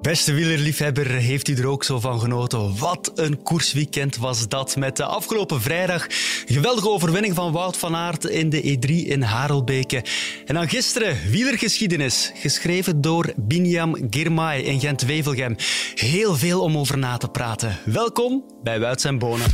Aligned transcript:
Beste 0.00 0.32
wielerliefhebber, 0.32 1.10
heeft 1.10 1.48
u 1.48 1.56
er 1.56 1.66
ook 1.66 1.84
zo 1.84 2.00
van 2.00 2.20
genoten? 2.20 2.78
Wat 2.78 3.12
een 3.14 3.42
koersweekend 3.42 4.16
was 4.16 4.48
dat 4.48 4.76
met 4.76 4.96
de 4.96 5.04
afgelopen 5.04 5.60
vrijdag. 5.60 6.04
Een 6.04 6.54
geweldige 6.54 6.88
overwinning 6.88 7.34
van 7.34 7.52
Wout 7.52 7.76
van 7.76 7.96
Aert 7.96 8.24
in 8.24 8.50
de 8.50 8.62
E3 8.62 8.90
in 8.90 9.22
Harelbeke. 9.22 10.04
En 10.46 10.54
dan 10.54 10.68
gisteren 10.68 11.16
wielergeschiedenis, 11.30 12.32
geschreven 12.34 13.00
door 13.00 13.32
Binyam 13.36 13.96
Girmay 14.10 14.60
in 14.60 14.80
Gent-Wevelgem. 14.80 15.56
Heel 15.94 16.36
veel 16.36 16.60
om 16.60 16.78
over 16.78 16.98
na 16.98 17.16
te 17.16 17.28
praten. 17.28 17.78
Welkom 17.84 18.44
bij 18.62 18.80
Wuits 18.80 19.04
en 19.04 19.18
Bonen. 19.18 19.46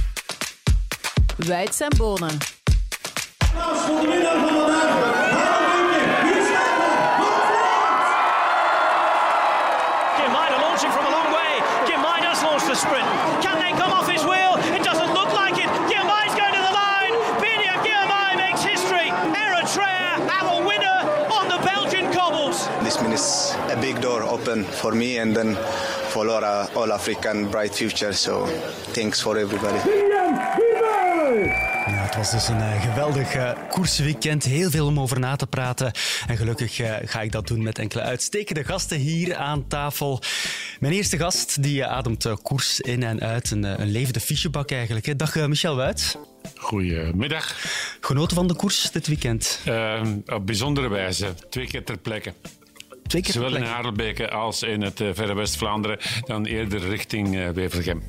Wuits 1.37 1.81
en 1.81 1.93
Bonen. 1.97 2.39
Applaus 3.39 3.79
voor 3.79 4.01
de 4.01 4.09
winnaar 4.09 4.39
van 4.41 4.49
vandaag, 4.49 5.56
big 23.97 24.05
door 24.05 24.23
open 24.23 24.65
for 24.65 24.97
me 24.97 25.21
and 25.21 25.35
then 25.35 25.57
for 26.09 26.25
Laura, 26.27 26.69
all 26.75 26.93
African 26.93 27.51
bright 27.51 27.75
future. 27.75 28.13
So 28.13 28.47
thanks 28.93 29.23
for 29.23 29.37
everybody. 29.37 29.79
Ja, 31.87 32.03
het 32.03 32.17
was 32.17 32.31
dus 32.31 32.49
een 32.49 32.61
eh, 32.61 32.83
geweldig 32.83 33.35
eh, 33.35 33.51
koersweekend. 33.71 34.45
Heel 34.45 34.71
veel 34.71 34.87
om 34.87 35.01
over 35.01 35.21
na 35.21 35.37
te 35.37 35.47
praten. 35.47 35.93
En 36.27 36.37
gelukkig 36.37 36.81
eh, 36.81 36.95
ga 37.05 37.21
ik 37.21 37.33
dat 37.33 37.47
doen 37.47 37.63
met 37.63 37.79
enkele 37.79 38.03
uitstekende 38.03 38.65
gasten 38.65 38.99
hier 38.99 39.37
aan 39.37 39.67
tafel. 39.69 40.21
Mijn 40.81 40.93
eerste 40.93 41.17
gast 41.17 41.63
die 41.63 41.85
ademt 41.85 42.43
koers 42.43 42.81
in 42.81 43.03
en 43.03 43.21
uit. 43.21 43.51
Een, 43.51 43.65
een 43.65 43.91
levende 43.91 44.21
fichebak 44.21 44.71
eigenlijk. 44.71 45.07
hè. 45.07 45.17
Dag 45.17 45.35
Michel 45.47 45.77
Wuit. 45.77 46.19
Goedemiddag. 46.57 47.55
Genoten 48.01 48.37
van 48.37 48.47
de 48.47 48.55
koers 48.55 48.91
dit 48.91 49.07
weekend. 49.07 49.61
Uh, 49.69 50.01
op 50.27 50.47
bijzondere 50.47 50.89
wijze, 50.89 51.35
twee 51.51 51.67
keer 51.67 51.85
ter 51.85 51.99
plekke. 51.99 52.33
Twee 53.07 53.23
keer 53.23 53.33
Zowel 53.33 53.57
in. 53.57 53.63
Harelbeke 53.63 54.31
als 54.31 54.63
in 54.63 54.83
het 54.83 55.01
eh, 55.01 55.09
verre 55.13 55.35
West-Vlaanderen, 55.35 55.99
dan 56.25 56.45
eerder 56.45 56.89
richting 56.89 57.37
eh, 57.37 57.49
Wevelgem. 57.49 58.03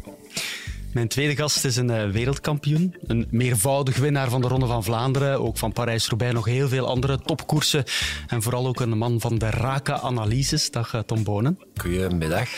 Mijn 0.94 1.08
tweede 1.08 1.36
gast 1.36 1.66
is 1.66 1.76
een 1.76 1.90
eh, 1.90 2.10
wereldkampioen. 2.10 2.96
Een 3.08 3.28
meervoudig 3.30 3.98
winnaar 3.98 4.30
van 4.30 4.42
de 4.42 4.48
Ronde 4.48 4.66
van 4.66 4.84
Vlaanderen. 4.84 5.42
Ook 5.42 5.58
van 5.58 5.74
Parijs-Roubaix 5.74 6.34
nog 6.34 6.46
heel 6.46 6.68
veel 6.68 6.88
andere 6.88 7.20
topkoersen. 7.20 7.84
En 8.28 8.42
vooral 8.42 8.68
ook 8.68 8.80
een 8.80 8.98
man 8.98 9.20
van 9.20 9.38
de 9.38 9.50
rake 9.50 10.00
analyses. 10.00 10.72
Dag 10.72 11.04
Tom 11.06 11.24
Bonen. 11.24 11.60
Goedemiddag. 11.76 12.50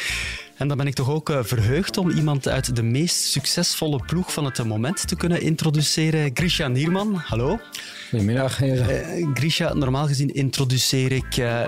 En 0.59 0.67
dan 0.67 0.77
ben 0.77 0.87
ik 0.87 0.93
toch 0.93 1.09
ook 1.09 1.29
eh, 1.29 1.39
verheugd 1.43 1.97
om 1.97 2.09
iemand 2.09 2.47
uit 2.47 2.75
de 2.75 2.83
meest 2.83 3.23
succesvolle 3.23 3.99
ploeg 4.05 4.33
van 4.33 4.45
het 4.45 4.63
moment 4.63 5.07
te 5.07 5.15
kunnen 5.15 5.41
introduceren. 5.41 6.31
Grisha 6.33 6.67
Nierman, 6.67 7.15
hallo. 7.15 7.59
Goedemiddag. 8.09 8.61
Eh, 8.61 9.27
Grisha, 9.33 9.73
normaal 9.73 10.07
gezien 10.07 10.33
introduceer 10.33 11.11
ik, 11.11 11.37
eh, 11.37 11.65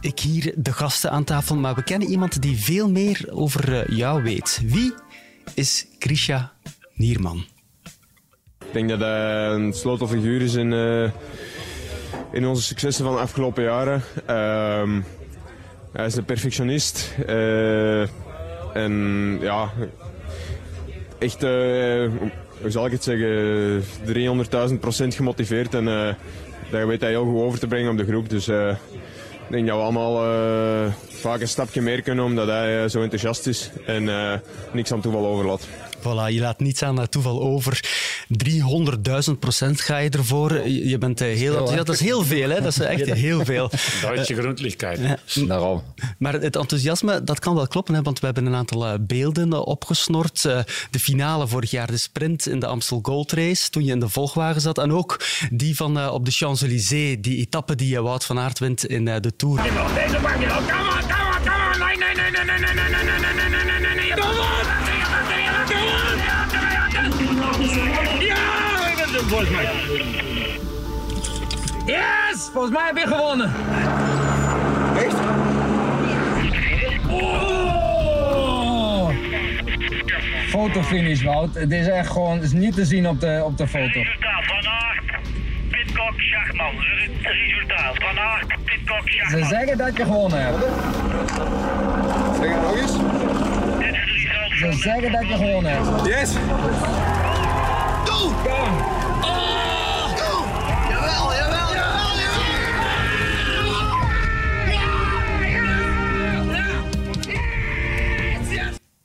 ik 0.00 0.18
hier 0.20 0.52
de 0.56 0.72
gasten 0.72 1.10
aan 1.10 1.24
tafel, 1.24 1.56
maar 1.56 1.74
we 1.74 1.82
kennen 1.82 2.08
iemand 2.08 2.42
die 2.42 2.56
veel 2.56 2.90
meer 2.90 3.26
over 3.30 3.74
eh, 3.74 3.96
jou 3.96 4.22
weet. 4.22 4.60
Wie 4.64 4.94
is 5.54 5.86
Grisha 5.98 6.52
Nierman? 6.94 7.44
Ik 8.58 8.72
denk 8.72 8.88
dat 8.88 9.00
hij 9.00 9.48
een 9.48 9.72
sleutelfiguur 9.72 10.42
is 10.42 10.54
in, 10.54 10.72
eh, 10.72 11.10
in 12.32 12.46
onze 12.46 12.62
successen 12.62 13.04
van 13.04 13.14
de 13.14 13.20
afgelopen 13.20 13.62
jaren. 13.62 14.02
Ehm, 14.26 15.00
hij 15.92 16.06
is 16.06 16.16
een 16.16 16.24
perfectionist. 16.24 17.14
eh, 17.26 18.00
en 18.74 19.38
ja, 19.40 19.70
echt, 21.18 21.40
hoe 21.40 22.70
zal 22.70 22.86
ik 22.86 22.92
het 22.92 23.04
zeggen, 23.04 23.82
300.000 24.04 24.80
procent 24.80 25.14
gemotiveerd. 25.14 25.74
En 25.74 25.84
dat 26.70 26.86
weet 26.86 27.00
hij 27.00 27.10
heel 27.10 27.24
goed 27.24 27.40
over 27.42 27.58
te 27.58 27.66
brengen 27.66 27.90
op 27.90 27.96
de 27.96 28.04
groep. 28.04 28.28
Dus 28.28 28.48
ik 29.48 29.54
denk 29.54 29.66
dat 29.66 29.76
we 29.76 29.82
allemaal 29.82 30.24
eh, 30.24 30.92
vaak 31.08 31.40
een 31.40 31.48
stapje 31.48 31.80
meer 31.80 32.02
kunnen 32.02 32.24
omdat 32.24 32.46
hij 32.46 32.82
eh, 32.82 32.88
zo 32.88 33.02
enthousiast 33.02 33.46
is 33.46 33.70
en 33.86 34.08
eh, 34.08 34.38
niks 34.72 34.92
aan 34.92 35.00
toeval 35.00 35.26
overlaat. 35.26 35.66
Voilà, 35.98 36.32
je 36.34 36.40
laat 36.40 36.60
niets 36.60 36.82
aan 36.82 36.98
het 36.98 37.10
toeval 37.10 37.42
over. 37.42 37.80
300.000 39.30 39.38
procent 39.38 39.80
ga 39.80 39.96
je 39.96 40.10
ervoor. 40.10 40.68
Je 40.68 40.98
bent 40.98 41.20
eh, 41.20 41.36
heel. 41.36 41.74
Dat 41.74 41.88
is 41.88 42.00
heel 42.00 42.24
veel, 42.24 42.50
hè? 42.50 42.60
Dat 42.60 42.72
is 42.72 42.80
echt 42.80 43.12
heel 43.28 43.44
veel. 43.44 43.70
Duitse 44.02 44.34
grondlichkeit. 44.34 45.00
Daarom. 45.34 45.82
Maar 46.18 46.32
het 46.32 46.56
enthousiasme, 46.56 47.24
dat 47.24 47.38
kan 47.38 47.54
wel 47.54 47.66
kloppen, 47.66 47.94
hè, 47.94 48.02
want 48.02 48.20
we 48.20 48.26
hebben 48.26 48.46
een 48.46 48.54
aantal 48.54 48.86
eh, 48.86 48.94
beelden 49.00 49.52
eh, 49.52 49.66
opgesnort. 49.66 50.44
Eh, 50.44 50.58
de 50.90 50.98
finale 50.98 51.48
vorig 51.48 51.70
jaar, 51.70 51.86
de 51.86 51.96
sprint 51.96 52.46
in 52.48 52.58
de 52.58 52.66
Amstel 52.66 52.98
Gold 53.02 53.32
Race, 53.32 53.70
toen 53.70 53.84
je 53.84 53.92
in 53.92 54.00
de 54.00 54.08
volgwagen 54.08 54.60
zat. 54.60 54.78
En 54.78 54.92
ook 54.92 55.20
die 55.50 55.76
van 55.76 55.98
eh, 55.98 56.12
op 56.12 56.24
de 56.24 56.30
Champs-Élysées, 56.30 57.16
die 57.20 57.36
etappe 57.38 57.74
die 57.74 57.96
eh, 57.96 58.02
Wout 58.02 58.24
van 58.24 58.38
Aert 58.38 58.58
wint 58.58 58.86
in 58.86 59.08
eh, 59.08 59.20
de 59.20 59.36
Tour. 59.36 59.62
Deze 59.62 60.18
pak 60.22 60.40
je 60.40 60.46
op. 60.46 60.64
Come 60.68 60.82
on, 60.82 61.00
come 61.00 61.36
on, 61.36 61.42
come 61.44 62.04
on. 62.04 62.07
Volgens 69.28 69.50
mij. 69.50 69.64
Yes, 71.86 72.48
volgens 72.52 72.72
mij 72.72 72.82
heb 72.86 72.96
je 72.96 73.06
gewonnen. 73.06 73.52
Oh! 77.88 79.10
Fotofinish, 80.48 81.22
Wout. 81.22 81.54
Het 81.54 81.72
is 81.72 81.86
echt 81.88 82.10
gewoon 82.10 82.34
het 82.34 82.42
is 82.42 82.52
niet 82.52 82.74
te 82.74 82.84
zien 82.84 83.08
op 83.08 83.20
de, 83.20 83.42
op 83.44 83.56
de 83.56 83.68
foto. 83.68 84.00
Resultaat 84.00 84.44
van 84.44 84.70
Aert, 84.70 85.20
Pitcock, 85.70 86.14
Schachman. 86.20 86.74
Re- 86.78 87.30
Resultaat 87.30 87.96
van 87.98 88.18
Aert, 88.18 88.46
Pitcock, 88.64 89.02
Ze 89.04 89.10
Schachman. 89.16 89.48
zeggen 89.48 89.78
dat 89.78 89.96
je 89.96 90.04
gewonnen 90.04 90.42
hebt. 90.42 90.64
Is 92.34 93.90
het 93.90 94.10
result 94.10 94.52
Ze 94.58 94.66
van 94.66 94.72
zeggen 94.72 95.12
dat 95.12 95.28
je 95.28 95.34
gewonnen 95.36 95.72
hebt. 95.72 96.06
Yes! 96.06 96.32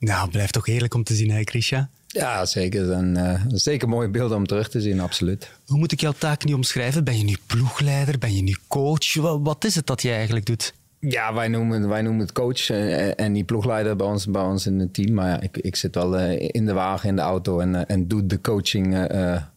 Nou, 0.04 0.22
het 0.22 0.30
blijft 0.30 0.52
toch 0.52 0.66
heerlijk 0.66 0.94
om 0.94 1.04
te 1.04 1.14
zien, 1.14 1.30
hè, 1.30 1.42
Grisha? 1.44 1.88
Ja, 2.06 2.44
zeker. 2.46 2.90
En, 2.92 3.16
eh, 3.16 3.40
zeker 3.48 3.88
mooie 3.88 4.08
beelden 4.08 4.36
om 4.36 4.46
terug 4.46 4.68
te 4.70 4.80
zien, 4.80 5.00
absoluut. 5.00 5.50
Hoe 5.66 5.78
moet 5.78 5.92
ik 5.92 6.00
jouw 6.00 6.14
taak 6.18 6.44
nu 6.44 6.52
omschrijven? 6.52 7.04
Ben 7.04 7.18
je 7.18 7.24
nu 7.24 7.36
ploegleider? 7.46 8.18
Ben 8.18 8.34
je 8.34 8.42
nu 8.42 8.56
coach? 8.68 9.14
Wa- 9.14 9.40
Wat 9.40 9.64
is 9.64 9.74
het 9.74 9.86
dat 9.86 10.02
je 10.02 10.10
eigenlijk 10.10 10.46
doet? 10.46 10.74
Ja, 11.00 11.34
wij 11.34 11.48
noemen, 11.48 11.88
wij 11.88 12.02
noemen 12.02 12.20
het 12.20 12.32
coach 12.32 12.70
eh, 12.70 13.20
en 13.20 13.32
die 13.32 13.44
ploegleider 13.44 13.96
bij 13.96 14.06
ons, 14.06 14.26
bij 14.26 14.42
ons 14.42 14.66
in 14.66 14.78
het 14.78 14.94
team. 14.94 15.12
Maar 15.14 15.28
ja, 15.28 15.40
ik, 15.40 15.56
ik 15.56 15.76
zit 15.76 15.94
wel 15.94 16.18
eh, 16.18 16.48
in 16.52 16.66
de 16.66 16.72
wagen, 16.72 17.08
in 17.08 17.16
de 17.16 17.22
auto 17.22 17.60
en, 17.60 17.86
en 17.86 18.08
doe 18.08 18.26
de 18.26 18.40
coaching 18.40 18.94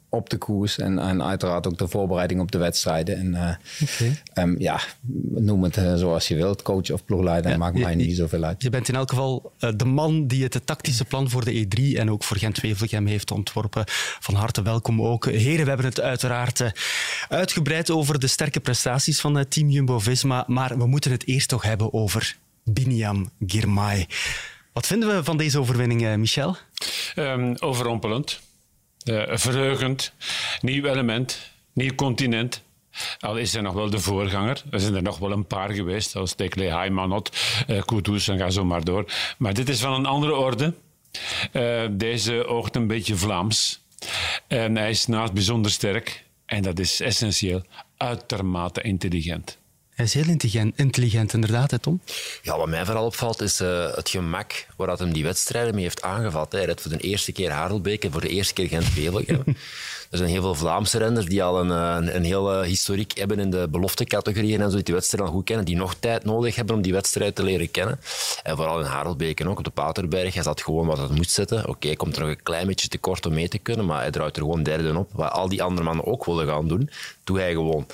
op 0.10 0.30
de 0.30 0.38
koers. 0.38 0.78
En, 0.78 1.00
en 1.00 1.24
uiteraard 1.24 1.68
ook 1.68 1.78
de 1.78 1.88
voorbereiding 1.88 2.40
op 2.42 2.52
de 2.52 2.58
wedstrijden. 2.58 3.18
En 3.18 3.36
eh, 3.36 3.56
ehm, 4.34 4.56
ja, 4.60 4.80
noem 5.36 5.64
het 5.64 5.78
eh, 5.78 5.96
zoals 5.96 6.28
je 6.28 6.36
wilt, 6.36 6.62
coach 6.62 6.92
of 6.92 7.06
ploegleider. 7.06 7.58
maakt 7.58 7.78
je- 7.78 7.84
mij 7.84 7.92
je- 7.92 7.98
niet 7.98 8.16
zoveel 8.16 8.44
uit. 8.44 8.64
Je 8.64 8.70
bent 8.70 8.88
in 8.90 8.96
elk 8.96 9.10
geval 9.10 9.52
eh, 9.60 9.70
de 9.76 9.86
man 9.86 10.28
die 10.28 10.44
het 10.44 10.62
tactische 10.66 11.06
plan 11.06 11.30
voor 11.30 11.46
de 11.46 11.66
E3 11.66 11.98
en 11.98 12.12
ook 12.12 12.24
voor 12.24 12.38
Gent-Wevelgem 12.38 13.06
heeft 13.06 13.32
ontworpen. 13.32 13.84
Van 14.20 14.36
harte 14.36 14.62
welkom 14.62 15.02
ook. 15.02 15.26
Heren, 15.26 15.64
we 15.64 15.68
hebben 15.70 15.86
het 15.86 16.00
uiteraard 16.02 16.64
uitgebreid 17.30 17.90
over 17.92 18.20
de 18.20 18.28
sterke 18.28 18.60
prestaties 18.60 19.20
van 19.20 19.36
het 19.36 19.52
team 19.52 19.70
Jumbo-Visma, 19.70 20.44
maar 20.48 20.78
we 20.78 20.88
moeten 20.88 21.12
het 21.12 21.28
eerst 21.28 21.48
toch 21.50 21.64
hebben 21.64 21.94
over 21.94 22.38
Binyam 22.64 23.30
Girmay. 23.48 24.08
Wat 24.74 24.88
vinden 24.88 25.16
we 25.16 25.24
van 25.24 25.38
deze 25.38 25.60
overwinning, 25.60 26.16
Michel? 26.18 26.56
Ehm, 27.16 27.56
overrompelend, 27.60 28.40
eh, 29.08 29.38
verheugend, 29.38 30.14
nieuw 30.62 30.86
element, 30.86 31.52
nieuw 31.74 31.96
continent. 31.96 32.64
Al 33.20 33.38
is 33.38 33.56
er 33.56 33.62
nog 33.62 33.74
wel 33.74 33.90
de 33.90 34.00
voorganger. 34.00 34.64
Er 34.72 34.80
zijn 34.80 34.96
er 34.96 35.02
nog 35.02 35.18
wel 35.18 35.32
een 35.32 35.48
paar 35.48 35.74
geweest, 35.74 36.10
zoals 36.10 36.34
Tekle, 36.34 36.70
Haymanot, 36.70 37.38
uh, 37.68 37.82
Kudus 37.82 38.28
en 38.28 38.38
ga 38.38 38.50
zo 38.50 38.66
maar 38.66 38.84
door. 38.84 39.06
Maar 39.38 39.54
dit 39.54 39.70
is 39.70 39.80
van 39.80 39.94
een 39.94 40.06
andere 40.06 40.36
orde. 40.36 40.74
Eh, 41.52 41.86
deze 41.92 42.46
oogt 42.46 42.76
een 42.76 42.88
beetje 42.88 43.16
Vlaams. 43.16 43.82
En 44.48 44.76
hij 44.76 44.90
is 44.90 45.06
naast 45.06 45.34
bijzonder 45.34 45.72
sterk, 45.72 46.24
en 46.46 46.62
dat 46.62 46.80
is 46.80 47.00
essentieel, 47.00 47.62
uitermate 47.98 48.82
intelligent. 48.82 49.58
Hij 49.98 50.06
is 50.06 50.14
heel 50.14 50.28
intelligent, 50.28 50.78
intelligent 50.78 51.34
inderdaad, 51.34 51.72
hè, 51.72 51.80
Tom? 51.80 52.02
Ja, 52.42 52.58
wat 52.58 52.68
mij 52.68 52.86
vooral 52.86 53.06
opvalt 53.06 53.42
is 53.42 53.60
eh, 53.60 53.96
het 53.96 54.10
gemak 54.10 54.66
waar 54.76 54.88
dat 54.88 55.00
hem 55.00 55.14
die 55.14 55.24
wedstrijden 55.24 55.74
mee 55.74 55.84
heeft 55.84 56.02
aangevat. 56.02 56.52
Hè. 56.52 56.58
Hij 56.58 56.68
redt 56.68 56.82
voor 56.82 56.92
de 56.92 56.98
eerste 56.98 57.32
keer 57.32 57.52
Harelbeek 57.52 58.04
en 58.04 58.12
voor 58.12 58.22
de 58.22 58.30
eerste 58.30 58.54
keer 58.54 58.68
Gent-Wevelgem. 58.68 59.44
er 60.12 60.18
zijn 60.18 60.30
heel 60.30 60.42
veel 60.42 60.56
Vlaamse 60.56 60.98
renners 60.98 61.26
die 61.26 61.44
al 61.44 61.60
een, 61.60 61.72
eh, 61.72 61.96
een, 61.98 62.16
een 62.16 62.24
hele 62.24 62.66
historiek 62.66 63.18
hebben 63.18 63.40
in 63.40 63.50
de 63.50 63.68
beloftecategorieën 63.72 64.62
en 64.62 64.70
zo, 64.70 64.76
die 64.76 64.84
die 64.84 64.94
wedstrijd 64.94 65.24
al 65.24 65.32
goed 65.32 65.46
kennen, 65.46 65.66
die 65.66 65.76
nog 65.76 65.96
tijd 66.00 66.24
nodig 66.24 66.56
hebben 66.56 66.76
om 66.76 66.82
die 66.82 66.94
wedstrijd 66.94 67.36
te 67.36 67.44
leren 67.44 67.72
kennen. 67.72 68.00
En 68.44 68.56
vooral 68.56 68.80
in 68.80 68.86
Harelbeek 68.86 69.40
en 69.40 69.50
ook 69.50 69.58
op 69.58 69.64
de 69.64 69.70
Paterberg. 69.70 70.34
Hij 70.34 70.44
zat 70.44 70.62
gewoon 70.62 70.88
wat 70.88 70.98
het 70.98 71.16
moest 71.16 71.32
zetten. 71.32 71.68
Oké, 71.68 71.96
komt 71.96 72.16
er 72.16 72.22
nog 72.22 72.30
een 72.30 72.44
klein 72.44 72.68
beetje 72.68 72.88
tekort 72.88 73.26
om 73.26 73.34
mee 73.34 73.48
te 73.48 73.58
kunnen, 73.58 73.86
maar 73.86 74.02
hij 74.02 74.12
draait 74.12 74.36
er 74.36 74.42
gewoon 74.42 74.64
derde 74.64 74.98
op. 74.98 75.10
Wat 75.14 75.32
al 75.32 75.50
die 75.50 75.64
andere 75.64 75.84
mannen 75.84 76.06
ook 76.06 76.26
willen 76.26 76.48
gaan 76.48 76.68
doen, 76.68 76.90
doe 77.24 77.40
hij 77.40 77.52
gewoon. 77.52 77.88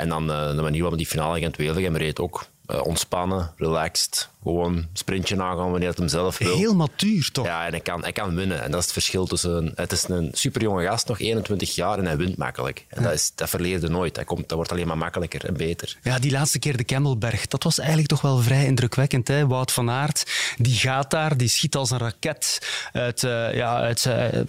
En 0.00 0.08
dan 0.08 0.26
de 0.26 0.62
manier 0.62 0.80
waarop 0.80 0.98
die 0.98 1.06
finale 1.06 1.38
gent 1.38 1.56
wevelgem 1.56 1.96
reed 1.96 2.20
ook. 2.20 2.46
eh, 2.66 2.84
ontspannen, 2.86 3.52
relaxed. 3.56 4.29
Gewoon 4.42 4.86
sprintje 4.92 5.36
nagaan 5.36 5.70
wanneer 5.70 5.88
het 5.88 5.98
hem 5.98 6.08
zelf 6.08 6.38
wil. 6.38 6.56
Heel 6.56 6.74
matuur, 6.74 7.30
toch? 7.32 7.46
Ja, 7.46 7.66
en 7.66 7.70
hij 7.70 7.80
kan, 7.80 8.02
hij 8.02 8.12
kan 8.12 8.34
winnen. 8.34 8.62
En 8.62 8.70
dat 8.70 8.78
is 8.78 8.84
het 8.84 8.92
verschil 8.92 9.26
tussen... 9.26 9.72
Het 9.74 9.92
is 9.92 10.08
een 10.08 10.30
superjonge 10.32 10.84
gast, 10.86 11.08
nog 11.08 11.20
21 11.20 11.74
jaar, 11.74 11.98
en 11.98 12.06
hij 12.06 12.16
wint 12.16 12.36
makkelijk. 12.36 12.84
En 12.88 13.02
dat, 13.02 13.12
is, 13.12 13.32
dat 13.34 13.48
verleerde 13.48 13.88
nooit. 13.88 14.14
Dat, 14.14 14.24
komt, 14.24 14.48
dat 14.48 14.56
wordt 14.56 14.72
alleen 14.72 14.86
maar 14.86 14.98
makkelijker 14.98 15.44
en 15.44 15.54
beter. 15.54 15.96
Ja, 16.02 16.18
die 16.18 16.30
laatste 16.30 16.58
keer 16.58 16.76
de 16.76 16.84
Kemmelberg, 16.84 17.46
dat 17.46 17.62
was 17.62 17.78
eigenlijk 17.78 18.08
toch 18.08 18.20
wel 18.20 18.38
vrij 18.38 18.64
indrukwekkend. 18.64 19.28
Hè? 19.28 19.46
Wout 19.46 19.72
van 19.72 19.90
Aert, 19.90 20.54
die 20.56 20.74
gaat 20.74 21.10
daar, 21.10 21.36
die 21.36 21.48
schiet 21.48 21.76
als 21.76 21.90
een 21.90 21.98
raket 21.98 22.58
uit, 22.92 23.22
eh, 23.22 23.54
ja, 23.54 23.76
uit, 23.76 24.06
eh, 24.06 24.46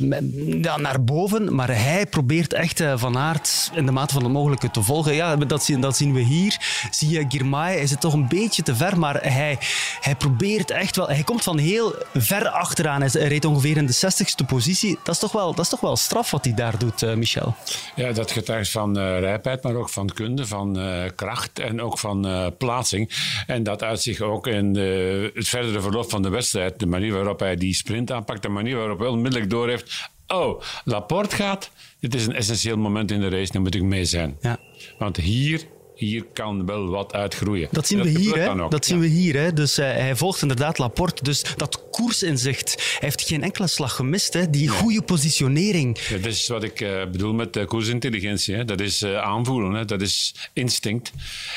ja, 0.62 0.78
naar 0.78 1.04
boven. 1.04 1.56
Maar 1.56 1.76
hij 1.76 2.06
probeert 2.06 2.54
echt 2.54 2.80
eh, 2.80 2.94
Van 2.96 3.18
Aert 3.18 3.72
in 3.74 3.86
de 3.86 3.92
mate 3.92 4.14
van 4.14 4.24
het 4.24 4.32
mogelijke 4.32 4.72
te 4.72 4.82
volgen. 4.82 5.14
Ja, 5.14 5.36
dat 5.36 5.64
zien, 5.64 5.82
dat 5.82 5.98
zien 5.98 6.14
we 6.14 6.20
hier. 6.20 6.58
Zie 6.92 7.10
je 7.10 7.26
Girmay, 7.28 7.76
is 7.76 7.92
het 7.92 8.02
toch 8.02 8.14
een 8.14 8.28
beetje 8.28 8.64
te 8.64 8.76
ver, 8.76 9.00
maar 9.00 9.20
hij, 9.24 9.58
hij 10.00 10.16
probeert 10.16 10.72
echt 10.72 10.96
wel... 10.96 11.08
Hij 11.08 11.24
komt 11.24 11.44
van 11.44 11.58
heel 11.58 11.96
ver 12.14 12.48
achteraan. 12.50 13.02
Hij 13.02 13.28
reed 13.28 13.46
ongeveer 13.46 13.78
in 13.78 13.86
de 13.86 13.96
60ste 13.96 14.46
positie. 14.48 15.00
Dat 15.04 15.14
is 15.14 15.22
toch 15.22 15.32
wel, 15.32 15.54
dat 15.54 15.66
is 15.66 15.72
toch 15.72 15.80
wel 15.80 15.96
straf 15.96 16.32
wat 16.32 16.46
hij 16.46 16.54
daar 16.54 16.78
doet, 16.78 17.04
eh, 17.04 17.14
Michel. 17.14 17.56
Ja, 17.96 18.12
dat 18.12 18.32
getuigt 18.32 18.72
van 18.72 18.98
eh 18.98 19.20
rijpheid, 19.20 19.64
maar 19.64 19.76
ook 19.76 19.90
van 19.90 20.08
kunde, 20.08 20.48
van 20.48 20.80
eh, 20.80 21.10
kracht 21.16 21.60
en 21.60 21.82
ook 21.82 22.00
van 22.00 22.54
plaatsing. 22.58 23.12
En 23.48 23.64
dat 23.64 23.84
uit 23.84 24.02
zich 24.02 24.22
ook 24.22 24.48
in 24.48 24.74
de, 24.74 25.32
het 25.34 25.48
verdere 25.48 25.82
verloop 25.82 26.10
van 26.10 26.22
de 26.22 26.30
wedstrijd. 26.30 26.80
De 26.80 26.86
manier 26.86 27.14
waarop 27.14 27.40
hij 27.40 27.56
die 27.56 27.74
sprint 27.74 28.12
aanpakt, 28.12 28.42
de 28.42 28.50
manier 28.50 28.78
waarop 28.78 29.00
hij 29.00 29.08
onmiddellijk 29.08 29.50
doorheeft. 29.50 30.10
Oh, 30.28 30.62
Laporte 30.84 31.36
gaat. 31.36 31.72
Dit 32.00 32.16
is 32.16 32.26
een 32.26 32.36
essentieel 32.36 32.78
moment 32.78 33.12
in 33.12 33.20
de 33.20 33.30
race, 33.30 33.52
daar 33.52 33.62
moet 33.62 33.76
ik 33.76 33.82
mee 33.82 34.06
zijn. 34.06 34.38
Ja. 34.42 34.58
Want 34.98 35.18
hier, 35.18 35.62
hier 36.06 36.26
kan 36.34 36.66
wel 36.66 36.90
wat 36.90 37.14
uitgroeien. 37.14 37.68
Dat 37.72 37.88
zien 37.88 38.00
En 38.00 38.06
we 38.06 38.20
hier, 38.20 38.36
hè? 38.36 38.68
Dat 38.70 38.86
zien 38.86 39.00
we 39.00 39.08
hier, 39.08 39.36
hè? 39.36 39.54
Dus 39.54 39.78
eh, 39.78 39.86
hij 39.86 40.16
volgt 40.16 40.42
inderdaad 40.42 40.78
Laporte. 40.78 41.24
Dus 41.24 41.46
dat 41.56 41.84
koersinzicht. 41.92 42.76
Hij 42.76 42.98
heeft 43.00 43.22
geen 43.22 43.44
enkele 43.44 43.68
slag 43.68 43.96
gemist, 43.96 44.34
hè? 44.34 44.50
Die 44.50 44.68
goede 44.68 45.02
positionering. 45.02 45.98
Ja, 46.10 46.18
dat 46.18 46.26
is 46.32 46.48
wat 46.48 46.64
ik 46.64 46.82
eh, 46.82 46.90
bedoel 47.12 47.34
met 47.34 47.58
uh, 47.58 47.66
koersintelligentie. 47.66 48.56
Hè. 48.56 48.66
Dat 48.66 48.80
is 48.80 49.02
eh, 49.02 49.18
aanvoelen, 49.18 49.74
hè. 49.74 49.86
dat 49.86 50.02
is 50.02 50.36
instinct. 50.54 51.12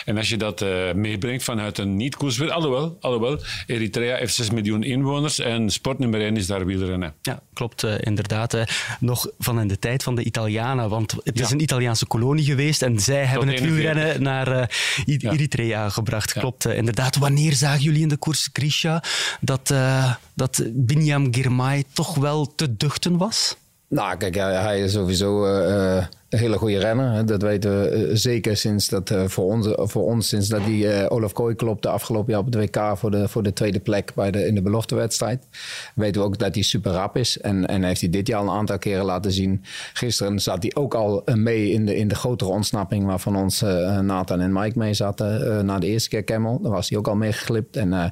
En 0.04 0.16
als 0.16 0.28
je 0.28 0.36
dat 0.36 0.62
eh, 0.62 0.92
meebrengt 0.94 1.44
vanuit 1.44 1.78
een 1.78 1.96
niet-koerswereld... 1.96 2.56
Alhoewel, 2.56 2.96
alhoewel, 3.00 3.38
Eritrea 3.66 4.16
heeft 4.16 4.34
6 4.34 4.50
miljoen 4.50 4.82
inwoners 4.82 5.38
en 5.38 5.70
sport 5.70 5.98
nummer 5.98 6.20
1 6.20 6.36
is 6.36 6.46
daar 6.46 6.66
wielrennen. 6.66 7.14
Ja, 7.22 7.42
klopt 7.52 7.82
eh, 7.82 7.94
inderdaad. 8.00 8.52
hè. 8.52 8.62
Nog 9.00 9.28
van 9.38 9.60
in 9.60 9.68
de 9.68 9.78
tijd 9.78 10.02
van 10.02 10.14
de 10.14 10.24
Italianen. 10.24 10.88
Want 10.88 11.14
het 11.24 11.40
is 11.40 11.50
een 11.50 11.62
Italiaanse 11.62 12.06
kolonie 12.06 12.44
geweest 12.44 12.82
en 12.82 13.00
zij 13.00 13.24
hebben 13.24 13.48
het 13.48 13.60
41. 13.60 13.94
wielrennen 13.94 14.22
naar 14.22 14.48
eh, 14.60 14.66
Ja. 15.04 15.32
Eritrea 15.32 15.88
gebracht. 15.88 16.32
Klopt 16.32 16.64
eh, 16.64 16.76
inderdaad. 16.76 17.16
Wanneer 17.16 17.52
zagen 17.52 17.82
jullie 17.82 18.02
in 18.02 18.08
de 18.08 18.16
koers, 18.16 18.48
Grisha, 18.52 19.02
dat, 19.40 19.70
eh 19.70 20.14
dat 20.34 20.62
Binyam 20.72 21.34
Girmay 21.34 21.84
toch 21.92 22.14
wel 22.14 22.54
te 22.54 22.76
duchten 22.76 23.16
was? 23.16 23.56
Nou, 23.88 24.16
kijk, 24.16 24.34
hij, 24.34 24.80
is 24.80 24.92
sowieso 24.92 25.44
eh, 25.44 25.96
eh, 25.96 26.04
een 26.34 26.40
hele 26.40 26.58
goede 26.58 26.78
renner. 26.78 27.26
Dat 27.26 27.42
weten 27.42 27.80
we 27.82 27.88
eh, 27.88 28.10
zeker 28.12 28.56
sinds 28.56 28.88
dat 28.88 29.10
eh, 29.10 29.24
voor, 29.26 29.44
ons, 29.44 29.68
voor 29.76 30.04
ons, 30.04 30.28
sinds 30.28 30.48
dat 30.48 30.64
die 30.64 30.88
eh, 30.88 31.12
Olaf 31.12 31.32
Kooi 31.32 31.54
klopte 31.54 31.88
afgelopen 31.88 32.30
jaar 32.32 32.40
op 32.40 32.52
het 32.52 32.54
WK 32.54 32.98
voor 32.98 33.10
de, 33.10 33.28
voor 33.28 33.42
de 33.42 33.52
tweede 33.52 33.80
plek 33.80 34.12
bij 34.14 34.30
de, 34.30 34.46
in 34.46 34.54
de 34.54 34.62
beloftewedstrijd. 34.62 35.46
Weten 35.94 36.20
we 36.20 36.26
ook 36.26 36.38
dat 36.38 36.54
hij 36.54 36.62
super 36.62 36.92
rap 36.92 37.16
is. 37.16 37.40
En, 37.40 37.66
en 37.66 37.82
heeft 37.82 38.00
hij 38.00 38.10
dit 38.10 38.26
jaar 38.26 38.40
al 38.40 38.46
een 38.48 38.54
aantal 38.56 38.78
keren 38.78 39.04
laten 39.04 39.32
zien. 39.32 39.62
Gisteren 39.92 40.40
zat 40.40 40.62
hij 40.62 40.74
ook 40.74 40.94
al 40.94 41.24
eh, 41.24 41.34
mee 41.34 41.70
in 41.70 41.86
de, 41.86 41.96
in 41.96 42.08
de 42.08 42.14
grotere 42.14 42.50
ontsnapping 42.50 43.04
waar 43.06 43.20
van 43.20 43.36
ons 43.36 43.62
eh, 43.62 43.98
Nathan 43.98 44.40
en 44.40 44.52
Mike 44.52 44.78
mee 44.78 44.94
zaten. 44.94 45.56
eh, 45.58 45.62
na 45.64 45.78
de 45.78 45.86
eerste 45.86 46.08
keer 46.08 46.24
Camel. 46.24 46.60
Daar 46.60 46.72
was 46.72 46.88
hij 46.88 46.98
ook 46.98 47.08
al 47.08 47.14
mee 47.16 47.32
geglipt. 47.32 47.76
En 47.76 47.92
eh, 47.92 48.04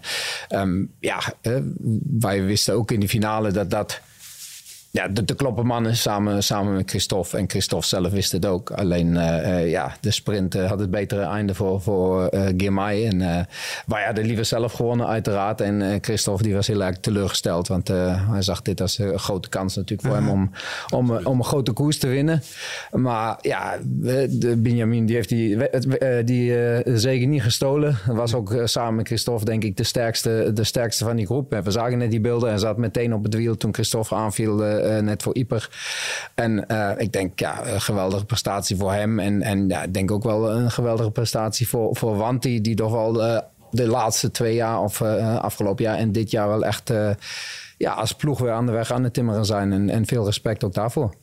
ehm, 0.49 0.85
ja, 1.01 1.19
eh, 1.41 1.53
wij 2.19 2.45
wisten 2.45 2.75
ook 2.75 2.91
in 2.91 3.01
die 3.01 3.09
finale 3.09 3.51
dat 3.51 3.71
dat 3.71 4.01
ja, 4.93 5.09
de, 5.09 5.25
de 5.25 5.35
kloppermannen 5.35 5.97
samen, 5.97 6.43
samen 6.43 6.75
met 6.75 6.91
Christophe. 6.91 7.37
En 7.37 7.51
Christophe 7.51 7.87
zelf 7.87 8.11
wist 8.11 8.33
het 8.33 8.47
ook. 8.47 8.71
Alleen 8.71 9.17
eh, 9.17 9.61
eh, 9.61 9.71
ja, 9.71 9.97
de 10.01 10.11
sprint 10.11 10.55
eh, 10.55 10.69
had 10.69 10.79
het 10.79 10.91
betere 10.91 11.23
einde 11.23 11.55
voor, 11.55 11.81
voor 11.81 12.29
Girmay. 12.57 13.07
En 13.07 13.21
eh 13.21 13.45
wij 13.87 14.05
hadden 14.05 14.25
liever 14.25 14.45
zelf 14.45 14.73
gewonnen 14.73 15.07
uiteraard. 15.07 15.61
En 15.61 15.99
Christophe 16.01 16.43
die 16.43 16.55
was 16.55 16.67
heel 16.67 16.83
erg 16.83 16.99
teleurgesteld. 17.01 17.69
Want 17.69 17.89
hij 17.89 18.43
zag 18.43 18.63
dit 18.63 18.81
als 18.81 18.99
een 18.99 19.19
grote 19.19 19.49
kans 19.49 19.77
natuurlijk 19.77 20.09
voor 20.09 20.17
hem 20.17 20.29
om, 20.29 20.51
om, 20.95 21.17
eh, 21.17 21.27
om 21.27 21.39
een 21.39 21.45
grote 21.45 21.73
koers 21.73 21.99
te 21.99 22.07
winnen. 22.07 22.43
Maar 22.91 23.39
ja, 23.41 23.79
de 24.29 24.57
Benjamin 24.59 25.07
die 25.07 25.17
heeft 25.17 25.29
die, 25.29 25.59
die 26.25 26.53
zege 26.99 27.25
niet 27.25 27.43
gestolen. 27.43 27.97
Was 28.07 28.35
ook 28.35 28.55
samen 28.65 28.95
met 28.95 29.07
Christophe 29.07 29.45
denk 29.45 29.65
ik 29.65 29.77
de 29.77 29.85
sterkste, 29.85 30.51
de 30.55 30.65
sterkste 30.65 31.05
van 31.05 31.17
die 31.17 31.27
groep. 31.27 31.53
En 31.53 31.63
we 31.63 31.71
zagen 31.71 31.99
net 31.99 32.11
die 32.11 32.21
beelden. 32.21 32.49
Hij 32.49 32.59
zat 32.59 32.77
meteen 32.77 33.15
op 33.15 33.23
het 33.23 33.35
wiel 33.35 33.57
toen 33.57 33.75
Christophe 33.75 34.15
aanviel. 34.15 34.61
Eh, 34.83 35.03
net 35.03 35.23
voor 35.23 35.35
Ieper. 35.35 35.71
En 36.35 36.69
eh, 36.69 36.91
ik 36.97 37.13
denk, 37.13 37.39
ja, 37.39 37.67
een 37.67 37.81
geweldige 37.81 38.25
prestatie 38.25 38.77
voor 38.77 38.93
hem. 38.93 39.19
En, 39.19 39.43
en 39.43 39.69
ja, 39.69 39.83
ik 39.83 39.95
denk 39.95 40.11
ook 40.11 40.23
wel 40.23 40.51
een 40.51 40.71
geweldige 40.71 41.11
prestatie 41.11 41.69
voor, 41.69 41.97
voor 41.97 42.17
Wanti, 42.17 42.61
die 42.61 42.75
toch 42.75 42.95
al 42.95 43.25
eh, 43.25 43.39
de 43.71 43.87
laatste 43.87 44.31
twee 44.31 44.55
jaar 44.55 44.81
of 44.81 45.03
afgelopen 45.03 45.85
jaar 45.85 45.97
en 45.97 46.13
dit 46.13 46.31
jaar 46.31 46.49
wel 46.49 46.65
echt 46.65 46.93
ja, 47.79 47.93
als 47.93 48.13
ploeg 48.13 48.39
weer 48.39 48.53
aan 48.53 48.67
de 48.67 48.73
weg 48.73 48.93
aan 48.93 49.05
het 49.05 49.15
timmeren 49.15 49.45
zijn. 49.45 49.73
En, 49.73 49.91
en 49.91 50.07
veel 50.07 50.25
respect 50.25 50.65
ook 50.65 50.75
daarvoor. 50.75 51.15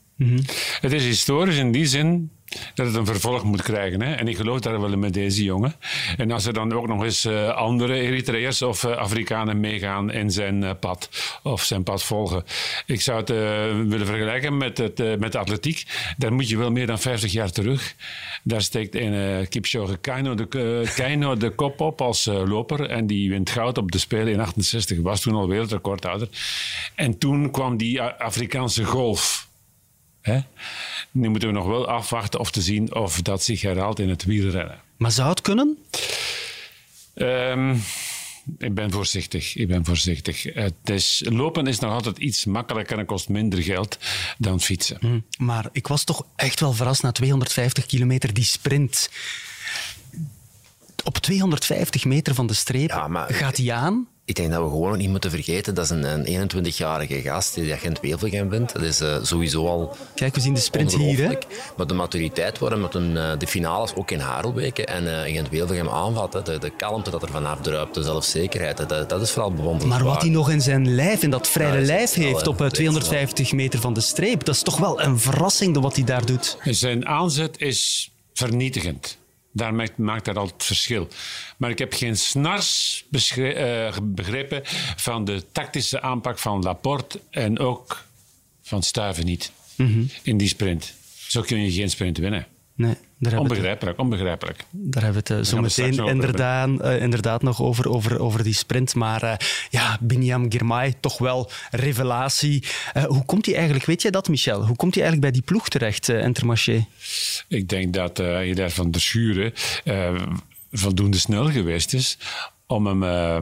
Het 0.82 0.92
is 0.92 1.06
historisch 1.06 1.58
in 1.58 1.72
die 1.72 1.86
zin 1.86 2.32
dat 2.74 2.86
het 2.86 2.96
een 2.96 3.06
vervolg 3.06 3.44
moet 3.44 3.62
krijgen. 3.62 4.02
Hè? 4.02 4.14
En 4.14 4.28
ik 4.28 4.38
geloof 4.38 4.60
daar 4.60 4.82
wel 4.82 4.92
in 4.92 5.00
met 5.00 5.14
deze 5.14 5.44
jongen. 5.44 5.76
En 6.18 6.32
als 6.32 6.46
er 6.46 6.54
dan 6.54 6.74
ook 6.74 6.88
nog 6.88 7.04
eens 7.04 7.26
eh, 7.26 7.50
andere 7.50 7.94
Eritreërs 7.94 8.62
of 8.62 8.84
eh, 8.84 8.98
Afrikanen 8.98 9.60
meegaan 9.60 10.12
in 10.12 10.32
zijn 10.32 10.64
eh, 10.64 10.72
pad, 10.80 11.10
of 11.44 11.64
zijn 11.64 11.84
pad 11.84 12.04
volgen. 12.04 12.44
Ik 12.86 13.02
zou 13.02 13.20
het 13.20 13.30
willen 13.90 14.06
vergelijken 14.06 14.58
met, 14.58 14.78
het, 14.78 15.20
met 15.20 15.32
de 15.32 15.38
atletiek. 15.38 15.86
Daar 16.18 16.34
moet 16.34 16.50
je 16.50 16.58
wel 16.58 16.72
meer 16.72 16.88
dan 16.88 17.00
50 17.00 17.32
jaar 17.32 17.52
terug. 17.52 17.96
Daar 18.44 18.62
steekt 18.62 18.96
eh, 18.96 19.48
Kipchoge 19.50 19.98
Keino 19.98 20.36
de, 20.36 20.88
Keino 20.96 21.36
de 21.36 21.50
kop 21.50 21.80
op 21.82 22.02
als 22.02 22.26
loper. 22.26 22.90
En 22.90 23.08
die 23.08 23.30
wint 23.30 23.50
goud 23.50 23.78
op 23.78 23.92
de 23.92 23.98
Spelen 23.98 24.34
in 24.34 24.40
68. 24.40 25.00
Was 25.02 25.22
toen 25.22 25.36
al 25.36 25.48
wereldrecordhouder. 25.48 26.28
En 26.96 27.18
toen 27.18 27.52
kwam 27.52 27.78
die 27.78 28.02
Afrikaanse 28.02 28.84
golf. 28.84 29.49
Hè? 30.22 30.40
Nu 31.12 31.30
moeten 31.30 31.48
we 31.50 31.56
nog 31.56 31.66
wel 31.66 31.88
afwachten 31.88 32.40
of 32.40 32.52
te 32.52 32.62
zien 32.62 32.96
of 32.96 33.22
dat 33.22 33.44
zich 33.44 33.62
herhaalt 33.62 34.00
in 34.00 34.10
het 34.10 34.24
wielrennen. 34.24 34.82
Maar 34.98 35.12
zou 35.12 35.30
het 35.30 35.42
kunnen? 35.42 35.78
Ehm, 37.14 37.76
ik 38.58 38.74
ben 38.74 38.92
voorzichtig. 38.92 39.56
Ik 39.56 39.68
ben 39.68 39.86
voorzichtig. 39.86 40.44
Het 40.44 40.74
is, 40.84 41.24
lopen 41.30 41.68
is 41.68 41.80
nog 41.80 41.92
altijd 41.92 42.18
iets 42.18 42.46
makkelijker 42.46 42.98
en 42.98 43.06
kost 43.06 43.30
minder 43.30 43.64
geld 43.64 43.98
dan 44.38 44.62
fietsen. 44.62 45.26
Maar 45.38 45.70
ik 45.72 45.88
was 45.88 46.04
toch 46.04 46.26
echt 46.36 46.60
wel 46.60 46.74
verrast 46.74 47.02
na 47.04 47.12
250 47.12 47.86
kilometer, 47.86 48.34
die 48.34 48.44
sprint. 48.44 49.10
Op 51.04 51.18
250 51.18 52.06
meter 52.06 52.36
van 52.36 52.48
de 52.48 52.54
streep 52.54 52.90
Ja, 52.90 53.08
maar- 53.08 53.34
gaat 53.34 53.58
hij 53.58 53.72
aan. 53.72 54.08
Ik 54.30 54.36
denk 54.36 54.52
dat 54.52 54.64
we 54.64 54.70
gewoon 54.70 54.92
ook 54.92 54.98
niet 54.98 55.10
moeten 55.10 55.32
vergeten, 55.32 55.74
dat 55.74 55.84
is 55.84 55.90
een, 55.90 56.32
een 56.32 56.50
21-jarige 56.50 57.22
gast 57.22 57.54
die 57.54 57.74
agent 57.74 58.00
Wevelgem 58.00 58.50
wint. 58.50 58.74
Dat 58.74 58.82
is 58.82 59.00
eh, 59.00 59.16
sowieso 59.22 59.68
al 59.68 59.96
Kijk, 60.16 60.36
we 60.36 60.42
zien 60.42 60.54
de 60.54 60.60
sprint 60.60 60.96
hier. 60.96 61.18
Hè? 61.18 61.36
Maar 61.78 61.88
de 61.88 61.94
maturiteit 61.94 62.60
waarin 62.60 62.82
met 62.82 62.94
een, 62.94 63.18
eh, 63.18 63.32
de 63.38 63.48
finales, 63.48 63.96
ook 63.96 64.12
in 64.12 64.20
Harelbeke 64.20 64.86
en 64.86 65.24
eh 65.24 65.34
Gent 65.34 65.50
Wevelgem 65.50 65.90
aanvatten, 65.90 66.46
de, 66.46 66.58
de 66.58 66.70
kalmte 66.70 67.10
dat 67.10 67.22
er 67.22 67.30
vanaf 67.30 67.62
druipt, 67.62 67.94
de 67.94 68.04
zelfzekerheid, 68.04 68.78
dat, 68.78 69.10
dat 69.10 69.22
is 69.22 69.32
vooral 69.32 69.52
bewonderenswaardig. 69.52 70.06
Maar 70.06 70.14
wat 70.14 70.22
hij 70.22 70.32
nog 70.32 70.50
in 70.50 70.62
zijn 70.62 70.96
lijf, 70.96 71.24
in 71.24 71.30
dat 71.30 71.48
vrije 71.48 71.80
Ja, 71.80 71.86
lijf 71.86 72.14
heeft 72.14 72.48
op 72.48 72.54
eh, 72.54 72.60
Dat 72.60 72.72
is 72.72 72.80
wel. 72.80 72.92
250 72.92 73.52
meter 73.52 73.80
van 73.80 73.94
de 73.94 74.02
streep, 74.02 74.46
dat 74.46 74.56
is 74.56 74.62
toch 74.62 74.78
wel 74.78 75.02
een 75.02 75.20
verrassing 75.20 75.80
wat 75.80 75.96
hij 75.96 76.06
daar 76.06 76.26
doet. 76.26 76.58
Zijn 76.64 77.08
aanzet 77.08 77.62
is 77.62 78.12
vernietigend. 78.34 79.19
Daar 79.52 79.74
maakt, 79.74 79.98
maakt 79.98 80.26
dat 80.26 80.38
al 80.38 80.46
het 80.46 80.64
verschil. 80.64 81.08
Maar 81.58 81.70
ik 81.70 81.80
heb 81.80 81.94
geen 81.94 82.18
snars 82.18 83.06
eh, 83.36 83.98
begrepen 84.04 84.62
van 84.96 85.26
de 85.26 85.44
tactische 85.52 86.02
aanpak 86.02 86.40
van 86.40 86.62
Laporte 86.62 87.20
en 87.30 87.60
ook 87.60 88.06
van 88.62 88.84
Stuiven 88.84 89.26
niet 89.26 89.52
in 90.24 90.38
die 90.38 90.48
sprint. 90.48 90.94
Zo 91.28 91.42
kun 91.42 91.64
je 91.64 91.72
geen 91.72 91.90
sprint 91.90 92.18
winnen. 92.18 92.48
Nee. 92.74 92.96
Daar 93.20 93.32
het- 93.32 93.42
Onbegrijpelijk, 93.42 94.00
onbegrijpelijk. 94.00 94.64
Daar 94.72 95.04
hebben 95.04 95.24
we 95.26 95.34
het 95.34 95.46
eh, 95.46 95.50
zo 95.54 95.62
meteen 95.62 95.94
inderdaad, 96.08 96.80
eh, 96.80 97.02
inderdaad 97.02 97.42
nog 97.42 97.62
over, 97.62 97.90
over, 97.90 98.20
over 98.20 98.44
die 98.44 98.54
sprint. 98.54 98.96
Maar 98.96 99.24
eh, 99.24 99.34
ja, 99.70 99.98
Binyam 100.02 100.52
Girmay, 100.52 100.94
toch 101.00 101.18
wel 101.18 101.50
revelatie. 101.72 102.64
Eh, 102.94 103.04
hoe 103.04 103.26
komt 103.26 103.46
hij 103.46 103.56
eigenlijk, 103.56 103.86
weet 103.86 104.02
jij 104.02 104.12
dat 104.12 104.28
Michel? 104.28 104.66
Hoe 104.66 104.76
komt 104.76 104.94
hij 104.96 105.04
eigenlijk 105.04 105.22
bij 105.34 105.42
die 105.42 105.52
ploeg 105.52 105.70
terecht, 105.70 106.10
eh 106.10 106.24
Intermarché? 106.24 106.86
Ik 107.48 107.70
denk 107.70 107.94
dat 107.94 108.20
eh 108.20 108.26
Hilaire 108.26 108.70
van 108.70 108.92
der 108.92 109.02
Schuren 109.02 109.54
eh, 109.84 110.16
voldoende 110.72 111.18
snel 111.18 111.52
geweest 111.52 111.94
is 111.94 112.18
om 112.68 112.86
hem 112.88 113.04
eh, 113.04 113.38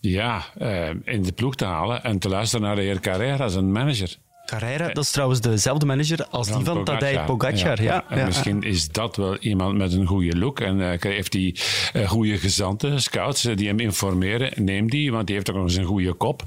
ja, 0.00 0.44
eh, 0.58 0.88
in 1.04 1.22
de 1.22 1.32
ploeg 1.32 1.54
te 1.56 1.64
halen 1.64 2.02
en 2.04 2.18
te 2.18 2.28
luisteren 2.28 2.66
naar 2.66 2.76
de 2.76 2.82
heer 2.82 3.00
Carrera, 3.00 3.48
zijn 3.48 3.72
manager. 3.72 4.16
Carrera, 4.58 4.92
dat 4.92 5.04
is 5.04 5.10
trouwens 5.10 5.40
dezelfde 5.40 5.86
manager 5.86 6.26
als 6.26 6.46
die 6.46 6.64
van 6.64 6.84
Tadej 6.84 7.24
Pogacar. 7.24 7.82
Ja, 7.82 8.04
En 8.08 8.18
ja. 8.18 8.26
misschien 8.26 8.62
is 8.62 8.88
dat 8.88 9.16
wel 9.16 9.36
iemand 9.36 9.76
met 9.76 9.92
een 9.92 10.06
goede 10.06 10.38
look. 10.38 10.60
En 10.60 10.92
eh, 10.92 11.00
heeft 11.00 11.32
hij 11.32 11.56
eh, 11.92 12.08
goede 12.08 12.38
gezanten, 12.38 13.02
scouts, 13.02 13.44
eh, 13.44 13.56
die 13.56 13.68
hem 13.68 13.80
informeren. 13.80 14.64
Neem 14.64 14.90
die, 14.90 15.12
want 15.12 15.26
die 15.26 15.34
heeft 15.34 15.50
ook 15.50 15.56
nog 15.56 15.64
eens 15.64 15.76
een 15.76 15.84
goede 15.84 16.12
kop. 16.12 16.44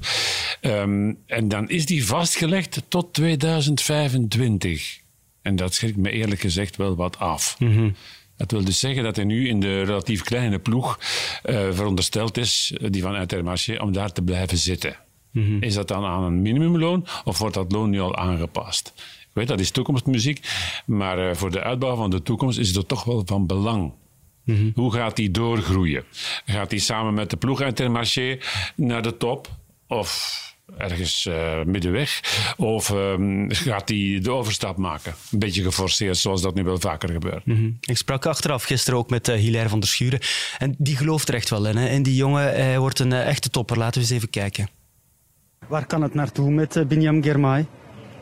Ehm, 0.60 1.12
en 1.26 1.48
dan 1.48 1.68
is 1.68 1.86
die 1.86 2.06
vastgelegd 2.06 2.82
tot 2.88 3.12
2025. 3.12 4.98
En 5.42 5.56
dat 5.56 5.74
schrikt 5.74 5.96
me 5.96 6.10
eerlijk 6.10 6.40
gezegd 6.40 6.76
wel 6.76 6.96
wat 6.96 7.18
af. 7.18 7.56
Dat 8.36 8.50
wil 8.50 8.64
dus 8.64 8.78
zeggen 8.78 9.02
dat 9.02 9.16
hij 9.16 9.24
nu 9.24 9.48
in 9.48 9.60
de 9.60 9.82
relatief 9.82 10.22
kleine 10.22 10.58
ploeg 10.58 10.98
eh, 11.42 11.56
verondersteld 11.70 12.36
is, 12.36 12.72
die 12.80 13.02
van 13.02 13.16
Intermarché, 13.16 13.76
om 13.76 13.92
daar 13.92 14.12
te 14.12 14.22
blijven 14.22 14.58
zitten. 14.58 14.96
Is 15.60 15.74
dat 15.74 15.88
dan 15.88 16.04
aan 16.04 16.22
een 16.22 16.42
minimumloon 16.42 17.06
of 17.24 17.38
wordt 17.38 17.54
dat 17.54 17.72
loon 17.72 17.90
nu 17.90 18.00
al 18.00 18.16
aangepast? 18.16 18.92
Ik 19.20 19.34
weet, 19.34 19.48
dat 19.48 19.60
is 19.60 19.70
toekomstmuziek, 19.70 20.48
maar 20.86 21.28
eh, 21.28 21.34
voor 21.34 21.50
de 21.50 21.62
uitbouw 21.62 21.96
van 21.96 22.10
de 22.10 22.22
toekomst 22.22 22.58
is 22.58 22.74
het 22.74 22.88
toch 22.88 23.04
wel 23.04 23.22
van 23.24 23.46
belang. 23.46 23.92
Hoe 24.74 24.92
gaat 24.92 25.16
die 25.16 25.30
doorgroeien? 25.30 26.04
Gaat 26.44 26.70
hij 26.70 26.80
samen 26.80 27.14
met 27.14 27.30
de 27.30 27.36
ploeg 27.36 27.60
Intermarché 27.62 28.38
naar 28.76 29.02
de 29.02 29.16
top? 29.16 29.48
Of 29.86 30.38
ergens 30.76 31.26
eh, 31.26 31.62
middenweg? 31.64 32.20
Of 32.56 32.90
ehm, 32.90 33.50
gaat 33.50 33.88
hij 33.88 34.18
de 34.22 34.30
overstap 34.30 34.76
maken? 34.76 35.14
Een 35.30 35.38
beetje 35.38 35.62
geforceerd, 35.62 36.16
zoals 36.16 36.42
dat 36.42 36.54
nu 36.54 36.64
wel 36.64 36.80
vaker 36.80 37.08
gebeurt. 37.08 37.46
Mhm. 37.46 37.70
Ik 37.80 37.96
sprak 37.96 38.26
achteraf 38.26 38.64
gisteren 38.64 38.98
ook 38.98 39.10
met 39.10 39.28
uh, 39.28 39.36
Hilaire 39.36 39.68
van 39.68 39.80
der 39.80 39.88
Schuren. 39.88 40.20
En 40.58 40.74
die 40.78 40.96
gelooft 40.96 41.28
er 41.28 41.34
echt 41.34 41.50
wel 41.50 41.66
in. 41.66 41.76
Hè? 41.76 41.86
En 41.88 42.02
die 42.02 42.14
jongen 42.14 42.42
hij 42.42 42.78
wordt 42.78 42.98
een 42.98 43.12
eh, 43.12 43.26
echte 43.26 43.50
topper. 43.50 43.78
Laten 43.78 43.94
we 43.94 44.06
eens 44.06 44.16
even 44.16 44.30
kijken. 44.30 44.68
Waar 45.66 45.86
kan 45.86 46.02
het 46.02 46.14
naartoe 46.14 46.50
met 46.50 46.76
uh, 46.76 46.84
Binyam 46.84 47.22
Girmay? 47.22 47.66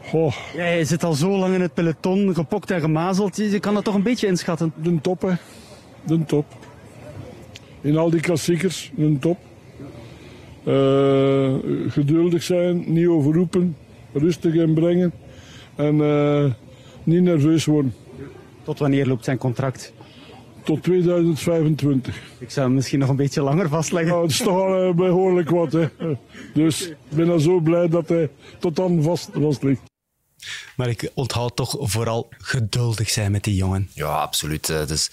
Goh. 0.03 0.35
Ja, 0.55 0.63
hij 0.63 0.85
zit 0.85 1.05
al 1.05 1.13
zo 1.13 1.39
lang 1.39 1.55
in 1.55 1.61
het 1.61 1.75
peloton, 1.75 2.35
gepokt 2.35 2.71
en 2.71 2.81
gemazeld. 2.81 3.37
Je 3.37 3.61
kan 3.61 3.75
dat 3.75 3.85
toch 3.85 3.95
een 3.95 4.03
beetje 4.03 4.27
inschatten? 4.27 4.73
De 4.83 5.01
top, 5.01 5.23
hè. 5.23 5.33
De 6.07 6.25
top. 6.25 6.47
In 7.81 7.97
al 7.97 8.11
die 8.11 8.21
klassiekers, 8.21 8.93
een 8.97 9.19
top. 9.19 9.39
Eh, 10.65 11.55
geduldig 11.89 12.43
zijn, 12.43 12.85
niet 12.93 13.07
overroepen, 13.07 13.77
rustig 14.13 14.55
inbrengen 14.55 15.13
en 15.75 16.01
eh, 16.01 16.53
niet 17.05 17.23
nerveus 17.23 17.65
worden. 17.65 17.95
Tot 18.63 18.79
wanneer 18.79 19.07
loopt 19.07 19.25
zijn 19.25 19.39
contract? 19.39 19.93
Tot 20.67 20.83
2025. 20.83 22.17
Ik 22.39 22.51
zou 22.51 22.67
hem 22.67 22.75
misschien 22.75 22.99
nog 22.99 23.09
een 23.09 23.17
beetje 23.17 23.43
langer 23.43 23.69
vastleggen. 23.69 24.11
Nou, 24.11 24.23
het 24.23 24.31
is 24.31 24.39
toch 24.39 24.57
al 24.61 24.89
eh, 24.89 24.95
behoorlijk 24.95 25.51
wat. 25.51 25.73
Hè. 25.73 25.89
Dus 26.55 26.89
ik 26.89 26.97
ben 27.09 27.27
dan 27.27 27.41
zo 27.41 27.61
blij 27.61 27.89
dat 27.89 28.09
hij 28.09 28.31
tot 28.59 28.77
dan 28.77 29.03
vast, 29.03 29.29
vast 29.33 29.63
ligt. 29.63 29.81
Maar 30.77 30.89
ik 30.89 31.11
onthoud 31.15 31.57
toch 31.57 31.77
vooral 31.79 32.29
geduldig 32.39 33.11
zijn 33.11 33.33
met 33.33 33.45
die 33.45 33.55
jongen. 33.55 33.91
Ja, 33.93 34.07
absoluut. 34.21 34.69
Eh, 34.69 34.87
Dus, 34.87 35.11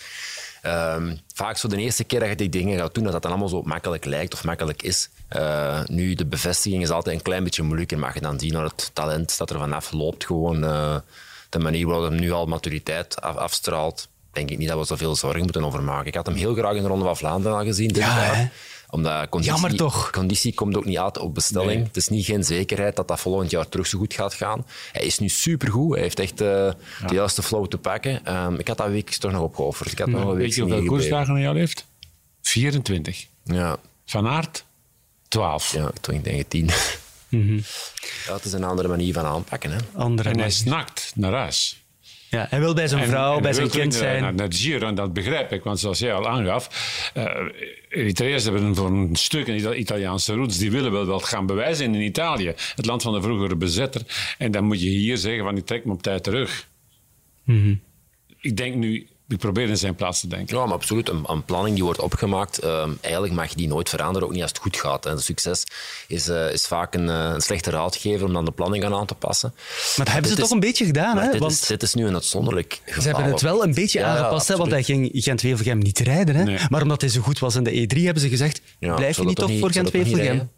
ehm, 0.62 1.16
vaak 1.34 1.58
zo 1.58 1.68
de 1.68 1.78
eerste 1.78 2.04
keer 2.04 2.20
dat 2.20 2.30
je 2.30 2.36
die 2.36 2.50
dingen 2.50 2.78
gaat 2.80 2.94
doen, 2.94 3.04
dat 3.04 3.14
dat 3.14 3.22
dan 3.22 3.32
allemaal 3.32 3.50
zo 3.50 3.62
makkelijk 3.62 4.06
lijkt 4.06 4.34
of 4.34 4.44
makkelijk 4.44 4.82
is. 4.84 5.10
Eh, 5.28 5.84
nu, 5.86 6.14
de 6.14 6.26
bevestiging 6.26 6.82
is 6.84 6.90
altijd 6.90 7.16
een 7.16 7.22
klein 7.22 7.44
beetje 7.44 7.64
moeilijk 7.64 7.92
en 7.92 8.00
mag 8.00 8.14
je 8.14 8.20
dan 8.22 8.40
zien 8.40 8.54
dat 8.54 8.72
het 8.72 8.90
talent 8.94 9.38
dat 9.38 9.50
er 9.50 9.60
vanaf 9.60 9.92
loopt, 9.92 10.26
gewoon 10.26 10.64
eh, 10.64 10.96
de 11.50 11.60
manier 11.60 11.88
waarop 11.88 12.10
hij 12.10 12.20
nu 12.20 12.32
al 12.32 12.46
maturiteit 12.46 13.22
af- 13.22 13.36
afstraalt, 13.36 14.08
denk 14.34 14.50
ik 14.50 14.58
niet 14.58 14.68
dat 14.68 14.80
we 14.80 14.86
zoveel 14.86 15.16
zorgen 15.16 15.42
moeten 15.42 15.64
over 15.64 15.84
maken. 15.84 16.08
Ik 16.08 16.16
had 16.16 16.26
hem 16.26 16.36
heel 16.36 16.54
graag 16.54 16.76
in 16.76 16.82
de 16.82 16.88
Ronde 16.88 17.06
van 17.06 17.18
Vlaanderen 17.18 17.58
al 17.58 17.64
gezien 17.64 17.88
dit 17.88 17.98
Ja, 17.98 18.18
jaar. 18.18 18.36
hè? 18.38 18.48
Omdat 18.90 19.30
conditie, 19.30 19.54
Jammer 19.54 19.76
toch? 19.78 20.10
conditie 20.10 20.54
komt 20.54 20.76
ook 20.78 20.86
niet 20.86 20.98
uit 20.98 21.18
op 21.18 21.34
bestelling. 21.34 21.74
Nee. 21.74 21.84
Het 21.84 21.98
is 21.98 22.08
niet 22.08 22.26
geen 22.26 22.44
zekerheid 22.44 22.96
dat 22.96 23.08
dat 23.08 23.20
volgend 23.20 23.52
jaar 23.52 23.70
terug 23.70 23.88
zo 23.88 23.98
goed 23.98 24.14
gaat 24.14 24.34
gaan. 24.34 24.66
Hij 24.92 25.04
is 25.04 25.20
nu 25.20 25.30
supergoed. 25.30 25.94
Hij 25.94 26.02
heeft 26.02 26.20
echt 26.20 26.32
eh, 26.42 26.48
de 27.08 27.14
juiste 27.14 27.44
flow 27.44 27.68
te 27.68 27.78
pakken. 27.78 28.26
Ehm, 28.26 28.54
ik 28.56 28.68
had 28.68 28.78
dat 28.78 28.88
week 28.88 29.10
toch 29.10 29.32
nog 29.32 29.42
opgeofferd. 29.42 29.92
Ik 29.92 30.00
had 30.00 30.08
nog 30.08 30.22
een 30.22 30.28
week 30.28 30.38
Weet 30.38 30.56
je 30.56 30.62
hoeveel 30.62 30.84
koersdagen 30.86 31.36
hij 31.36 31.48
al 31.48 31.56
heeft? 31.56 31.86
24. 32.42 33.26
Ja, 33.44 33.78
Van 34.06 34.28
Aert, 34.28 34.66
12. 35.28 35.74
ja 35.74 35.92
toen 36.02 36.16
ik 36.16 36.24
denk 36.24 36.40
ik 36.40 36.50
tien. 36.50 36.70
Ja, 38.28 38.34
het 38.34 38.46
is 38.46 38.54
een 38.54 38.64
andere 38.64 38.88
manier 38.88 39.14
van 39.14 39.26
aanpakken. 39.26 39.72
Hè. 39.72 39.78
Andere 39.94 40.30
En 40.30 40.40
hij 40.40 40.50
snakt 40.52 41.12
naar 41.16 41.34
huis. 41.34 41.83
Ja, 42.34 42.48
hij 42.50 42.60
wil 42.60 42.74
bij 42.74 42.88
zijn 42.88 43.02
En- 43.02 43.08
vrouw, 43.08 43.36
en 43.36 43.42
bij 43.42 43.54
zijn 43.54 43.70
kind 43.70 43.94
zijn. 43.96 44.22
Naar, 44.22 44.34
naar 44.34 44.54
Giro, 44.54 44.88
en 44.88 44.96
dat 44.96 45.14
begrijp 45.14 45.52
ik. 45.52 45.64
Want 45.64 45.80
zoals 45.80 46.00
jij 46.00 46.14
al 46.14 46.28
aangaf, 46.30 46.70
eh 47.14 47.26
Eritreërs 47.90 48.44
hebben 48.44 48.76
voor 48.76 48.88
een 48.88 49.16
stuk 49.16 49.48
een 49.48 49.56
Ita- 49.56 49.74
Italiaanse 49.74 50.34
roots. 50.34 50.58
Die 50.58 50.72
willen 50.72 50.92
wel 50.92 51.06
wat 51.06 51.24
gaan 51.24 51.46
bewijzen 51.46 51.96
in 51.96 52.02
Italië. 52.02 52.54
Het 52.76 52.86
land 52.86 53.02
van 53.02 53.14
de 53.14 53.22
vroegere 53.22 53.56
bezetter. 53.56 54.02
En 54.38 54.52
dan 54.52 54.64
moet 54.64 54.82
je 54.82 54.90
hier 54.90 55.18
zeggen 55.18 55.44
van 55.44 55.58
ik 55.58 55.66
trek 55.66 55.86
me 55.86 55.92
op 55.92 56.02
tijd 56.04 56.24
terug. 56.24 56.68
Mhm. 57.44 57.76
Ik 58.42 58.58
denk 58.58 58.76
nu, 58.76 59.08
ik 59.28 59.38
probeer 59.38 59.70
in 59.70 59.78
zijn 59.78 59.96
plaats 59.96 60.20
te 60.20 60.28
denken. 60.28 60.58
Ja, 60.58 60.66
maar 60.66 60.74
absoluut. 60.74 61.10
Een, 61.10 61.24
een 61.28 61.44
planning 61.44 61.76
die 61.76 61.84
wordt 61.84 62.00
opgemaakt, 62.00 62.58
ehm, 62.58 62.92
eigenlijk 63.02 63.34
mag 63.34 63.50
je 63.50 63.56
die 63.56 63.68
nooit 63.68 63.90
veranderen, 63.90 64.28
ook 64.28 64.34
niet 64.34 64.42
als 64.42 64.52
het 64.52 64.60
goed 64.62 64.78
gaat. 64.78 65.06
En 65.06 65.20
succes 65.20 65.64
is, 66.08 66.28
eh, 66.28 66.52
is 66.52 66.66
vaak 66.66 66.96
een, 66.96 67.10
eh, 67.10 67.32
een 67.34 67.42
slechte 67.42 67.70
raadgever 67.70 68.26
om 68.28 68.34
dan 68.34 68.46
de 68.46 68.52
planning 68.52 68.86
aan 68.86 68.94
aan 68.94 69.06
te 69.06 69.16
passen. 69.16 69.54
Maar 69.56 70.06
dat 70.06 70.14
hebben 70.14 70.32
ze 70.32 70.38
toch 70.38 70.50
een 70.50 70.60
beetje 70.60 70.86
gedaan, 70.86 71.18
hè? 71.18 71.32
Dit, 71.32 71.40
Want 71.40 71.52
is, 71.52 71.60
dit 71.60 71.84
is 71.84 71.94
nu 71.94 72.08
een 72.08 72.14
uitzonderlijk 72.14 72.82
geval. 72.86 73.02
ze 73.02 73.08
hebben 73.08 73.26
het 73.32 73.42
wel 73.42 73.64
een 73.64 73.74
beetje 73.74 74.00
Ja, 74.00 74.06
ja, 74.06 74.18
aangepast, 74.18 74.48
hè, 74.48 74.56
want 74.56 74.72
hij 74.72 74.84
ging 74.84 75.10
Gent-Wevelgem 75.14 75.78
niet 75.78 76.00
rijden. 76.00 76.36
Hè? 76.36 76.44
Nee. 76.44 76.58
Maar 76.70 76.82
omdat 76.82 77.02
hij 77.02 77.10
zo 77.10 77.22
goed 77.22 77.40
was 77.40 77.56
in 77.56 77.64
de 77.64 77.72
E3, 77.72 78.04
hebben 78.04 78.24
ze 78.24 78.30
gezegd, 78.30 78.62
Ja, 78.80 78.94
blijf 78.96 79.18
je 79.18 79.26
niet 79.26 79.36
toch 79.36 79.52
voor 79.60 79.72
Gent-Wevelgem? 79.72 80.50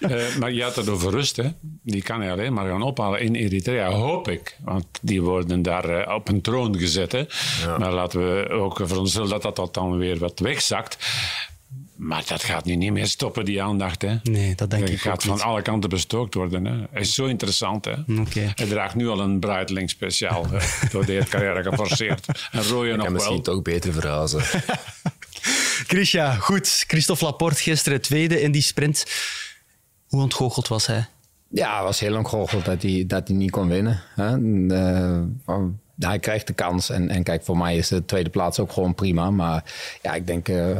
Eh, 0.00 0.36
maar 0.38 0.52
je 0.52 0.62
had 0.62 0.76
het 0.76 0.88
over 0.88 1.10
rust, 1.10 1.36
hè. 1.36 1.48
Die 1.82 2.02
kan 2.02 2.20
hij 2.20 2.32
alleen 2.32 2.52
maar 2.52 2.68
gaan 2.68 2.82
ophalen 2.82 3.20
in 3.20 3.34
Eritrea, 3.34 3.90
hoop 3.90 4.28
ik. 4.28 4.56
Want 4.64 4.86
die 5.00 5.22
worden 5.22 5.62
daar 5.62 6.14
op 6.14 6.28
een 6.28 6.40
troon 6.40 6.78
gezet, 6.78 7.12
hè. 7.12 7.24
Maar 7.78 7.92
laten 7.92 8.20
we 8.20 8.48
ook 8.50 8.80
veronderstellen 8.82 9.28
dat 9.28 9.42
dat, 9.42 9.56
dat 9.56 9.74
dan 9.74 9.96
weer 9.98 10.18
wat 10.18 10.38
wegzakt. 10.38 10.96
Maar 11.96 12.22
dat 12.26 12.42
gaat 12.44 12.64
nu 12.64 12.74
niet 12.76 12.92
meer 12.92 13.06
stoppen, 13.06 13.44
die 13.44 13.62
aandacht, 13.62 14.02
hè. 14.02 14.16
Nee, 14.22 14.54
dat 14.54 14.70
denk 14.70 14.82
Hij 14.84 14.92
ik 14.92 15.00
gaat 15.00 15.12
ook 15.14 15.22
van 15.22 15.32
niet. 15.34 15.42
alle 15.42 15.62
kanten 15.62 15.90
bestookt 15.90 16.34
worden, 16.34 16.64
hè. 16.64 16.76
Hij 16.90 17.00
is 17.00 17.14
zo 17.14 17.24
interessant, 17.24 17.84
hè. 17.84 17.92
Oké. 18.20 18.52
Hij 18.54 18.66
draagt 18.66 18.94
nu 18.94 19.08
al 19.08 19.20
een 19.20 19.40
Breitling 19.40 19.90
speciaal, 19.90 20.46
door 20.90 21.06
de 21.06 21.12
heer 21.12 21.28
carrière 21.28 21.62
geforceerd. 21.62 22.26
En 22.52 22.62
rooien 22.62 22.90
Ik 22.90 22.96
nog 22.96 23.04
kan 23.04 23.14
misschien 23.14 23.34
wel. 23.34 23.42
toch 23.44 23.62
beter 23.62 23.92
verhuizen. 23.92 24.40
Chrisja, 25.86 26.34
goed. 26.34 26.84
Christophe 26.86 27.24
Laporte 27.24 27.62
gisteren 27.62 28.00
tweede 28.00 28.40
in 28.40 28.52
die 28.52 28.62
sprint. 28.62 29.04
Hoe 30.06 30.20
ontgoocheld 30.22 30.68
was 30.68 30.86
hij? 30.86 31.06
Ja, 31.48 31.74
het 31.76 31.84
was 31.84 32.00
heel 32.00 32.16
ontgoocheld 32.16 32.64
dat 32.64 32.82
hij, 32.82 33.04
dat 33.06 33.28
hij 33.28 33.36
niet 33.36 33.50
kon 33.50 33.68
winnen. 33.68 34.02
Hè? 34.14 34.26
En, 34.26 35.80
hij 35.98 36.18
krijgt 36.18 36.46
de 36.46 36.52
kans. 36.52 36.90
En, 36.90 37.08
en 37.08 37.22
kijk, 37.22 37.44
voor 37.44 37.56
mij 37.56 37.76
is 37.76 37.88
de 37.88 38.04
tweede 38.04 38.30
plaats 38.30 38.58
ook 38.58 38.72
gewoon 38.72 38.94
prima. 38.94 39.30
Maar 39.30 39.64
ja, 40.02 40.14
ik 40.14 40.26
denk, 40.26 40.48
eh, 40.48 40.76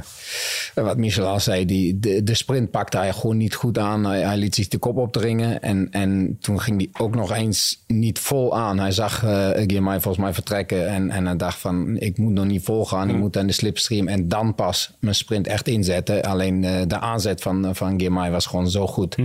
wat 0.74 0.96
Michel 0.96 1.26
al 1.26 1.40
zei, 1.40 1.64
die, 1.64 2.00
de, 2.00 2.22
de 2.22 2.34
sprint 2.34 2.70
pakte 2.70 2.96
hij 2.96 3.12
gewoon 3.12 3.36
niet 3.36 3.54
goed 3.54 3.78
aan. 3.78 4.04
Hij, 4.04 4.20
hij 4.20 4.36
liet 4.36 4.54
zich 4.54 4.68
de 4.68 4.78
kop 4.78 4.96
opdringen. 4.96 5.62
En, 5.62 5.88
en 5.90 6.36
toen 6.40 6.60
ging 6.60 6.76
hij 6.76 7.04
ook 7.04 7.14
nog 7.14 7.32
eens 7.32 7.82
niet 7.86 8.18
vol 8.18 8.56
aan. 8.56 8.78
Hij 8.78 8.92
zag 8.92 9.24
uh, 9.24 9.50
volgens 9.82 10.16
mij 10.16 10.32
vertrekken. 10.32 10.88
En, 10.88 11.10
en 11.10 11.26
hij 11.26 11.36
dacht 11.36 11.58
van, 11.58 11.96
ik 11.98 12.18
moet 12.18 12.32
nog 12.32 12.46
niet 12.46 12.64
vol 12.64 12.86
gaan. 12.86 13.08
Ik 13.08 13.16
moet 13.16 13.36
aan 13.36 13.46
de 13.46 13.52
slipstream. 13.52 14.08
En 14.08 14.28
dan 14.28 14.54
pas 14.54 14.92
mijn 14.98 15.14
sprint 15.14 15.46
echt 15.46 15.68
inzetten. 15.68 16.22
Alleen 16.22 16.64
eh, 16.64 16.80
de 16.86 16.98
aanzet 16.98 17.42
van, 17.42 17.74
van 17.74 18.00
Girmay 18.00 18.30
was 18.30 18.46
gewoon 18.46 18.70
zo 18.70 18.86
goed. 18.86 19.16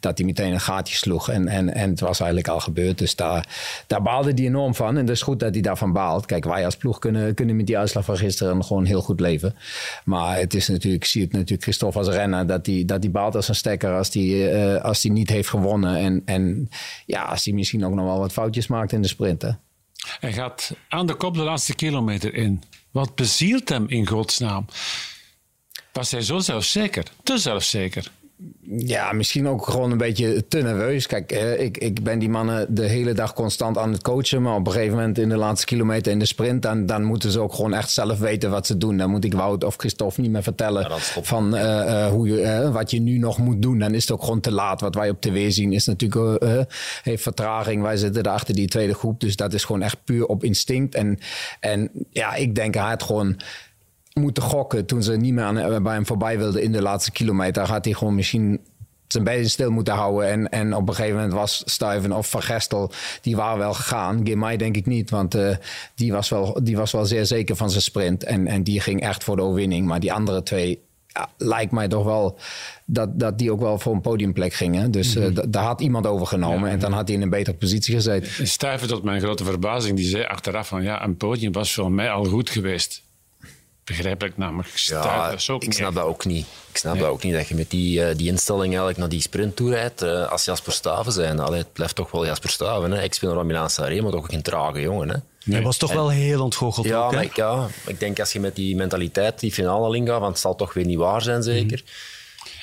Dat 0.00 0.18
hij 0.18 0.26
meteen 0.26 0.52
een 0.52 0.60
gaatje 0.60 0.96
sloeg. 0.96 1.28
En, 1.28 1.48
en, 1.48 1.74
en 1.74 1.90
het 1.90 2.00
was 2.00 2.20
eigenlijk 2.20 2.48
al 2.48 2.60
gebeurd. 2.60 2.98
Dus 2.98 3.16
daar, 3.16 3.48
daar 3.86 4.02
baalde 4.02 4.32
hij 4.34 4.44
enorm 4.44 4.74
van. 4.74 4.96
En 4.96 5.06
dat 5.06 5.14
is 5.14 5.22
goed 5.22 5.35
dat 5.40 5.52
hij 5.52 5.62
daarvan 5.62 5.92
baalt. 5.92 6.26
Kijk, 6.26 6.44
wij 6.44 6.64
als 6.64 6.76
ploeg 6.76 6.98
kunnen, 6.98 7.34
kunnen 7.34 7.56
met 7.56 7.66
die 7.66 7.78
uitslag 7.78 8.04
van 8.04 8.16
gisteren 8.16 8.64
gewoon 8.64 8.84
heel 8.84 9.02
goed 9.02 9.20
leven. 9.20 9.54
Maar 10.04 10.38
het 10.38 10.54
is 10.54 10.68
natuurlijk, 10.68 11.04
ik 11.04 11.10
zie 11.10 11.22
het 11.22 11.32
natuurlijk 11.32 11.62
Christophe 11.62 11.98
als 11.98 12.08
renner, 12.08 12.46
dat 12.46 12.66
hij, 12.66 12.82
dat 12.86 13.02
hij 13.02 13.12
baalt 13.12 13.34
als 13.34 13.48
een 13.48 13.54
stekker 13.54 13.96
als 13.96 14.14
hij, 14.14 14.52
eh, 14.52 14.84
als 14.84 15.02
hij 15.02 15.12
niet 15.12 15.30
heeft 15.30 15.48
gewonnen. 15.48 15.96
En, 15.96 16.22
en 16.24 16.70
ja, 17.06 17.22
als 17.22 17.44
hij 17.44 17.54
misschien 17.54 17.84
ook 17.84 17.94
nog 17.94 18.04
wel 18.04 18.18
wat 18.18 18.32
foutjes 18.32 18.66
maakt 18.66 18.92
in 18.92 19.02
de 19.02 19.08
sprint. 19.08 19.42
Hè? 19.42 19.50
Hij 20.20 20.32
gaat 20.32 20.72
aan 20.88 21.06
de 21.06 21.14
kop 21.14 21.34
de 21.34 21.42
laatste 21.42 21.74
kilometer 21.74 22.34
in. 22.34 22.62
Wat 22.90 23.14
bezielt 23.14 23.68
hem 23.68 23.86
in 23.88 24.06
godsnaam? 24.06 24.66
Was 25.92 26.10
hij 26.10 26.22
zo 26.22 26.38
zelfzeker? 26.38 27.04
Te 27.22 27.38
zelfzeker? 27.38 28.10
Ja, 28.62 29.12
misschien 29.12 29.48
ook 29.48 29.66
gewoon 29.66 29.90
een 29.90 29.98
beetje 29.98 30.48
te 30.48 30.62
nerveus. 30.62 31.06
Kijk, 31.06 31.32
eh, 31.32 31.60
ik, 31.60 31.78
ik 31.78 32.02
ben 32.02 32.18
die 32.18 32.28
mannen 32.28 32.74
de 32.74 32.86
hele 32.86 33.12
dag 33.12 33.32
constant 33.32 33.78
aan 33.78 33.92
het 33.92 34.02
coachen. 34.02 34.42
Maar 34.42 34.54
op 34.54 34.66
een 34.66 34.72
gegeven 34.72 34.96
moment 34.96 35.18
in 35.18 35.28
de 35.28 35.36
laatste 35.36 35.66
kilometer 35.66 36.12
in 36.12 36.18
de 36.18 36.24
sprint... 36.24 36.62
dan, 36.62 36.86
dan 36.86 37.04
moeten 37.04 37.30
ze 37.30 37.40
ook 37.40 37.54
gewoon 37.54 37.74
echt 37.74 37.90
zelf 37.90 38.18
weten 38.18 38.50
wat 38.50 38.66
ze 38.66 38.76
doen. 38.76 38.96
Dan 38.96 39.10
moet 39.10 39.24
ik 39.24 39.34
Wout 39.34 39.64
of 39.64 39.76
Christophe 39.76 40.20
niet 40.20 40.30
meer 40.30 40.42
vertellen 40.42 40.86
van 41.22 41.56
eh, 41.56 42.04
eh, 42.04 42.10
hoe 42.10 42.28
je, 42.28 42.40
eh, 42.40 42.72
wat 42.72 42.90
je 42.90 43.00
nu 43.00 43.18
nog 43.18 43.38
moet 43.38 43.62
doen. 43.62 43.78
Dan 43.78 43.94
is 43.94 44.00
het 44.00 44.10
ook 44.10 44.22
gewoon 44.22 44.40
te 44.40 44.52
laat. 44.52 44.80
Wat 44.80 44.94
wij 44.94 45.10
op 45.10 45.20
tv 45.20 45.52
zien 45.52 45.72
is 45.72 45.86
natuurlijk 45.86 46.44
heeft 47.02 47.22
vertraging. 47.22 47.82
Wij 47.82 47.96
zitten 47.96 48.22
daar 48.22 48.32
achter 48.32 48.54
die 48.54 48.68
tweede 48.68 48.94
groep. 48.94 49.20
Dus 49.20 49.36
dat 49.36 49.52
is 49.52 49.64
gewoon 49.64 49.82
echt 49.82 50.04
puur 50.04 50.26
op 50.26 50.44
instinct. 50.44 50.94
En, 50.94 51.18
en 51.60 51.90
ja, 52.10 52.34
ik 52.34 52.54
denk 52.54 52.74
hij 52.74 52.88
had 52.88 53.02
gewoon 53.02 53.36
moeten 54.20 54.42
gokken 54.42 54.86
toen 54.86 55.02
ze 55.02 55.16
niet 55.16 55.32
meer 55.34 55.44
aan, 55.44 55.82
bij 55.82 55.94
hem 55.94 56.06
voorbij 56.06 56.38
wilden 56.38 56.62
in 56.62 56.72
de 56.72 56.82
laatste 56.82 57.10
kilometer. 57.10 57.62
Had 57.68 57.84
hij 57.84 57.94
gewoon 57.94 58.14
misschien 58.14 58.60
zijn 59.08 59.24
benen 59.24 59.50
stil 59.50 59.70
moeten 59.70 59.94
houden. 59.94 60.28
En, 60.30 60.48
en 60.48 60.74
op 60.74 60.88
een 60.88 60.94
gegeven 60.94 61.14
moment 61.16 61.32
was 61.34 61.62
Stuyven 61.64 62.12
of 62.12 62.30
Van 62.30 62.42
Gestel, 62.42 62.90
die 63.20 63.36
waren 63.36 63.58
wel 63.58 63.74
gegaan. 63.74 64.26
Girmay 64.26 64.56
denk 64.56 64.76
ik 64.76 64.86
niet, 64.86 65.10
want 65.10 65.34
eh, 65.34 65.56
die, 65.94 66.12
was 66.12 66.28
wel, 66.28 66.60
die 66.62 66.76
was 66.76 66.92
wel 66.92 67.06
zeer 67.06 67.26
zeker 67.26 67.56
van 67.56 67.70
zijn 67.70 67.82
sprint. 67.82 68.24
En, 68.24 68.46
en 68.46 68.62
die 68.62 68.80
ging 68.80 69.00
echt 69.00 69.24
voor 69.24 69.36
de 69.36 69.42
overwinning. 69.42 69.86
Maar 69.86 70.00
die 70.00 70.12
andere 70.12 70.42
twee, 70.42 70.80
ja, 71.06 71.28
lijkt 71.36 71.72
mij 71.72 71.88
toch 71.88 72.04
wel 72.04 72.38
dat, 72.84 73.18
dat 73.20 73.38
die 73.38 73.52
ook 73.52 73.60
wel 73.60 73.78
voor 73.78 73.94
een 73.94 74.00
podiumplek 74.00 74.52
gingen. 74.52 74.90
Dus 74.90 75.16
eh, 75.16 75.26
d- 75.26 75.52
daar 75.52 75.64
had 75.64 75.80
iemand 75.80 76.06
overgenomen 76.06 76.70
en 76.70 76.78
dan 76.78 76.92
had 76.92 77.06
hij 77.08 77.16
in 77.16 77.22
een 77.22 77.30
betere 77.30 77.56
positie 77.56 77.94
gezeten. 77.94 78.46
Stuyven, 78.46 78.88
tot 78.88 79.02
mijn 79.02 79.20
grote 79.20 79.44
verbazing, 79.44 79.96
die 79.96 80.08
zei 80.08 80.24
achteraf 80.24 80.68
van 80.68 80.82
ja, 80.82 81.04
een 81.04 81.16
podium 81.16 81.52
was 81.52 81.74
voor 81.74 81.92
mij 81.92 82.10
al 82.10 82.24
goed 82.24 82.50
geweest. 82.50 83.04
Begrijpelijk 83.86 84.36
namelijk. 84.36 84.68
Ja, 84.68 85.30
ik 85.30 85.38
snap 85.40 85.62
echt. 85.62 85.94
dat 85.94 86.04
ook 86.04 86.24
niet. 86.24 86.46
Ik 86.70 86.76
snap 86.76 86.92
Nee. 86.92 87.02
dat 87.02 87.10
ook 87.10 87.22
niet, 87.22 87.34
dat 87.34 87.48
je 87.48 87.54
met 87.54 87.70
die, 87.70 88.04
eh, 88.04 88.16
die 88.16 88.26
instelling 88.28 88.66
eigenlijk 88.66 88.98
naar 88.98 89.08
die 89.08 89.20
sprint 89.20 89.56
toe 89.56 89.70
rijdt 89.70 90.02
eh, 90.02 90.30
als 90.30 90.44
Jasper 90.44 90.72
Staven 90.72 91.12
zijn. 91.12 91.40
Allee, 91.40 91.58
het 91.58 91.72
blijft 91.72 91.94
toch 91.94 92.10
wel 92.10 92.26
Jasper 92.26 92.50
Staven. 92.50 92.90
Hè. 92.90 93.02
Ik 93.02 93.14
speel 93.14 93.34
naar 93.34 93.46
Milaan 93.46 93.70
Sanremo, 93.70 94.02
maar 94.02 94.10
toch 94.10 94.20
ook 94.20 94.30
geen 94.30 94.42
trage 94.42 94.80
jongen. 94.80 95.08
Hè. 95.08 95.16
Hij 95.52 95.62
was 95.62 95.76
toch 95.76 95.92
wel 95.92 96.10
heel 96.10 96.42
ontgoocheld 96.42 96.86
Ja, 96.86 97.04
ook, 97.04 97.10
hè? 97.10 97.16
maar 97.16 97.24
ik, 97.24 97.36
ja, 97.36 97.66
ik 97.86 98.00
denk 98.00 98.20
als 98.20 98.32
je 98.32 98.40
met 98.40 98.56
die 98.56 98.76
mentaliteit 98.76 99.40
die 99.40 99.52
finale 99.52 99.96
ingaat, 99.96 100.20
want 100.20 100.32
het 100.32 100.40
zal 100.40 100.54
toch 100.56 100.72
weer 100.74 100.84
niet 100.84 100.98
waar 100.98 101.22
zijn, 101.22 101.42
zeker. 101.42 101.82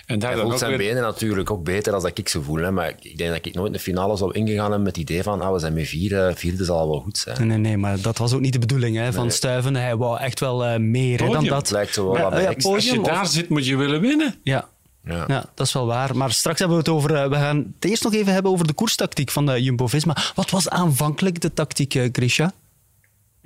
En 0.05 0.19
daar 0.19 0.37
voelt 0.37 0.51
ook 0.51 0.57
zijn 0.57 0.69
weer- 0.77 0.87
benen 0.87 1.01
natuurlijk 1.01 1.51
ook 1.51 1.63
beter 1.63 1.91
dan 1.91 2.01
dat 2.01 2.17
ik 2.17 2.29
ze 2.29 2.41
voel. 2.41 2.57
Hè. 2.57 2.71
Maar 2.71 2.93
ik- 3.01 3.17
denk 3.17 3.29
dat 3.35 3.45
ik 3.45 3.53
nooit 3.53 3.67
in 3.67 3.73
de 3.73 3.79
finale 3.79 4.17
zou 4.17 4.31
ingegaan 4.33 4.61
hebben 4.63 4.81
met 4.83 4.95
het 4.95 5.09
idee 5.09 5.23
van 5.23 5.41
ah, 5.41 5.53
we 5.53 5.59
zijn 5.59 5.73
met 5.73 5.87
vier, 5.87 6.27
eh, 6.27 6.35
vierde 6.35 6.63
zal 6.65 6.89
wel 6.89 6.99
goed 6.99 7.17
zijn. 7.17 7.37
Nee, 7.39 7.47
nee, 7.47 7.57
nee, 7.57 7.77
maar 7.77 8.01
dat 8.01 8.17
was 8.17 8.33
ook 8.33 8.41
niet 8.41 8.53
de 8.53 8.59
bedoeling 8.59 8.95
hè, 8.97 9.13
van 9.13 9.21
Nee. 9.25 9.31
Stuiven. 9.31 9.75
Hij 9.75 9.95
wou 9.95 10.19
echt 10.19 10.39
wel 10.39 10.65
eh, 10.65 10.79
meer 10.79 11.17
dan 11.17 11.45
dat. 11.45 11.57
Het 11.57 11.71
lijkt 11.71 11.93
zo 11.93 12.05
wel 12.05 12.15
Ja, 12.17 12.23
wat 12.31 12.41
ja. 12.63 12.69
Als 12.71 12.89
je 12.89 12.99
of- 12.99 13.05
daar 13.07 13.27
zit, 13.27 13.49
moet 13.49 13.65
je 13.65 13.75
willen 13.75 14.01
winnen. 14.01 14.35
Ja. 14.43 14.67
Ja. 15.05 15.23
Ja, 15.27 15.45
dat 15.53 15.67
is 15.67 15.73
wel 15.73 15.85
waar. 15.85 16.17
Maar 16.17 16.31
straks 16.31 16.59
hebben 16.59 16.77
we 16.77 16.83
het 16.83 16.93
over. 16.93 17.15
eh, 17.15 17.29
we 17.29 17.35
gaan 17.35 17.57
het 17.79 17.89
eerst 17.91 18.03
nog 18.03 18.13
even 18.13 18.33
hebben 18.33 18.51
over 18.51 18.67
de 18.67 18.73
koerstactiek 18.73 19.31
van 19.31 19.45
de 19.45 19.63
Jumbo 19.63 19.87
Visma. 19.87 20.17
Wat 20.35 20.49
was 20.49 20.69
aanvankelijk 20.69 21.41
de 21.41 21.53
tactiek, 21.53 21.99
Grisha? 22.11 22.51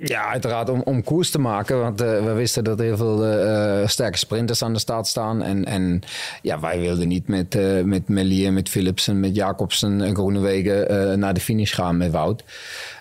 Ja, 0.00 0.28
uiteraard 0.28 0.68
om, 0.68 0.82
om 0.84 1.04
koers 1.04 1.30
te 1.30 1.38
maken. 1.38 1.80
Want 1.80 2.00
eh, 2.00 2.24
we 2.24 2.32
wisten 2.32 2.64
dat 2.64 2.78
heel 2.78 2.96
veel 2.96 3.24
eh, 3.24 3.86
sterke 3.88 4.18
sprinters 4.18 4.62
aan 4.62 4.72
de 4.72 4.78
start 4.78 5.06
staan. 5.06 5.42
En, 5.42 5.64
en 5.64 6.02
ja, 6.42 6.60
wij 6.60 6.80
wilden 6.80 7.08
niet 7.08 7.28
met, 7.28 7.54
eh 7.54 7.82
met 7.82 8.08
Melier, 8.08 8.52
met 8.52 8.68
Philipsen, 8.68 9.20
met 9.20 9.34
Jacobsen 9.34 10.00
en 10.00 10.14
Groenewegen 10.14 11.18
naar 11.18 11.34
de 11.34 11.40
finish 11.40 11.74
gaan 11.74 11.96
met 11.96 12.10
Wout. 12.10 12.44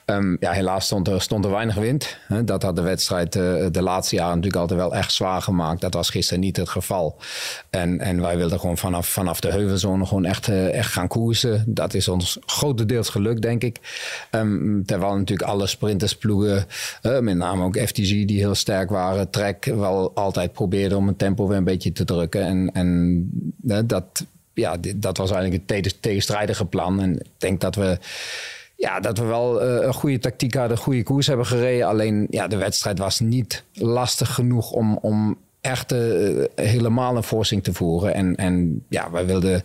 Ehm, 0.08 0.36
ja, 0.40 0.52
helaas 0.52 0.86
stond 0.86 1.08
er, 1.08 1.22
stond 1.22 1.46
er 1.46 1.52
weinig 1.52 1.76
wind. 1.76 2.18
Dat 2.46 2.64
had 2.64 2.76
de 2.76 2.82
wedstrijd 2.82 3.36
eh, 3.36 3.66
de 3.72 3.82
laatste 3.82 4.16
jaren 4.16 4.36
natuurlijk 4.36 4.62
altijd 4.62 4.80
wel 4.80 4.96
echt 4.96 5.12
zwaar 5.12 5.42
gemaakt. 5.42 5.82
Dat 5.82 5.94
was 5.94 6.10
gisteren 6.10 6.40
niet 6.40 6.58
het 6.58 6.70
geval. 6.70 7.18
En, 7.70 8.00
en 8.00 8.22
wij 8.22 8.38
wilden 8.38 8.60
gewoon 8.60 8.78
vanaf, 8.78 9.08
vanaf 9.08 9.40
de 9.40 9.52
heuvelzone 9.52 10.06
gewoon 10.06 10.26
echt, 10.26 10.48
eh, 10.48 10.74
echt 10.74 10.92
gaan 10.92 11.08
koersen. 11.08 11.64
Dat 11.68 11.94
is 11.94 12.08
ons 12.08 12.38
grotendeels 12.46 13.10
gelukt, 13.10 13.42
denk 13.42 13.64
ik. 13.64 13.80
Ehm, 14.32 14.82
terwijl 14.84 15.18
natuurlijk 15.18 15.50
alle 15.50 15.68
sprintersploegen, 15.68 16.66
met 17.02 17.36
name 17.36 17.64
ook 17.64 17.78
FTG 17.78 18.26
die 18.26 18.38
heel 18.40 18.56
sterk 18.56 18.90
waren, 18.90 19.30
Trek 19.30 19.66
wel 19.66 20.12
altijd 20.16 20.52
probeerden 20.54 20.98
om 20.98 21.08
het 21.08 21.18
tempo 21.18 21.48
weer 21.48 21.58
een 21.58 21.64
beetje 21.64 21.92
te 21.92 22.06
drukken. 22.06 22.42
En, 22.42 22.70
en 22.74 23.30
dat, 23.86 24.26
ja, 24.54 24.76
dat 24.96 25.18
was 25.18 25.32
eigenlijk 25.32 25.62
het 25.62 25.68
tegen- 25.68 26.00
tegenstrijdige 26.00 26.66
plan. 26.66 27.02
En 27.02 27.14
ik 27.20 27.30
denk 27.38 27.62
dat 27.62 27.76
we 27.76 27.98
ja, 28.78 29.00
dat 29.00 29.18
we 29.18 29.26
wel 29.26 29.62
eh, 29.62 29.86
een 29.86 29.94
goede 29.94 30.20
tactiek 30.20 30.54
hadden, 30.54 30.78
een 30.78 30.84
goede 30.84 31.04
koers 31.04 31.28
hebben 31.28 31.46
gereden. 31.46 31.88
Alleen 31.88 32.28
ja, 32.30 32.48
de 32.48 32.58
wedstrijd 32.58 33.00
was 33.00 33.20
niet 33.20 33.64
lastig 33.74 34.34
genoeg 34.34 34.72
om, 34.72 34.98
om 34.98 35.38
echt 35.62 35.92
eh, 35.92 36.00
helemaal 36.56 37.16
een 37.16 37.24
forcing 37.24 37.64
te 37.64 37.74
voeren. 37.74 38.14
En, 38.14 38.36
en 38.36 38.86
ja, 38.90 39.12
wij 39.12 39.26
wilden, 39.26 39.62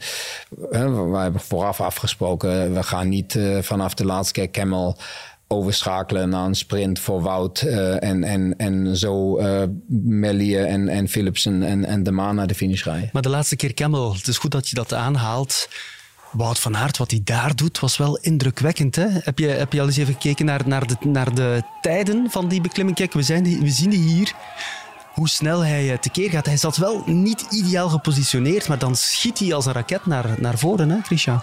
uh, 0.73 1.11
wij 1.11 1.23
hebben 1.23 1.41
vooraf 1.41 1.81
afgesproken, 1.81 2.75
we 2.75 2.83
gaan 2.83 3.09
niet 3.09 3.35
eh, 3.35 3.59
vanaf 3.59 3.95
de 3.95 4.05
laatste 4.05 4.33
keer 4.33 4.51
Camel 4.51 4.97
overschakelen 5.53 6.29
naar 6.29 6.47
een 6.47 6.55
sprint 6.55 6.99
voor 6.99 7.23
Wout 7.23 7.61
eh, 7.61 8.03
en, 8.03 8.25
en, 8.25 8.55
en 8.57 8.97
zo 8.97 9.39
eh 9.39 9.63
Mellier 10.05 10.65
en, 10.65 10.89
en 10.89 11.09
Philipsen 11.09 11.63
en, 11.63 11.85
en 11.85 12.03
De 12.03 12.11
Maan 12.11 12.35
naar 12.35 12.47
de 12.47 12.55
finish 12.55 12.85
rijden. 12.85 13.11
Maar 13.13 13.23
de 13.23 13.29
laatste 13.29 13.57
keer 13.57 13.75
Camel, 13.75 14.15
het 14.15 14.29
is 14.29 14.39
goed 14.39 14.51
dat 14.51 14.69
je 14.69 14.75
dat 14.75 14.95
aanhaalt. 14.95 15.69
Wout 16.33 16.59
van 16.59 16.77
Aert, 16.77 16.99
wat 16.99 17.11
hij 17.11 17.21
daar 17.25 17.57
doet, 17.57 17.81
was 17.81 17.97
wel 17.97 18.19
indrukwekkend. 18.19 18.97
Hè? 18.97 19.07
Heb, 19.09 19.39
je, 19.39 19.47
heb 19.47 19.73
je 19.73 19.81
al 19.81 19.87
eens 19.87 19.97
even 19.97 20.13
gekeken 20.13 20.45
naar, 20.45 20.61
naar, 20.69 20.87
de, 20.87 20.97
naar 21.01 21.35
de 21.35 21.63
tijden 21.81 22.31
van 22.31 22.49
die 22.49 22.61
beklimming? 22.61 22.97
Kijk, 22.97 23.13
we, 23.13 23.23
zijn 23.23 23.43
we 23.61 23.71
zien 23.71 23.93
hier. 23.93 24.33
Hoe 25.15 25.29
snel 25.29 25.61
hij 25.61 25.93
eh, 25.93 25.99
tekeer 25.99 26.31
gaat. 26.31 26.47
Hij 26.47 26.57
zat 26.57 26.77
wel 26.77 27.03
niet 27.07 27.41
ideaal 27.51 27.89
gepositioneerd, 27.89 28.69
maar 28.69 28.79
dan 28.79 28.97
schiet 28.97 29.39
hij 29.39 29.55
als 29.55 29.67
een 29.67 29.73
raket 29.73 30.07
naar, 30.07 30.35
naar 30.39 30.59
voren, 30.59 30.91
hè, 30.91 31.01
Christian? 31.03 31.43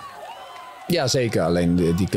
Ja, 0.90 1.08
zeker. 1.08 1.42
Alleen 1.42 1.76
die, 1.76 1.94
die 1.94 2.08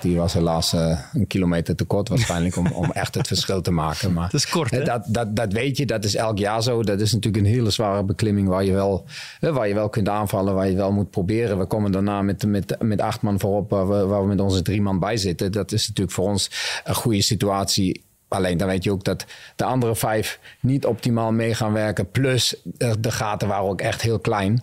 die 0.00 0.16
was 0.16 0.32
helaas 0.32 0.72
eh, 0.72 0.98
een 1.12 1.26
kilometer 1.26 1.76
te 1.76 1.84
kort 1.84 2.08
waarschijnlijk 2.08 2.56
om, 2.56 2.66
om 2.66 2.90
echt 2.90 3.14
het 3.14 3.26
verschil 3.26 3.60
te 3.60 3.70
maken. 3.70 4.12
Maar 4.12 4.30
Dat 4.30 4.40
is 4.40 4.48
kort, 4.48 4.70
hè? 4.70 4.84
dat, 4.84 5.04
dat, 5.06 5.36
dat 5.36 5.52
weet 5.52 5.76
je, 5.76 5.86
dat 5.86 6.04
is 6.04 6.14
elk 6.14 6.38
jaar 6.38 6.62
zo. 6.62 6.82
Dat 6.82 7.00
is 7.00 7.12
natuurlijk 7.12 7.44
een 7.44 7.50
hele 7.50 7.70
zware 7.70 8.04
beklimming 8.04 8.48
waar 8.48 8.64
je 8.64 8.72
wel, 8.72 9.04
eh, 9.40 9.50
waar 9.50 9.68
je 9.68 9.74
wel 9.74 9.88
kunt 9.88 10.08
aanvallen, 10.08 10.54
waar 10.54 10.68
je 10.68 10.76
wel 10.76 10.92
moet 10.92 11.10
proberen. 11.10 11.58
We 11.58 11.66
komen 11.66 11.92
daarna 11.92 12.22
met, 12.22 12.46
met, 12.46 12.76
met 12.78 13.00
acht 13.00 13.22
man 13.22 13.40
voorop, 13.40 13.70
waar 13.70 13.88
we, 13.88 14.06
waar 14.06 14.20
we 14.20 14.28
met 14.28 14.40
onze 14.40 14.62
drie 14.62 14.82
man 14.82 14.98
bij 14.98 15.16
zitten. 15.16 15.52
Dat 15.52 15.72
is 15.72 15.88
natuurlijk 15.88 16.16
voor 16.16 16.28
ons 16.28 16.50
een 16.84 16.94
goede 16.94 17.22
situatie. 17.22 18.04
Alleen 18.28 18.58
dan 18.58 18.68
weet 18.68 18.84
je 18.84 18.90
ook 18.90 19.04
dat 19.04 19.24
de 19.56 19.64
andere 19.64 19.96
vijf 19.96 20.40
niet 20.60 20.86
optimaal 20.86 21.32
mee 21.32 21.54
gaan 21.54 21.72
werken. 21.72 22.10
Plus 22.10 22.60
de, 22.64 23.00
de 23.00 23.10
gaten 23.10 23.48
waren 23.48 23.68
ook 23.68 23.80
echt 23.80 24.02
heel 24.02 24.18
klein. 24.18 24.62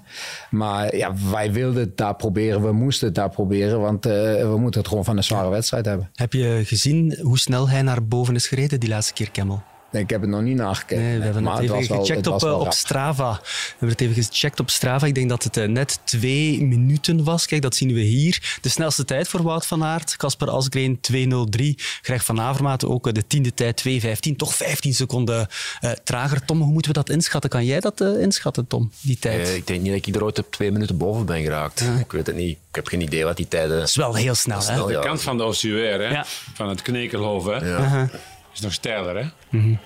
Maar 0.49 0.95
ja, 0.95 1.13
wij 1.31 1.51
wilden 1.51 1.81
het 1.81 1.97
daar 1.97 2.15
proberen. 2.15 2.61
We 2.61 2.71
moesten 2.71 3.07
het 3.07 3.15
daar 3.15 3.29
proberen. 3.29 3.79
Want 3.79 4.05
eh, 4.05 4.13
we 4.41 4.57
moeten 4.59 4.79
het 4.79 4.89
gewoon 4.89 5.05
van 5.05 5.17
een 5.17 5.23
zware 5.23 5.49
wedstrijd 5.49 5.85
hebben. 5.85 6.09
Heb 6.13 6.33
je 6.33 6.61
gezien 6.65 7.17
hoe 7.21 7.39
snel 7.39 7.69
hij 7.69 7.81
naar 7.81 8.07
boven 8.07 8.35
is 8.35 8.47
gereden 8.47 8.79
die 8.79 8.89
laatste 8.89 9.13
keer, 9.13 9.31
Camel? 9.31 9.63
Nee, 9.93 10.03
ik 10.03 10.09
heb 10.09 10.21
het 10.21 10.29
nog 10.29 10.41
niet 10.41 10.55
nagekeken. 10.55 11.03
Nee, 11.03 11.17
we 11.17 11.23
hebben 11.23 11.43
maar 11.43 11.53
het 11.53 11.63
even 11.63 11.75
was 11.75 11.87
wel- 11.87 11.99
gecheckt 11.99 12.25
het 12.25 12.33
op, 12.33 12.41
was 12.41 12.51
eh, 12.51 12.59
op. 12.59 12.71
Strava. 12.71 13.31
We 13.31 13.49
hebben 13.69 13.89
het 13.89 14.01
even 14.01 14.23
gecheckt 14.23 14.59
op 14.59 14.69
Strava. 14.69 15.05
Ik 15.07 15.15
denk 15.15 15.29
dat 15.29 15.43
het 15.43 15.57
eh, 15.57 15.67
net 15.67 15.99
twee 16.03 16.63
minuten 16.63 17.23
was. 17.23 17.45
Kijk, 17.45 17.61
dat 17.61 17.75
zien 17.75 17.93
we 17.93 17.99
hier. 17.99 18.57
De 18.61 18.69
snelste 18.69 19.05
tijd 19.05 19.27
voor 19.27 19.43
Wout 19.43 19.65
van 19.65 19.83
Aert. 19.83 20.15
Casper 20.15 20.49
Asgreen 20.49 20.99
2.03. 21.11 21.63
Greg 22.01 22.25
van 22.25 22.41
Avermaat 22.41 22.85
ook 22.85 23.07
eh, 23.07 23.13
de 23.13 23.27
tiende 23.27 23.53
tijd 23.53 23.83
2.15. 23.89 24.35
Toch 24.37 24.55
15 24.55 24.93
seconden 24.93 25.47
eh, 25.79 25.91
trager. 26.03 26.45
Tom, 26.45 26.61
hoe 26.61 26.71
moeten 26.71 26.91
we 26.91 26.97
dat 26.97 27.09
inschatten? 27.09 27.49
Kan 27.49 27.65
jij 27.65 27.79
dat 27.79 28.01
inschatten, 28.01 28.67
Tom, 28.67 28.91
die 29.01 29.19
tijd? 29.19 29.47
Ik 29.47 29.67
denk 29.67 29.81
niet 29.81 29.91
dat 29.93 30.07
ik 30.07 30.15
er 30.15 30.23
ooit 30.23 30.39
op 30.39 30.51
twee 30.51 30.71
minuten 30.71 30.97
boven 30.97 31.25
ben 31.25 31.41
geraakt. 31.41 31.81
Ik 31.99 32.11
weet 32.11 32.27
het 32.27 32.35
niet. 32.35 32.57
Ik 32.69 32.75
heb 32.75 32.87
geen 32.87 33.01
idee 33.01 33.23
wat 33.23 33.37
die 33.37 33.47
tijden... 33.47 33.77
Dat 33.77 33.87
is 33.87 33.95
wel 33.95 34.15
heel 34.15 34.35
snel, 34.35 34.63
hè? 34.65 34.85
De 34.85 34.91
ja. 34.91 34.99
kant 35.01 35.21
van 35.21 35.37
de 35.37 35.43
ossuair, 35.43 35.99
hè? 35.99 36.07
Ja. 36.09 36.25
van 36.53 36.69
het 36.69 36.81
knekelhof, 36.81 37.45
hè? 37.45 37.77
Uh-huh. 37.77 38.09
Is 38.53 38.59
nog 38.59 38.73
steiler. 38.73 39.31
Hè? 39.49 39.77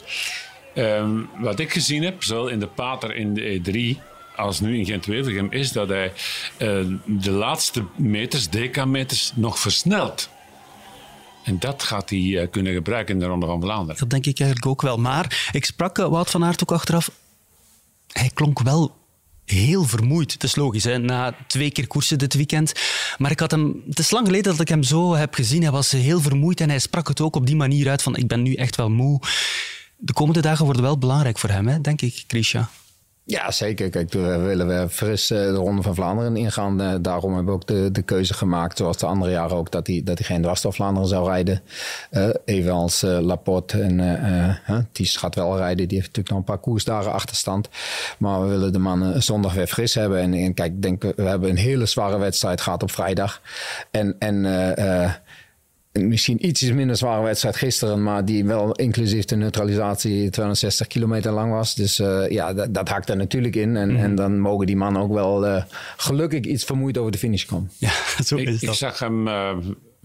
Ehm, 0.74 1.20
wat 1.38 1.60
ik 1.60 1.72
gezien 1.72 2.04
heb, 2.04 2.24
zowel 2.24 2.48
in 2.48 2.60
de 2.60 2.68
Pater 2.68 3.16
in 3.16 3.34
de 3.34 3.62
E3 3.62 4.02
als 4.38 4.60
nu 4.60 4.78
in 4.78 4.86
Gent-Wevelgem, 4.86 5.52
is 5.52 5.72
dat 5.72 5.90
hij 5.90 6.14
eh, 6.58 6.68
de 7.06 7.32
laatste 7.32 7.84
meters, 7.96 8.50
decameters, 8.50 9.32
nog 9.36 9.60
versnelt. 9.60 10.30
En 11.44 11.60
dat 11.60 11.84
gaat 11.84 12.10
hij 12.10 12.42
eh, 12.42 12.50
kunnen 12.52 12.74
gebruiken 12.74 13.14
in 13.14 13.20
de 13.20 13.26
Ronde 13.26 13.46
van 13.46 13.62
Vlaanderen. 13.62 14.00
Dat 14.00 14.10
denk 14.10 14.26
ik 14.26 14.40
eigenlijk 14.40 14.70
ook 14.70 14.82
wel. 14.82 14.98
Maar 14.98 15.50
ik 15.52 15.66
sprak 15.66 15.98
eh, 15.98 16.08
Wout 16.08 16.30
van 16.30 16.44
Aert 16.44 16.62
ook 16.62 16.72
achteraf. 16.72 17.12
Hij 18.08 18.32
klonk 18.34 18.62
wel 18.62 18.97
heel 19.52 19.84
vermoeid. 19.84 20.32
Het 20.32 20.44
is 20.44 20.56
logisch, 20.56 20.84
hè? 20.84 20.98
na 20.98 21.36
twee 21.48 21.72
keer 21.72 21.88
koersen 21.88 22.18
dit 22.18 22.34
weekend. 22.34 22.74
Maar 23.18 23.32
ik 23.32 23.40
had 23.40 23.52
hem, 23.52 23.84
het 23.90 24.00
is 24.00 24.12
lang 24.12 24.26
geleden 24.26 24.52
dat 24.52 24.62
ik 24.62 24.68
hem 24.68 24.84
zo 24.84 25.16
heb 25.16 25.34
gezien. 25.34 25.62
Hij 25.62 25.72
was 25.72 25.92
heel 25.92 26.22
vermoeid 26.22 26.62
en 26.62 26.70
hij 26.70 26.80
sprak 26.80 27.08
het 27.08 27.22
ook 27.22 27.36
op 27.36 27.46
die 27.46 27.56
manier 27.56 27.90
uit 27.90 28.02
van 28.02 28.16
ik 28.16 28.28
ben 28.28 28.42
nu 28.42 28.54
echt 28.54 28.76
wel 28.76 28.90
moe. 28.90 29.20
De 29.98 30.14
komende 30.14 30.42
dagen 30.42 30.66
worden 30.66 30.84
wel 30.84 30.98
belangrijk 30.98 31.38
voor 31.38 31.50
hem, 31.50 31.68
hè? 31.68 31.82
denk 31.82 32.02
ik, 32.02 32.24
Krisha. 32.28 32.70
Ja, 33.30 33.52
zeker. 33.52 33.90
Kijk, 33.90 34.14
we 34.14 34.38
willen 34.38 34.68
we 34.68 34.90
fris 34.90 35.32
eh, 35.32 35.38
de 35.38 35.54
Ronde 35.54 35.82
van 35.82 35.96
Vlaanderen 35.96 36.36
ingaan. 36.38 36.82
Eh, 36.82 36.96
daarom 37.02 37.34
hebben 37.34 37.54
we 37.54 37.60
ook 37.60 37.68
de, 37.68 37.92
de 37.92 38.02
keuze 38.02 38.34
gemaakt, 38.34 38.78
zoals 38.78 38.98
de 38.98 39.06
andere 39.06 39.32
jaren 39.32 39.58
ook, 39.58 39.72
dat 39.72 39.88
hij, 39.88 40.02
dat 40.04 40.18
hij 40.18 40.28
geen 40.28 40.42
dwars 40.42 40.62
door 40.62 40.74
Vlaanderen 40.74 41.10
zou 41.10 41.28
rijden. 41.28 41.62
Eh 42.10 42.30
evenals 42.46 43.02
Laporte 43.02 43.82
en 43.82 44.00
eh, 44.66 44.78
Ties 44.92 45.16
gaat 45.16 45.36
wel 45.36 45.58
rijden. 45.58 45.88
Die 45.88 45.98
heeft 45.98 46.08
natuurlijk 46.08 46.30
nog 46.30 46.38
een 46.38 46.54
paar 46.54 46.58
koersdagen 46.58 47.12
achterstand. 47.12 47.70
Maar 48.20 48.42
we 48.42 48.48
willen 48.48 48.74
de 48.74 48.80
mannen 48.80 49.24
zondag 49.24 49.54
weer 49.54 49.68
fris 49.68 49.94
hebben. 49.94 50.20
En, 50.20 50.34
en 50.34 50.54
kijk, 50.54 50.82
denk, 50.82 51.02
we 51.02 51.24
hebben 51.24 51.50
een 51.50 51.58
hele 51.58 51.86
zware 51.86 52.18
wedstrijd 52.18 52.62
gehad 52.62 52.84
op 52.84 52.92
vrijdag. 52.92 53.42
En, 53.92 54.16
en 54.20 54.46
misschien 56.00 56.46
ietsjes 56.46 56.72
minder 56.72 56.96
zware 56.96 57.24
wedstrijd 57.24 57.56
gisteren, 57.56 58.04
maar 58.04 58.26
die 58.26 58.46
wel 58.46 58.72
inclusief 58.72 59.26
de 59.26 59.36
neutralisatie 59.36 60.30
260 60.30 60.88
kilometer 60.88 61.32
lang 61.32 61.52
was. 61.52 61.76
Dus 61.76 62.00
eh, 62.00 62.30
ja, 62.30 62.54
dat, 62.54 62.74
dat 62.74 62.90
hakt 62.90 63.10
er 63.10 63.18
natuurlijk 63.18 63.56
in. 63.56 63.78
En, 63.78 63.98
en 63.98 64.16
dan 64.16 64.40
mogen 64.40 64.66
die 64.66 64.76
mannen 64.76 65.02
ook 65.02 65.14
wel 65.14 65.46
eh, 65.48 65.64
gelukkig 65.98 66.40
iets 66.42 66.64
vermoeid 66.64 66.98
over 66.98 67.12
de 67.12 67.18
finish 67.18 67.46
komen. 67.46 67.72
Ja, 67.78 67.92
zo 68.26 68.36
Ik, 68.38 68.48
is 68.48 68.62
ik 68.62 68.68
dat. 68.68 68.76
zag 68.78 69.00
hem 69.00 69.28
eh, 69.28 69.58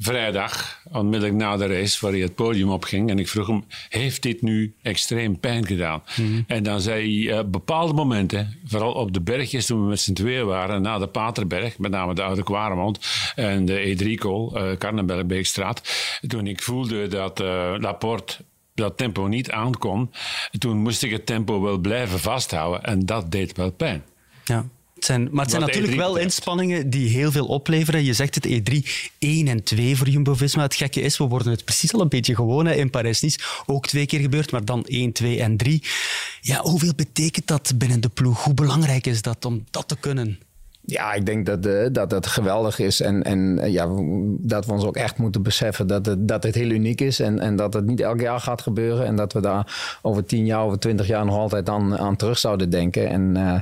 vrijdag, 0.03 0.81
onmiddellijk 0.93 1.39
na 1.39 1.57
de 1.57 1.67
race, 1.67 1.99
waar 2.01 2.13
hij 2.13 2.21
het 2.21 2.35
podium 2.35 2.71
opging. 2.71 3.11
En 3.11 3.19
ik 3.19 3.29
vroeg 3.29 3.47
hem, 3.47 3.65
heeft 3.89 4.23
dit 4.23 4.43
nu 4.43 4.75
extreem 4.83 5.41
pijn 5.41 5.67
gedaan? 5.67 6.03
En 6.47 6.63
dan 6.63 6.81
zei 6.81 7.25
hij, 7.25 7.39
eh, 7.39 7.45
bepaalde 7.45 7.93
momenten, 7.93 8.59
vooral 8.65 8.93
op 8.93 9.13
de 9.13 9.21
bergjes 9.21 9.67
toen 9.67 9.83
we 9.83 9.89
met 9.89 10.01
z'n 10.01 10.13
tweeën 10.13 10.47
waren, 10.47 10.83
na 10.83 10.99
de 10.99 11.07
Paterberg, 11.07 11.79
met 11.79 11.91
name 11.91 12.15
de 12.15 12.23
Oude 12.23 12.43
Kwaremond 12.43 12.99
en 13.35 13.65
de 13.65 13.97
E3-kool, 13.97 14.57
uh, 14.57 14.77
Karnenbergbeekstraat. 14.79 15.83
Toen 16.27 16.47
ik 16.47 16.63
voelde 16.63 17.09
dat 17.09 17.41
eh, 17.41 17.75
Laporte 17.79 18.37
dat 18.75 18.97
tempo 18.97 19.27
niet 19.27 19.51
aankon, 19.51 20.11
toen 20.59 20.77
moest 20.77 21.03
ik 21.03 21.11
het 21.11 21.27
tempo 21.27 21.63
wel 21.63 21.79
blijven 21.79 22.19
vasthouden. 22.19 22.83
En 22.83 23.07
dat 23.07 23.31
deed 23.31 23.57
wel 23.57 23.71
pijn. 23.71 24.03
Ja. 24.45 24.67
Het 25.03 25.11
zijn, 25.11 25.29
maar 25.31 25.43
het 25.43 25.51
zijn 25.51 25.63
Wat 25.63 25.71
natuurlijk 25.71 25.97
E3 25.97 26.05
wel 26.05 26.13
betreft. 26.13 26.37
inspanningen 26.37 26.91
die 26.91 27.09
heel 27.09 27.31
veel 27.33 27.47
opleveren. 27.47 28.05
Je 28.05 28.13
zegt 28.13 28.35
het 28.35 28.47
E3 28.47 28.77
1 29.19 29.49
en 29.49 29.63
2 29.63 29.97
voor 29.97 30.09
Jumbo-Visma. 30.09 30.63
Het 30.63 30.75
gekke 30.75 31.01
is, 31.01 31.19
we 31.19 31.25
worden 31.25 31.53
het 31.53 31.65
precies 31.65 31.95
al 31.95 32.01
een 32.01 32.09
beetje 32.09 32.35
gewoon 32.35 32.67
hè, 32.67 32.75
in 32.75 32.91
Parijs-Nice. 32.91 33.39
Ook 33.67 33.87
twee 33.87 34.07
keer 34.07 34.21
gebeurd, 34.21 34.53
maar 34.53 34.65
dan 34.65 34.85
1, 34.85 35.13
2 35.13 35.41
en 35.41 35.57
3. 35.57 35.83
Ja, 36.41 36.61
hoeveel 36.61 36.93
betekent 36.97 37.47
dat 37.47 37.73
binnen 37.77 38.01
de 38.01 38.09
ploeg? 38.09 38.45
Hoe 38.45 38.55
belangrijk 38.55 39.07
is 39.07 39.23
dat 39.23 39.45
om 39.45 39.65
dat 39.71 39.89
te 39.89 39.97
kunnen? 39.97 40.39
Ja, 40.85 41.13
ik 41.13 41.27
denk 41.27 41.47
dat, 41.47 41.67
eh, 41.67 41.87
dat 41.93 42.11
het 42.11 42.27
geweldig 42.27 42.79
is. 42.79 43.01
En, 43.01 43.23
en 43.23 43.59
eh, 43.59 43.73
ja, 43.73 43.87
dat 44.39 44.67
we 44.67 44.73
ons 44.73 44.85
ook 44.85 44.97
echt 44.97 45.19
moeten 45.19 45.43
beseffen 45.43 45.87
dat 45.87 46.07
het, 46.07 46.29
dat 46.29 46.43
het 46.43 46.55
heel 46.55 46.71
uniek 46.71 47.01
is. 47.01 47.21
En, 47.21 47.39
en 47.39 47.57
dat 47.57 47.75
het 47.75 47.87
niet 47.87 48.01
elk 48.01 48.21
jaar 48.21 48.41
gaat 48.41 48.63
gebeuren. 48.63 49.07
En 49.07 49.17
dat 49.17 49.33
we 49.33 49.41
daar 49.41 49.99
over 50.03 50.25
tien 50.25 50.47
jaar, 50.47 50.61
over 50.61 50.79
twintig 50.79 51.07
jaar 51.07 51.25
nog 51.25 51.37
altijd 51.37 51.69
aan, 51.69 51.99
aan 51.99 52.17
terug 52.17 52.39
zouden 52.39 52.71
denken. 52.71 53.09
En 53.09 53.37
eh, 53.37 53.61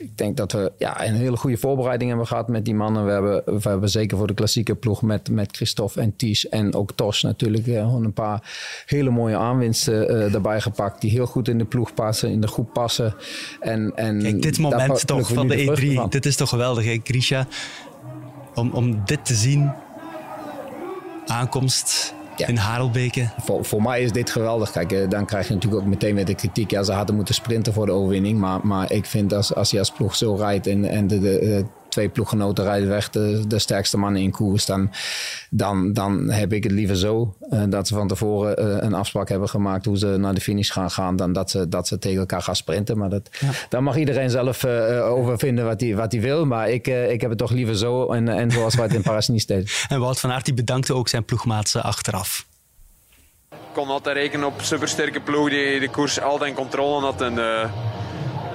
ik 0.00 0.18
denk 0.18 0.36
dat 0.36 0.52
we 0.52 0.72
ja, 0.78 1.06
een 1.06 1.14
hele 1.14 1.36
goede 1.36 1.56
voorbereiding 1.56 2.10
hebben 2.10 2.26
gehad 2.26 2.48
met 2.48 2.64
die 2.64 2.74
mannen. 2.74 3.04
We 3.04 3.10
hebben, 3.10 3.42
we 3.44 3.68
hebben 3.68 3.88
zeker 3.88 4.16
voor 4.16 4.26
de 4.26 4.34
klassieke 4.34 4.74
ploeg 4.74 5.02
met, 5.02 5.30
met 5.30 5.56
Christophe 5.56 6.00
en 6.00 6.16
Ties 6.16 6.48
en 6.48 6.74
ook 6.74 6.92
Tos 6.92 7.22
natuurlijk 7.22 7.66
eh, 7.66 7.82
gewoon 7.82 8.04
een 8.04 8.12
paar 8.12 8.52
hele 8.86 9.10
mooie 9.10 9.36
aanwinsten 9.36 10.08
eh, 10.08 10.34
erbij 10.34 10.60
gepakt. 10.60 11.00
Die 11.00 11.10
heel 11.10 11.26
goed 11.26 11.48
in 11.48 11.58
de 11.58 11.64
ploeg 11.64 11.94
passen, 11.94 12.30
in 12.30 12.40
de 12.40 12.46
groep 12.46 12.72
passen. 12.72 13.14
En, 13.60 13.92
en 13.96 14.22
Kijk, 14.22 14.42
dit 14.42 14.58
moment 14.58 15.06
toch 15.06 15.28
van 15.28 15.48
de 15.48 15.58
vruchten 15.58 15.90
E3. 15.90 15.94
van. 15.94 16.10
Dit 16.10 16.26
is 16.26 16.36
toch 16.36 16.48
geweldig, 16.48 16.84
hè, 16.84 17.00
Grisha? 17.04 17.46
Om, 18.54 18.70
om 18.70 19.04
dit 19.04 19.24
te 19.24 19.34
zien. 19.34 19.72
Aankomst 21.26 22.14
in 22.48 22.56
Harelbeke. 22.56 23.28
Voor, 23.40 23.64
voor 23.64 23.82
mij 23.82 24.02
is 24.02 24.12
dit 24.12 24.30
geweldig. 24.30 24.70
Kijk, 24.70 24.92
eh, 24.92 25.08
dan 25.08 25.26
krijg 25.26 25.48
je 25.48 25.54
natuurlijk 25.54 25.82
ook 25.82 25.88
meteen 25.88 26.14
weer 26.14 26.24
de 26.24 26.34
kritiek. 26.34 26.70
Ja, 26.70 26.82
ze 26.82 26.92
hadden 26.92 27.16
moeten 27.16 27.34
sprinten 27.34 27.72
voor 27.72 27.86
de 27.86 27.92
overwinning. 27.92 28.38
Maar, 28.38 28.60
maar 28.62 28.92
ik 28.92 29.06
vind 29.06 29.32
als, 29.32 29.54
als 29.54 29.70
je 29.70 29.78
als 29.78 29.90
ploeg 29.90 30.14
zo 30.14 30.34
rijdt 30.34 30.66
en, 30.66 30.84
en 30.84 31.06
de, 31.06 31.18
de, 31.18 31.38
eh, 31.38 31.64
twee 31.90 32.08
ploeggenoten 32.08 32.64
rijden 32.64 32.88
weg, 32.88 33.10
de, 33.10 33.44
de 33.46 33.58
sterkste 33.58 33.98
mannen 33.98 34.22
in 34.22 34.30
koers, 34.30 34.66
dan, 34.66 34.90
dan, 35.50 35.92
dan 35.92 36.30
heb 36.30 36.52
ik 36.52 36.62
het 36.62 36.72
liever 36.72 36.96
zo 36.96 37.34
eh, 37.50 37.62
dat 37.68 37.88
ze 37.88 37.94
van 37.94 38.08
tevoren 38.08 38.56
eh, 38.56 38.76
een 38.80 38.94
afspraak 38.94 39.28
hebben 39.28 39.48
gemaakt 39.48 39.84
hoe 39.84 39.98
ze 39.98 40.06
naar 40.06 40.34
de 40.34 40.40
finish 40.40 40.72
gaan 40.72 40.90
gaan, 40.90 41.16
dan 41.16 41.32
dat 41.32 41.50
ze, 41.50 41.68
dat 41.68 41.88
ze 41.88 41.98
tegen 41.98 42.18
elkaar 42.18 42.42
gaan 42.42 42.56
sprinten. 42.56 42.98
Maar 42.98 43.08
dat, 43.08 43.30
daar 43.68 43.82
mag 43.82 43.96
iedereen 43.96 44.30
zelf 44.30 44.64
eh, 44.64 45.06
over 45.10 45.38
vinden 45.38 45.64
wat 45.64 45.80
hij 45.80 45.96
wat 45.96 46.12
hij 46.12 46.20
wil. 46.20 46.46
Maar 46.46 46.70
ik, 46.70 46.86
ik 46.86 47.20
heb 47.20 47.30
het 47.30 47.38
toch 47.38 47.50
liever 47.50 47.76
zo 47.76 48.12
en, 48.12 48.28
en 48.28 48.50
zoals 48.50 48.74
wij 48.74 48.84
het 48.84 48.94
in 48.94 49.02
Parijs 49.02 49.28
niet 49.28 49.48
deden. 49.48 49.66
En 49.88 50.00
Wout 50.00 50.20
van 50.20 50.30
Aert 50.32 50.44
die 50.44 50.54
bedankte 50.54 50.94
ook 50.94 51.08
zijn 51.08 51.24
ploegmaats 51.24 51.74
eh, 51.74 51.84
achteraf. 51.84 52.46
Ik 53.50 53.58
kon 53.72 53.88
altijd 53.88 54.16
rekenen 54.16 54.46
op 54.46 54.58
een 54.58 54.64
supersterke 54.64 55.20
ploeg 55.20 55.48
die 55.48 55.80
de 55.80 55.88
koers 55.88 56.20
altijd 56.20 56.50
in 56.50 56.56
controle 56.56 57.00
had. 57.00 57.20
En, 57.20 57.38
eh, 57.38 57.70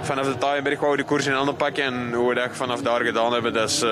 vanaf 0.06 0.26
de 0.26 0.38
Taaienberg 0.38 0.80
wou 0.80 0.92
we 0.92 0.98
de 0.98 1.04
koers 1.04 1.26
in 1.26 1.34
handen 1.34 1.56
pakken. 1.56 1.84
En 1.84 2.14
hoe 2.14 2.30
we 2.30 2.36
dat 2.36 2.50
vanaf 2.52 2.82
daar 2.82 3.02
gedaan 3.02 3.34
hebben, 3.34 3.54
dat 3.54 3.70
is 3.70 3.82
eh, 3.82 3.90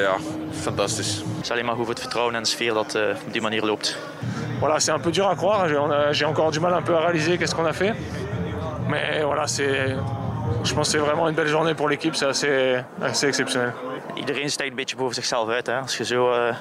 ja, 0.00 0.16
fantastisch. 0.50 1.16
Het 1.16 1.42
is 1.42 1.50
alleen 1.50 1.64
maar 1.64 1.74
goed 1.74 1.84
voor 1.84 1.92
het 1.92 2.02
vertrouwen 2.02 2.34
en 2.34 2.42
de 2.42 2.48
sfeer 2.48 2.74
dat 2.74 2.94
eh, 2.94 3.02
op 3.26 3.32
die 3.32 3.40
manier 3.40 3.64
loopt. 3.64 3.96
Voilà, 4.60 4.76
c'est 4.78 4.94
un 4.94 5.00
peu 5.00 5.10
dur 5.12 5.26
à 5.26 5.34
croire. 5.34 5.68
J'ai- 6.14 6.24
encore 6.26 6.50
du 6.52 6.60
mal 6.60 6.72
un 6.72 6.82
peu 6.82 6.94
à 6.96 7.00
réaliser 7.00 7.36
qu'est-ce 7.38 7.54
qu'on 7.54 7.66
a 7.66 7.72
fait. 7.72 7.94
Mais 8.86 9.22
voilà, 9.22 9.46
c'est, 9.46 9.96
je 10.62 10.74
pense 10.74 10.86
que 10.90 10.98
c'est 10.98 10.98
vraiment 11.06 11.28
une 11.28 11.34
belle 11.34 11.48
journée 11.50 11.74
pour 11.74 11.88
l'équipe. 11.88 12.14
C'est 12.14 12.28
assez, 12.28 12.84
assez 13.00 13.26
exceptionnel. 13.26 13.72
Iedereen 14.14 14.50
stijgt 14.50 14.70
een 14.70 14.76
beetje 14.76 14.96
boven 14.96 15.14
zichzelf 15.14 15.48
uit. 15.48 15.66
Hè. 15.66 15.78
Als 15.80 15.96
je 15.96 16.04
zo, 16.04 16.32
eh, 16.32 16.54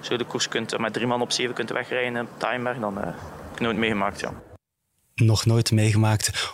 zo 0.00 0.16
de 0.16 0.24
koers 0.24 0.48
kunt, 0.48 0.72
eh, 0.72 0.78
met 0.78 0.92
drie 0.92 1.06
man 1.06 1.20
op 1.20 1.32
zeven 1.32 1.54
kunt 1.54 1.70
wegrijden 1.70 2.20
op 2.20 2.28
Timeberg, 2.38 2.78
dan 2.78 2.98
eh, 2.98 3.04
heb 3.04 3.14
ik 3.54 3.60
nooit 3.60 3.76
meegemaakt. 3.76 4.20
Ja. 4.20 4.30
Nog 5.14 5.46
nooit 5.46 5.72
meegemaakt. 5.72 6.52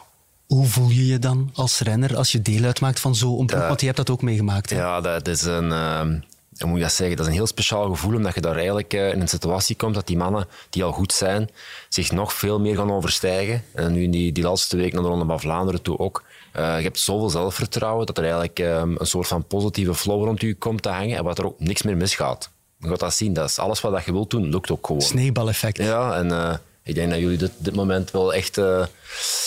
Hoe 0.51 0.67
voel 0.67 0.89
je 0.89 1.07
je 1.07 1.19
dan 1.19 1.51
als 1.55 1.81
renner 1.81 2.17
als 2.17 2.33
je 2.33 2.43
deel 2.43 2.65
uitmaakt 2.65 3.01
van 3.01 3.15
zo'n 3.15 3.47
ploeg? 3.47 3.67
Want 3.67 3.81
je 3.81 3.87
hebt 3.87 3.99
dat 3.99 4.11
ook 4.11 4.23
meegemaakt. 4.23 4.71
hè? 4.71 4.77
Ja, 4.77 5.01
dat 5.01 5.29
is 5.29 5.43
een, 5.43 5.73
ehm, 5.73 6.19
hoe 6.59 6.69
moet 6.69 6.77
je 6.77 6.83
dat 6.83 6.93
zeggen? 6.93 7.17
Dat 7.17 7.27
is 7.27 7.33
een 7.33 7.39
heel 7.39 7.47
speciaal 7.47 7.89
gevoel, 7.91 8.15
omdat 8.15 8.35
je 8.35 8.41
daar 8.41 8.55
eigenlijk 8.57 8.93
eh, 8.95 9.13
in 9.13 9.21
een 9.21 9.29
situatie 9.29 9.77
komt 9.77 9.95
dat 9.95 10.07
die 10.07 10.17
mannen 10.17 10.47
die 10.71 10.85
al 10.85 10.93
goed 10.93 11.13
zijn, 11.13 11.51
zich 11.89 12.13
nog 12.13 12.33
veel 12.33 12.61
meer 12.61 12.77
gaan 12.77 12.93
overstijgen. 12.93 13.65
En 13.75 13.93
nu 13.93 14.03
in 14.03 14.11
die, 14.11 14.33
die 14.33 14.45
laatste 14.45 14.77
week 14.77 14.93
naar 14.93 15.03
de 15.03 15.09
Ronde 15.09 15.25
van 15.25 15.41
Vlaanderen 15.41 15.83
toe 15.83 15.99
ook. 15.99 16.23
Eh, 16.53 16.77
je 16.77 16.83
hebt 16.83 16.99
zoveel 16.99 17.31
zelfvertrouwen 17.31 18.07
dat 18.07 18.17
er 18.17 18.23
eigenlijk 18.23 18.59
ehm, 18.59 18.95
een 18.99 19.07
soort 19.07 19.27
van 19.27 19.45
positieve 19.45 19.95
flow 19.95 20.25
rond 20.25 20.41
je 20.41 20.55
komt 20.55 20.83
te 20.83 20.89
hangen 20.89 21.17
en 21.17 21.25
wat 21.25 21.39
er 21.39 21.47
ook 21.47 21.61
niks 21.61 21.83
meer 21.83 21.97
misgaat. 21.97 22.51
Je 22.79 22.89
gaat 22.89 23.01
dat 23.01 23.15
zien. 23.15 23.33
Dat 23.33 23.49
is 23.49 23.59
alles 23.59 23.81
wat 23.81 24.05
je 24.05 24.13
wilt 24.13 24.31
doen, 24.31 24.49
lukt 24.49 24.71
ook 24.71 24.87
gewoon. 24.87 25.03
Sneeuwbaleffect. 25.03 25.77
Ja, 25.77 26.15
en 26.17 26.31
eh, 26.31 26.55
ik 26.91 26.97
denk 26.97 27.11
dat 27.11 27.19
jullie 27.21 27.39
dit, 27.39 27.51
dit 27.59 27.75
moment 27.75 28.11
wel 28.11 28.35
echt 28.35 28.59
eh, 28.59 28.87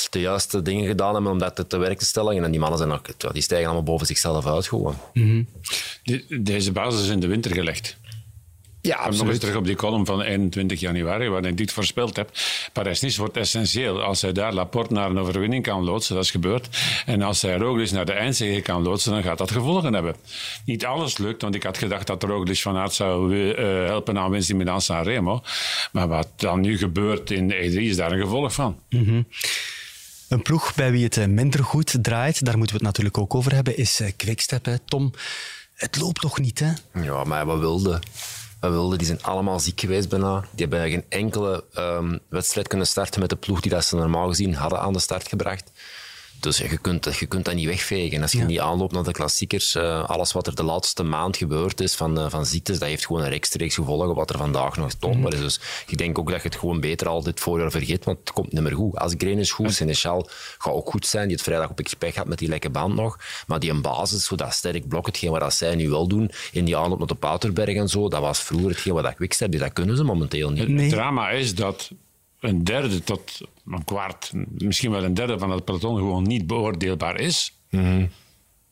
de 0.10 0.20
juiste 0.20 0.62
dingen 0.62 0.88
gedaan 0.88 1.14
hebben 1.14 1.32
om 1.32 1.40
dat 1.40 1.66
te, 1.70 1.78
werk 1.78 1.98
te 2.00 2.06
stellen. 2.06 2.44
En 2.44 2.52
die 2.52 2.60
mannen 2.60 2.78
zijn 2.80 2.92
ook, 2.92 3.34
die 3.34 3.42
stijgen 3.42 3.66
allemaal 3.66 3.84
boven 3.86 4.08
zichzelf 4.08 4.48
uit 4.48 4.68
gewoon. 4.68 4.96
De- 6.04 6.42
deze 6.42 6.72
basis 6.72 7.02
is 7.02 7.08
in 7.10 7.20
de 7.20 7.28
winter 7.28 7.54
gelegd. 7.54 7.98
Ja, 8.86 8.96
Kom 8.96 9.04
nog 9.04 9.12
eens 9.12 9.20
absoluut. 9.22 9.40
terug 9.40 9.56
op 9.56 9.66
die 9.66 9.76
column 9.76 10.06
van 10.06 10.22
21 10.22 10.80
januari, 10.80 11.28
waarin 11.30 11.50
ik 11.52 11.58
dit 11.58 11.72
voorspeld 11.72 12.16
heb. 12.16 12.30
Parijs-Nice 12.74 13.20
wordt 13.20 13.38
essentieel. 13.38 14.02
Als 14.02 14.22
hij 14.22 14.32
daar 14.32 14.54
Laporte 14.54 14.94
naar 14.94 15.10
een 15.10 15.18
overwinning 15.20 15.64
kan 15.64 15.84
loodsen, 15.84 16.16
dat 16.16 16.24
is 16.24 16.32
gebeurd. 16.32 16.78
En 17.06 17.22
als 17.22 17.42
hij 17.42 17.56
Roglic 17.58 17.92
naar 17.92 18.06
de 18.06 18.12
eindzege 18.12 18.62
kan 18.62 18.82
loodsen, 18.82 19.12
dan 19.12 19.24
gaat 19.24 19.38
dat 19.38 19.52
gevolgen 19.52 19.94
hebben. 19.94 20.16
Niet 20.66 20.86
alles 20.86 21.18
lukt, 21.18 21.42
want 21.42 21.56
ik 21.56 21.64
had 21.64 21.78
gedacht 21.78 22.08
dat 22.08 22.24
Roglic 22.24 22.58
van 22.58 22.78
Aert 22.78 22.94
zou 22.94 23.50
eh, 23.54 23.64
helpen 23.86 24.18
aan 24.18 24.32
winst 24.32 24.50
in 24.50 24.58
Milan-San 24.58 25.04
Remo. 25.04 25.42
Maar 25.92 26.08
wat 26.08 26.28
dan 26.36 26.62
nu 26.62 26.78
gebeurt 26.78 27.32
in 27.32 27.48
de 27.48 27.56
E3 27.56 27.78
is 27.82 27.96
daar 27.96 28.12
een 28.12 28.22
gevolg 28.22 28.54
van. 28.54 28.80
Mhm. 28.90 29.22
Een 30.30 30.42
ploeg 30.42 30.76
bij 30.76 30.92
wie 30.92 31.04
het 31.04 31.28
minder 31.30 31.64
goed 31.64 31.96
draait, 32.02 32.46
daar 32.46 32.58
moeten 32.58 32.76
we 32.78 32.86
het 32.86 32.92
natuurlijk 32.92 33.18
ook 33.18 33.36
over 33.36 33.54
hebben, 33.54 33.78
is 33.78 34.00
eh, 34.00 34.12
Quickstep. 34.18 34.66
hè. 34.66 34.80
Tom, 34.80 35.12
het 35.74 35.98
loopt 36.00 36.22
toch 36.22 36.40
niet, 36.40 36.60
hè? 36.60 37.02
Ja, 37.04 37.24
maar 37.24 37.46
wat 37.46 37.60
wilde? 37.60 38.00
Wat 38.64 38.72
wilde? 38.72 38.98
Die 38.98 39.08
zijn 39.08 39.24
allemaal 39.24 39.60
ziek 39.60 39.80
geweest 39.80 40.10
bijna. 40.10 40.40
Die 40.40 40.68
hebben 40.68 40.90
geen 40.90 41.06
enkele 41.10 41.64
ehm, 41.74 42.18
wedstrijd 42.30 42.68
kunnen 42.68 42.88
starten 42.88 43.20
met 43.20 43.30
de 43.30 43.36
ploeg 43.36 43.62
die 43.62 43.72
dat 43.72 43.86
ze 43.86 43.96
normaal 43.96 44.28
gezien 44.28 44.54
hadden 44.54 44.80
aan 44.80 44.94
de 44.94 45.00
start 45.00 45.28
gebracht. 45.28 45.72
Dus 46.44 46.58
je 46.58 46.78
kunt, 46.78 47.16
je 47.20 47.26
kunt 47.26 47.46
dat 47.46 47.54
niet 47.56 47.66
wegvegen. 47.66 48.22
Als 48.22 48.32
je 48.32 48.38
Ja. 48.38 48.46
niet 48.46 48.60
aanloopt 48.60 48.94
naar 48.94 49.04
de 49.04 49.12
klassiekers, 49.12 49.76
eh, 49.76 50.10
alles 50.10 50.32
wat 50.32 50.48
er 50.48 50.56
de 50.56 50.64
laatste 50.64 51.04
maand 51.04 51.38
gebeurd 51.38 51.82
is 51.82 51.96
van, 51.96 52.20
eh, 52.20 52.30
van 52.30 52.46
ziektes, 52.46 52.80
dat 52.80 52.88
heeft 52.88 53.06
gewoon 53.06 53.22
een 53.22 53.30
rechtstreeks 53.30 53.76
gevolgen 53.76 54.10
op 54.10 54.16
wat 54.16 54.30
er 54.30 54.38
vandaag 54.38 54.78
nog 54.78 54.94
toonbaar 54.94 55.34
is. 55.34 55.40
Dus 55.40 55.60
ik 55.88 55.98
denk 55.98 56.20
ook 56.20 56.32
dat 56.32 56.42
je 56.42 56.48
het 56.48 56.58
gewoon 56.58 56.80
beter 56.80 57.08
al 57.08 57.24
dit 57.24 57.40
voorjaar 57.40 57.72
vergeet, 57.72 58.06
want 58.06 58.18
het 58.20 58.32
komt 58.32 58.52
niet 58.52 58.62
meer 58.62 58.72
goed. 58.76 58.96
Als 58.98 59.14
Green 59.18 59.40
is 59.40 59.52
goed, 59.52 59.74
Seneschal 59.74 60.30
gaat 60.58 60.74
ook 60.74 60.90
goed 60.90 61.06
zijn. 61.06 61.28
Die 61.28 61.36
het 61.36 61.46
vrijdag 61.46 61.70
op 61.70 61.80
expect 61.80 62.16
gaat 62.16 62.28
met 62.28 62.38
die 62.38 62.48
lekke 62.50 62.70
band 62.70 62.96
nog. 62.96 63.18
Maar 63.48 63.60
die 63.60 63.70
een 63.70 63.82
basis, 63.82 64.26
zo 64.26 64.36
dat 64.36 64.54
sterk 64.54 64.88
blok, 64.88 65.06
hetgeen 65.06 65.32
wat 65.32 65.40
dat 65.40 65.54
zij 65.54 65.76
nu 65.76 65.90
wel 65.90 66.08
doen, 66.08 66.32
in 66.52 66.66
die 66.66 66.78
aanloop 66.78 66.98
naar 66.98 67.08
de 67.08 67.16
Pauterberg 67.16 67.76
en 67.76 67.88
zo, 67.90 68.10
dat 68.10 68.22
was 68.22 68.40
vroeger 68.40 68.70
hetgeen 68.70 68.94
wat 68.94 69.04
dat 69.04 69.16
Quickstep, 69.16 69.52
dus 69.52 69.60
dat 69.60 69.74
kunnen 69.74 69.98
ze 69.98 70.04
momenteel 70.04 70.50
niet. 70.52 70.82
Het 70.82 70.90
drama 70.90 71.30
is 71.30 71.56
dat 71.56 71.90
een 72.44 72.64
derde 72.64 73.04
tot 73.04 73.42
een 73.66 73.84
kwart, 73.86 74.32
misschien 74.58 74.92
wel 74.92 75.04
een 75.04 75.14
derde 75.14 75.38
van 75.40 75.52
het 75.52 75.66
peloton 75.66 75.98
gewoon 75.98 76.24
niet 76.24 76.48
beoordeelbaar 76.48 77.20
is. 77.20 77.58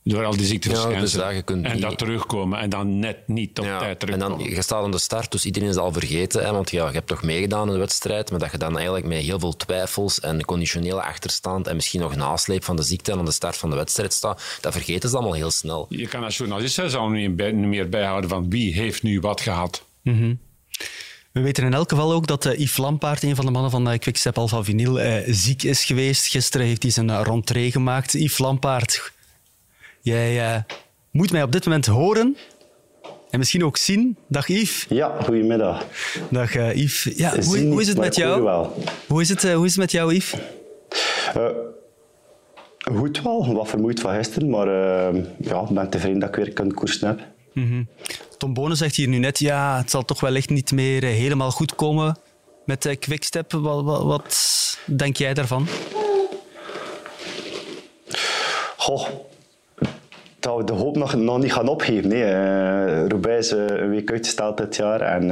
Door 0.04 0.26
al 0.26 0.36
die 0.38 0.46
ziekteverschijnselen. 0.46 1.34
Ja, 1.34 1.42
dus 1.46 1.56
en 1.56 1.72
niet- 1.74 1.82
dat 1.82 1.98
terugkomen 1.98 2.60
en 2.60 2.70
dan 2.70 3.00
net 3.00 3.28
niet 3.28 3.60
op 3.60 3.66
tijd 3.66 3.82
En 3.82 3.98
terugkomen. 3.98 4.38
dan, 4.38 4.50
je 4.50 4.62
staat 4.62 4.84
aan 4.84 4.92
de 4.92 4.98
start, 5.00 5.32
dus 5.32 5.46
iedereen 5.46 5.70
is 5.70 5.76
al 5.76 5.94
vergeten. 5.94 6.44
Hè, 6.46 6.52
want 6.52 6.72
ja, 6.72 6.88
je 6.88 6.94
hebt 6.94 7.08
toch 7.08 7.24
meegedaan 7.24 7.68
in 7.68 7.74
de 7.74 7.80
wedstrijd, 7.80 8.30
maar 8.32 8.40
dat 8.40 8.52
je 8.52 8.58
dan 8.58 8.76
eigenlijk 8.76 9.06
met 9.06 9.18
heel 9.18 9.40
veel 9.40 9.56
twijfels 9.56 10.20
en 10.20 10.46
conditionele 10.46 11.02
achterstand 11.02 11.68
en 11.68 11.76
misschien 11.76 12.00
nog 12.02 12.16
nasleep 12.16 12.64
van 12.64 12.76
de 12.76 12.84
ziekte 12.84 13.12
aan 13.12 13.26
de 13.26 13.32
start 13.32 13.58
van 13.58 13.70
de 13.70 13.76
wedstrijd 13.76 14.14
staat, 14.14 14.58
dat 14.62 14.74
vergeten 14.74 15.10
ze 15.10 15.16
allemaal 15.16 15.34
heel 15.36 15.52
snel. 15.52 15.86
Je 15.90 16.08
kan 16.08 16.24
als 16.24 16.38
journalist 16.38 16.74
zelfs 16.74 16.96
al 16.96 17.10
niet 17.10 17.36
meer 17.56 17.90
bijhouden 17.90 18.30
van 18.30 18.50
wie 18.50 18.74
heeft 18.74 19.04
nu 19.04 19.20
wat 19.20 19.42
gehad. 19.42 19.86
Mhm. 20.02 20.34
We 21.32 21.42
weten 21.42 21.64
in 21.64 21.74
elk 21.74 21.90
geval 21.90 22.12
ook 22.14 22.28
dat 22.28 22.46
eh, 22.46 22.60
Yves 22.60 22.78
Lampaard, 22.78 23.24
een 23.24 23.36
van 23.36 23.46
de 23.46 23.52
mannen 23.52 23.72
van 23.72 23.92
uh, 23.92 23.98
Quickstep 23.98 24.38
Alpha 24.38 24.64
Vinyl, 24.64 25.00
eh, 25.00 25.34
ziek 25.34 25.64
is 25.64 25.86
geweest. 25.86 26.26
Gisteren 26.28 26.68
heeft 26.68 26.84
hij 26.84 26.92
zijn 26.92 27.10
uh, 27.10 27.22
rentree 27.24 27.72
gemaakt. 27.72 28.14
Yves 28.14 28.38
Lampaard, 28.38 29.12
jij 30.02 30.54
eh, 30.54 30.62
moet 31.12 31.32
mij 31.32 31.44
op 31.44 31.52
dit 31.52 31.66
moment 31.66 31.86
horen 31.86 32.38
en 33.32 33.40
misschien 33.40 33.66
ook 33.66 33.78
zien. 33.78 34.18
Dag 34.28 34.48
Yves. 34.48 34.86
Ja, 34.90 35.18
goedemiddag. 35.24 35.86
Dag 36.30 36.56
eh, 36.56 36.76
Yves. 36.76 37.04
Ja, 37.16 37.34
hoe, 37.34 37.44
Zien 37.44 37.72
hoe 37.72 37.82
is 37.82 37.88
het 37.88 37.98
met 37.98 38.16
jou? 38.16 38.68
Hoe 39.08 39.22
is 39.22 39.30
het, 39.30 39.44
eh, 39.44 39.56
hoe 39.56 39.66
is 39.66 39.72
het 39.72 39.80
met 39.80 39.92
jou, 39.92 40.14
Yves? 40.14 40.40
Eh, 41.34 41.46
goed 42.96 43.22
wel, 43.22 43.54
wat 43.54 43.70
vermoeid 43.70 44.00
van 44.00 44.16
gisteren, 44.16 44.50
maar 44.50 44.68
eh, 44.68 45.24
ja, 45.38 45.62
ik 45.62 45.70
ben 45.70 45.90
tevreden 45.90 46.20
dat 46.20 46.30
ik 46.30 46.36
weer 46.36 46.54
kan 46.54 46.74
koersen 46.74 47.08
heb. 47.08 47.20
Mhm. 47.54 47.84
Tom 48.38 48.54
Bonen 48.54 48.78
zegt 48.78 48.96
hier 48.96 49.08
nu 49.08 49.18
net, 49.18 49.40
ja, 49.40 49.78
het 49.78 49.90
zal 49.90 50.06
toch 50.06 50.20
wellicht 50.20 50.50
niet 50.50 50.72
meer 50.72 51.04
eh, 51.04 51.10
helemaal 51.10 51.52
goed 51.52 51.76
komen 51.76 52.18
met 52.66 52.86
eh, 52.86 53.00
Quickstep. 53.00 53.52
Wat, 53.52 53.84
wat, 53.84 54.04
wat 54.04 54.78
denk 54.86 55.18
jij 55.18 55.34
daarvan? 55.34 55.68
Goh, 58.78 59.08
dat 60.40 60.58
we 60.58 60.64
de 60.64 60.74
hoop 60.74 60.96
nog, 60.96 61.16
nog 61.16 61.38
niet 61.40 61.54
gaan 61.54 61.68
opgeven. 61.68 62.10
Nee. 62.10 63.08
Roubaix 63.08 63.52
is 63.52 63.58
een 63.70 63.90
week 63.90 64.12
uitgesteld 64.12 64.58
dit 64.58 64.76
jaar 64.76 65.02
en 65.02 65.28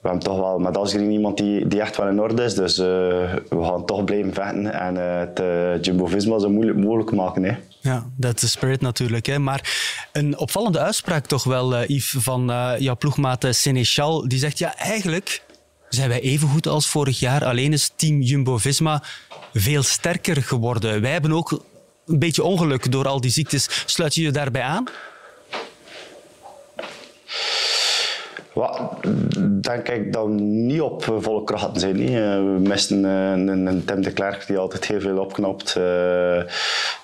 we 0.00 0.08
hebben 0.08 0.22
toch 0.22 0.38
wel 0.38 0.58
met 0.58 0.76
Asgreen 0.76 1.10
iemand 1.10 1.36
die, 1.36 1.66
die 1.66 1.80
echt 1.80 1.96
wel 1.96 2.08
in 2.08 2.20
orde 2.20 2.44
is. 2.44 2.54
Dus 2.54 2.76
we 2.76 3.62
gaan 3.62 3.84
toch 3.84 4.04
blijven 4.04 4.34
vechten 4.34 4.72
en 4.72 4.96
het 4.96 5.84
Jumbo-Visma 5.86 6.38
zo 6.38 6.50
moeilijk 6.50 6.78
mogelijk 6.78 7.12
maken. 7.12 7.44
Hè. 7.44 7.54
Ja, 7.80 8.10
dat 8.16 8.42
is 8.42 8.50
spirit 8.50 8.80
natuurlijk. 8.80 9.26
Hè. 9.26 9.38
Maar 9.38 9.76
een 10.12 10.38
opvallende 10.38 10.78
uitspraak 10.78 11.26
toch 11.26 11.44
wel, 11.44 11.76
eh, 11.76 11.88
Yves, 11.88 12.22
van 12.22 12.50
eh, 12.50 12.72
jouw 12.78 12.96
ploegmaat 12.96 13.46
Seneschal. 13.50 14.28
Die 14.28 14.38
zegt, 14.38 14.58
ja, 14.58 14.76
eigenlijk 14.76 15.42
zijn 15.88 16.08
wij 16.08 16.20
even 16.20 16.48
goed 16.48 16.66
als 16.66 16.86
vorig 16.86 17.18
jaar. 17.18 17.44
Alleen 17.44 17.72
is 17.72 17.90
team 17.96 18.20
Jumbo-Visma 18.20 19.02
veel 19.52 19.82
sterker 19.82 20.42
geworden. 20.42 21.00
Wij 21.00 21.12
hebben 21.12 21.32
ook 21.32 21.64
een 22.06 22.18
beetje 22.18 22.42
ongeluk 22.42 22.92
door 22.92 23.08
al 23.08 23.20
die 23.20 23.30
ziektes. 23.30 23.68
Sluit 23.86 24.14
je 24.14 24.22
je 24.22 24.30
daarbij 24.30 24.62
aan? 24.62 24.84
Wat, 28.54 28.99
denk 29.60 29.88
ik 29.88 30.12
dat 30.12 30.26
we 30.26 30.32
niet 30.40 30.80
op 30.80 31.02
eh, 31.02 31.14
volle 31.18 31.44
krachten 31.44 31.80
zijn. 31.80 31.96
Nee. 31.96 32.22
Eh, 32.22 32.36
We 32.36 32.58
misten 32.62 33.04
eh, 33.04 33.30
een, 33.30 33.66
een 33.66 33.84
Tim 33.84 34.02
de 34.02 34.12
Klerk 34.12 34.46
die 34.46 34.58
altijd 34.58 34.86
heel 34.86 35.00
veel 35.00 35.18
opknapt 35.18 35.72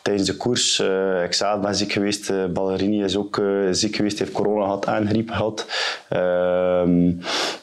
tijdens 0.03 0.27
de 0.27 0.37
koers. 0.37 0.81
Ik 1.25 1.33
zelf 1.33 1.61
ben 1.61 1.75
ziek 1.75 1.93
geweest. 1.93 2.53
Ballerini 2.53 3.05
is 3.05 3.17
ook 3.17 3.43
ziek 3.71 3.97
geweest, 3.97 4.19
heeft 4.19 4.33
corona 4.33 4.65
gehad 4.65 4.87
en 4.87 5.25
gehad. 5.27 5.67
Ehm, 6.09 7.13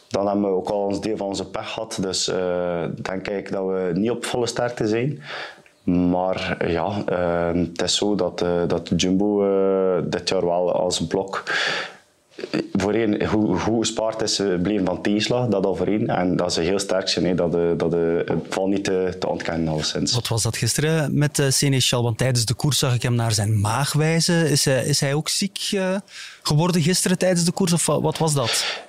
dan 0.08 0.28
hebben 0.28 0.42
we 0.42 0.56
ook 0.56 0.70
al 0.70 0.86
ons 0.86 1.02
deel 1.02 1.18
van 1.18 1.28
onze 1.28 1.50
pech 1.50 1.70
gehad. 1.74 1.98
Dus 2.02 2.32
denk 3.02 3.28
ik 3.28 3.52
dat 3.52 3.66
we 3.66 3.92
niet 3.94 4.12
op 4.12 4.26
volle 4.26 4.48
sterkte 4.48 4.88
zijn. 4.88 5.22
Maar 5.84 6.66
ja, 6.68 7.04
het 7.54 7.82
is 7.82 7.96
zo 7.96 8.16
dat, 8.16 8.46
dat 8.68 8.92
Jumbo 8.96 9.44
dit 10.10 10.30
jaar 10.30 10.46
wel 10.46 10.72
als 10.72 11.08
blok 11.08 11.44
voorheen 12.74 13.26
hoe, 13.26 13.60
hoe 13.60 13.80
gespaard 13.80 14.22
is 14.22 14.40
eh, 14.40 14.48
bleven 14.62 14.86
van 14.86 15.02
tegenslag, 15.02 15.48
dat 15.48 15.66
al 15.66 15.76
voorheen. 15.76 16.10
En 16.10 16.36
dat 16.36 16.54
ze 16.54 16.62
heel 16.62 16.80
sterk 16.80 17.08
zijn, 17.10 17.36
dat, 17.36 17.56
eh, 17.56 17.62
dat 17.78 17.94
eh, 17.94 18.00
het 18.26 18.46
valt 18.50 18.70
niet 18.70 18.84
te, 18.84 19.16
te 19.20 19.28
ontkennen 19.28 19.68
alleszins. 19.68 20.14
Wat 20.14 20.28
was 20.28 20.44
dat 20.44 20.58
gisteren 20.58 21.18
met 21.18 21.40
uh, 21.40 21.50
Seneschal? 21.50 22.04
Want 22.04 22.18
tijdens 22.18 22.46
de 22.46 22.54
koers 22.54 22.80
zag 22.80 22.96
ik 22.96 23.02
hem 23.02 23.16
naar 23.16 23.32
zijn 23.32 23.60
maag 23.60 23.94
wijzen. 23.94 24.50
Is 24.50 24.66
hij, 24.66 24.86
is 24.86 25.00
hij 25.00 25.14
ook 25.14 25.30
ziek 25.30 25.70
uh, 25.74 25.98
geworden 26.44 26.82
gisteren 26.82 27.18
tijdens 27.18 27.46
de 27.46 27.52
koers? 27.52 27.74
Of 27.74 27.86
wat 27.86 28.18
was 28.18 28.34
dat? 28.34 28.82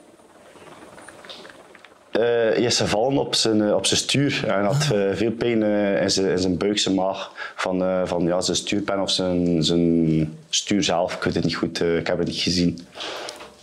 Uh, 2.13 2.23
hij 2.23 2.53
is 2.53 2.77
gevallen 2.77 3.19
op 3.19 3.35
zijn, 3.35 3.75
op 3.75 3.87
zijn 3.87 4.01
stuur 4.01 4.45
en 4.47 4.65
had 4.65 4.89
uh, 4.93 5.15
veel 5.15 5.31
pijn 5.31 5.63
in, 5.63 6.11
zijn, 6.11 6.31
in 6.31 6.39
zijn 6.39 6.59
buik, 6.59 6.79
zijn 6.79 6.95
maag, 6.95 7.33
van, 7.57 8.07
van 8.07 8.25
ja, 8.25 8.41
zijn 8.41 8.57
stuurpen 8.57 9.01
of 9.01 9.11
zijn, 9.11 9.65
zijn 9.65 10.37
stuur 10.49 10.83
zelf. 10.83 11.15
Ik 11.15 11.23
weet 11.23 11.35
het 11.35 11.45
niet 11.45 11.57
goed, 11.57 11.81
ik 11.81 12.07
heb 12.07 12.19
het 12.19 12.27
niet 12.27 12.41
gezien. 12.41 12.87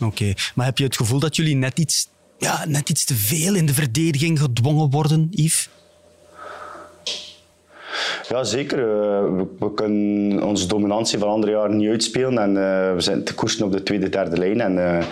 Oké, 0.01 0.33
maar 0.55 0.65
heb 0.65 0.77
je 0.77 0.83
het 0.83 0.95
gevoel 0.95 1.19
dat 1.19 1.35
jullie 1.35 1.55
net 1.55 1.79
iets, 1.79 2.07
ja, 2.39 2.65
net 2.65 2.89
iets 2.89 3.05
te 3.05 3.15
veel 3.15 3.55
in 3.55 3.65
de 3.65 3.73
verdediging 3.73 4.39
gedwongen 4.39 4.89
worden, 4.89 5.27
Yves? 5.31 5.69
Ja, 8.27 8.43
zeker. 8.43 8.77
We, 9.35 9.45
we, 9.59 9.73
kunnen 9.73 10.43
onze 10.43 10.67
dominantie 10.67 11.19
van 11.19 11.29
andere 11.29 11.51
jaren 11.51 11.77
niet 11.77 11.89
uitspelen. 11.89 12.37
En 12.37 12.49
uh, 12.49 12.93
we 12.93 13.01
zijn 13.01 13.23
te 13.23 13.33
koersen 13.33 13.65
op 13.65 13.71
de 13.71 13.83
tweede, 13.83 14.09
derde 14.09 14.37
lijn. 14.37 14.61
En 14.61 14.77
uh, 14.77 15.03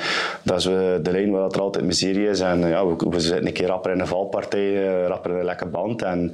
dat 0.43 0.57
is 0.57 0.63
de 0.63 1.11
lijn 1.11 1.31
waar 1.31 1.49
er 1.49 1.61
altijd 1.61 1.85
miserie 1.85 2.29
is. 2.29 2.39
En 2.39 2.67
ja, 2.67 2.87
we, 2.87 2.95
we, 3.09 3.19
zitten 3.19 3.47
een 3.47 3.53
keer 3.53 3.67
rapper 3.67 3.91
in 3.91 3.99
een 3.99 4.07
valpartij, 4.07 5.03
rapper 5.07 5.31
in 5.31 5.37
een 5.37 5.45
lekke 5.45 5.65
band. 5.65 6.01
En 6.01 6.33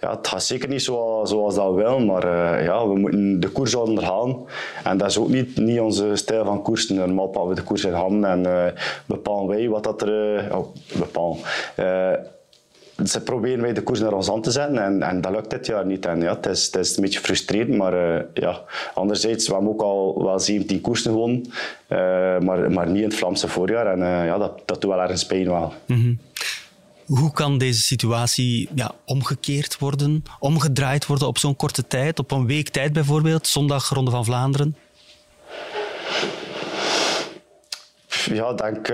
ja, 0.00 0.10
het 0.10 0.28
gaat 0.28 0.42
zeker 0.42 0.68
niet 0.68 0.82
zoals, 0.82 1.30
zoals 1.30 1.54
dat 1.54 1.74
willen. 1.74 2.06
Maar 2.06 2.26
ja, 2.62 2.88
we 2.88 2.98
moeten 2.98 3.40
de 3.40 3.48
koers 3.48 3.74
onderhalen. 3.74 4.36
En 4.84 4.96
dat 4.96 5.08
is 5.08 5.18
ook 5.18 5.28
niet, 5.28 5.56
niet 5.56 5.80
onze 5.80 6.16
stijl 6.16 6.44
van 6.44 6.62
koersen. 6.62 6.96
Normaal 6.96 7.28
pakken 7.28 7.50
we 7.50 7.56
de 7.56 7.62
koers 7.62 7.84
in 7.84 7.92
handen 7.92 8.46
en 8.46 8.74
bepalen 9.06 9.46
wij 9.48 9.68
wat 9.68 9.84
dat 9.84 10.02
er... 10.02 10.56
Oh, 10.56 10.66
bepalen 10.98 11.38
ze 13.04 13.20
proberen 13.20 13.60
wij 13.60 13.72
de 13.72 13.82
koers 13.82 14.00
naar 14.00 14.12
ons 14.12 14.30
aan 14.30 14.42
te 14.42 14.50
zetten 14.50 14.78
en, 14.78 15.02
en 15.02 15.20
dat 15.20 15.32
lukt 15.32 15.50
dit 15.50 15.66
jaar 15.66 15.86
niet. 15.86 16.06
En 16.06 16.20
ja, 16.20 16.34
het, 16.34 16.46
is, 16.46 16.64
het 16.64 16.74
is 16.74 16.96
een 16.96 17.02
beetje 17.02 17.20
frustrerend, 17.20 17.76
maar 17.76 18.16
uh, 18.16 18.22
ja. 18.34 18.62
anderzijds, 18.94 19.46
we 19.46 19.52
hebben 19.54 19.70
ook 19.70 19.82
al 19.82 20.22
wel 20.24 20.40
17 20.40 20.80
koersen 20.80 21.10
gewonnen, 21.10 21.44
uh, 21.88 21.98
maar, 22.38 22.70
maar 22.70 22.86
niet 22.86 23.02
in 23.02 23.08
het 23.08 23.14
Vlaamse 23.14 23.48
voorjaar. 23.48 23.86
En 23.86 23.98
uh, 23.98 24.26
ja, 24.26 24.38
dat, 24.38 24.62
dat 24.64 24.80
doet 24.80 24.90
wel 24.90 25.02
ergens 25.02 25.26
pijn 25.26 25.48
wel. 25.48 25.72
Mm 25.86 25.96
-hmm. 25.96 26.18
Hoe 27.06 27.32
kan 27.32 27.58
deze 27.58 27.80
situatie 27.80 28.68
ja, 28.74 28.92
omgekeerd 29.04 29.78
worden, 29.78 30.22
omgedraaid 30.38 31.06
worden 31.06 31.28
op 31.28 31.38
zo'n 31.38 31.56
korte 31.56 31.86
tijd, 31.86 32.18
op 32.18 32.30
een 32.30 32.46
week 32.46 32.68
tijd 32.68 32.92
bijvoorbeeld, 32.92 33.46
zondag 33.46 33.88
Ronde 33.88 34.10
van 34.10 34.24
Vlaanderen? 34.24 34.76
Ja, 38.24 38.52
denk 38.52 38.88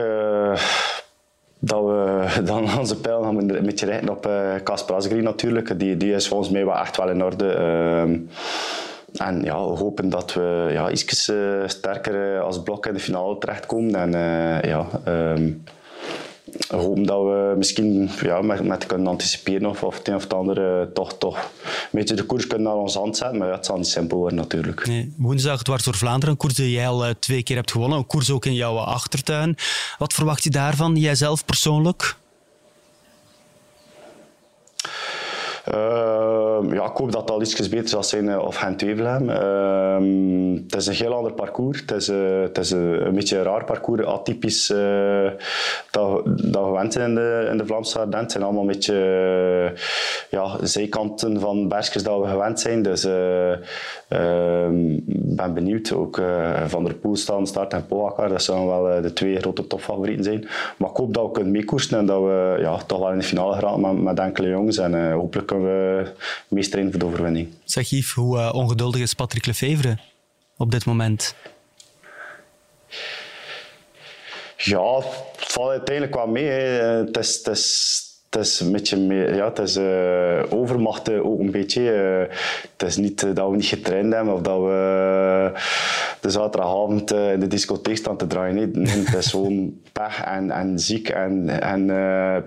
dat 1.65 1.85
we 1.85 2.27
dan 2.45 2.79
onze 2.79 3.01
pijl 3.01 3.23
gaan 3.23 3.37
een 3.37 3.67
beetje 3.67 3.87
richten 3.87 4.09
op 4.09 4.31
Casper 4.65 4.95
uh, 4.95 4.97
Asgreen 4.97 5.23
natuurlijk. 5.23 5.79
Die, 5.79 5.97
die 5.97 6.15
is 6.15 6.29
volgens 6.29 6.51
mij 6.51 6.65
wel 6.65 6.79
echt 6.79 6.97
wel 6.97 7.11
in 7.11 7.25
orde. 7.25 7.45
Uh, 7.45 8.03
en 9.27 9.43
ja, 9.43 9.55
we 9.55 9.77
hopen 9.77 10.11
dat 10.11 10.33
we 10.33 10.69
ja, 10.73 10.91
iets 10.91 11.29
uh, 11.29 11.63
sterker 11.67 12.41
als 12.41 12.63
blok 12.63 12.87
in 12.87 12.95
de 12.95 13.01
finale 13.01 13.39
terechtkomen. 13.39 13.95
En 13.95 14.11
ja, 14.69 14.87
we 15.05 15.61
hopen 16.69 17.03
dat 17.03 17.23
we 17.23 17.55
misschien 17.57 18.11
ja, 18.23 18.41
met, 18.41 18.65
met 18.65 18.87
kunnen 18.87 19.07
anticiperen 19.07 19.69
of, 19.69 19.83
of 19.83 19.99
het 19.99 20.09
een 20.09 20.15
of 20.15 20.23
het 20.23 20.35
andere 20.35 20.91
toch, 20.95 21.19
toch 21.19 21.37
een 21.37 21.89
beetje 21.91 22.15
de 22.15 22.25
koers 22.25 22.47
kunnen 22.47 22.67
naar 22.67 22.77
ons 22.77 22.95
hand 22.95 23.17
zetten. 23.17 23.39
Maar 23.39 23.49
ja, 23.49 23.55
het 23.55 23.67
zal 23.67 23.77
niet 23.77 23.87
simpel 23.87 24.19
worden 24.19 24.39
natuurlijk. 24.39 24.87
Nee, 24.87 25.15
woensdag 25.19 25.63
dwars 25.63 25.85
door 25.85 25.95
Vlaanderen, 25.95 26.31
een 26.31 26.37
koers 26.37 26.55
die 26.55 26.71
jij 26.71 26.89
al 26.89 27.07
uh, 27.07 27.11
twee 27.19 27.43
keer 27.43 27.57
hebt 27.57 27.71
gewonnen. 27.71 27.99
Een 27.99 28.07
koers 28.07 28.31
ook 28.31 28.47
in 28.47 28.55
jouw 28.55 28.77
achtertuin. 28.77 29.57
Wat 29.99 30.13
verwacht 30.13 30.45
je 30.45 30.51
daarvan, 30.51 30.97
jijzelf 30.97 31.45
persoonlijk? 31.45 32.17
Uh, 34.85 34.91
ja, 35.65 36.85
ik 36.85 36.97
hoop 36.97 37.13
dat 37.13 37.31
al 37.31 37.41
iets 37.41 37.69
beter 37.69 37.89
zal 37.89 38.03
zijn 38.03 38.25
uh, 38.25 38.39
of 38.39 38.57
Gent-Wevelgem. 38.57 39.29
Uh, 39.29 40.63
het 40.65 40.77
is 40.77 40.87
een 40.87 40.95
heel 40.95 41.15
ander 41.15 41.33
parcours. 41.33 41.81
Het 41.81 41.91
is, 41.91 42.09
uh, 42.09 42.43
het 42.43 42.59
is 42.59 42.71
een, 42.71 43.07
een, 43.07 43.15
beetje 43.15 43.39
een 43.39 43.45
raar 43.45 43.65
parcours, 43.65 44.05
atypisch 44.05 44.67
dat, 45.91 46.23
dat 46.25 46.65
we 46.65 46.65
gewend 46.65 46.93
zijn 46.93 47.09
in 47.09 47.15
de, 47.15 47.49
in 47.51 47.59
de 47.59 47.67
Vlaamse 47.67 47.99
Ardennen. 47.99 48.21
Het 48.21 48.33
zijn 48.33 48.45
allemaal 48.45 48.63
een 48.63 48.69
beetje 48.69 48.95
ja, 50.31 50.57
zijkanten 50.63 51.41
van 51.41 51.69
bergjes 51.69 52.03
dat 52.03 52.21
we 52.21 52.27
gewend 52.27 52.61
zijn. 52.61 52.83
Dus 52.83 53.05
ik 53.05 53.59
ben 55.37 55.55
benieuwd. 55.55 55.93
Ook 55.93 56.21
Van 56.67 56.85
der 56.85 56.95
Poel 56.95 57.17
staan, 57.17 57.47
Start 57.47 57.73
en 57.73 57.87
Pogacar. 57.87 58.29
Dat 58.29 58.43
zullen 58.43 58.67
wel 58.67 59.03
de 59.03 59.13
twee 59.13 59.37
grote 59.37 59.67
topfavorieten 59.67 60.25
zijn. 60.25 60.49
Maar 60.77 60.91
ik 60.91 60.97
hoop 60.97 61.15
dat 61.15 61.25
we 61.25 61.31
kunnen 61.31 61.53
meekoersen 61.53 61.99
en 61.99 62.07
dat 62.07 62.21
we 62.21 62.57
ja, 62.59 62.77
toch 62.87 62.99
wel 62.99 63.13
in 63.13 63.19
de 63.19 63.25
finale 63.25 63.55
geraken 63.55 63.81
met, 63.81 64.03
met 64.03 64.19
enkele 64.19 64.49
jongens. 64.49 64.79
En 64.79 65.13
hopelijk 65.13 65.52
kunnen 65.53 66.15
we 66.49 66.91
voor 66.91 67.01
de 67.01 67.07
overwinning. 67.07 67.55
Zeg 67.65 67.91
Yves, 67.91 68.13
hoe 68.13 68.39
uh, 68.39 68.55
ongeduldig 68.55 69.01
is 69.01 69.15
Patrick 69.15 69.47
Lefevre 69.47 69.99
op 70.57 70.71
dit 70.71 70.85
moment? 70.85 71.35
Ja, 74.57 74.97
het 74.97 75.07
valt 75.37 75.71
uiteindelijk 75.71 76.15
wel 76.15 76.27
mee. 76.27 76.45
Hè. 76.45 76.61
Het 77.05 77.17
is, 77.17 77.37
het 77.37 77.47
is, 77.47 78.03
het 78.33 78.45
is 78.45 78.61
een 78.61 78.73
beetje 78.73 78.97
meer, 78.97 79.35
ja, 79.35 79.45
het 79.45 79.59
is 79.59 79.77
eh, 79.77 80.43
overmacht 80.51 81.09
eh, 81.09 81.27
ook 81.27 81.41
een 81.41 81.51
beetje. 81.51 81.93
Eh, 81.93 82.37
het 82.77 82.89
is 82.89 82.97
niet 82.97 83.37
dat 83.37 83.51
we 83.51 83.57
niet 83.57 83.65
getraind 83.65 84.13
hebben 84.15 84.35
of 84.35 84.41
dat 84.41 84.61
we 84.61 85.53
de 86.21 86.31
zaterdagavond 86.31 87.13
in 87.13 87.41
de 87.41 87.47
discotheek 87.47 87.97
staan 87.97 88.17
te 88.17 88.27
draaien. 88.27 88.55
Nee, 88.55 88.89
het 88.89 89.15
is 89.15 89.31
gewoon 89.31 89.81
pech 89.93 90.25
en, 90.25 90.51
en 90.51 90.79
ziek 90.79 91.09
en, 91.09 91.61
en 91.61 91.87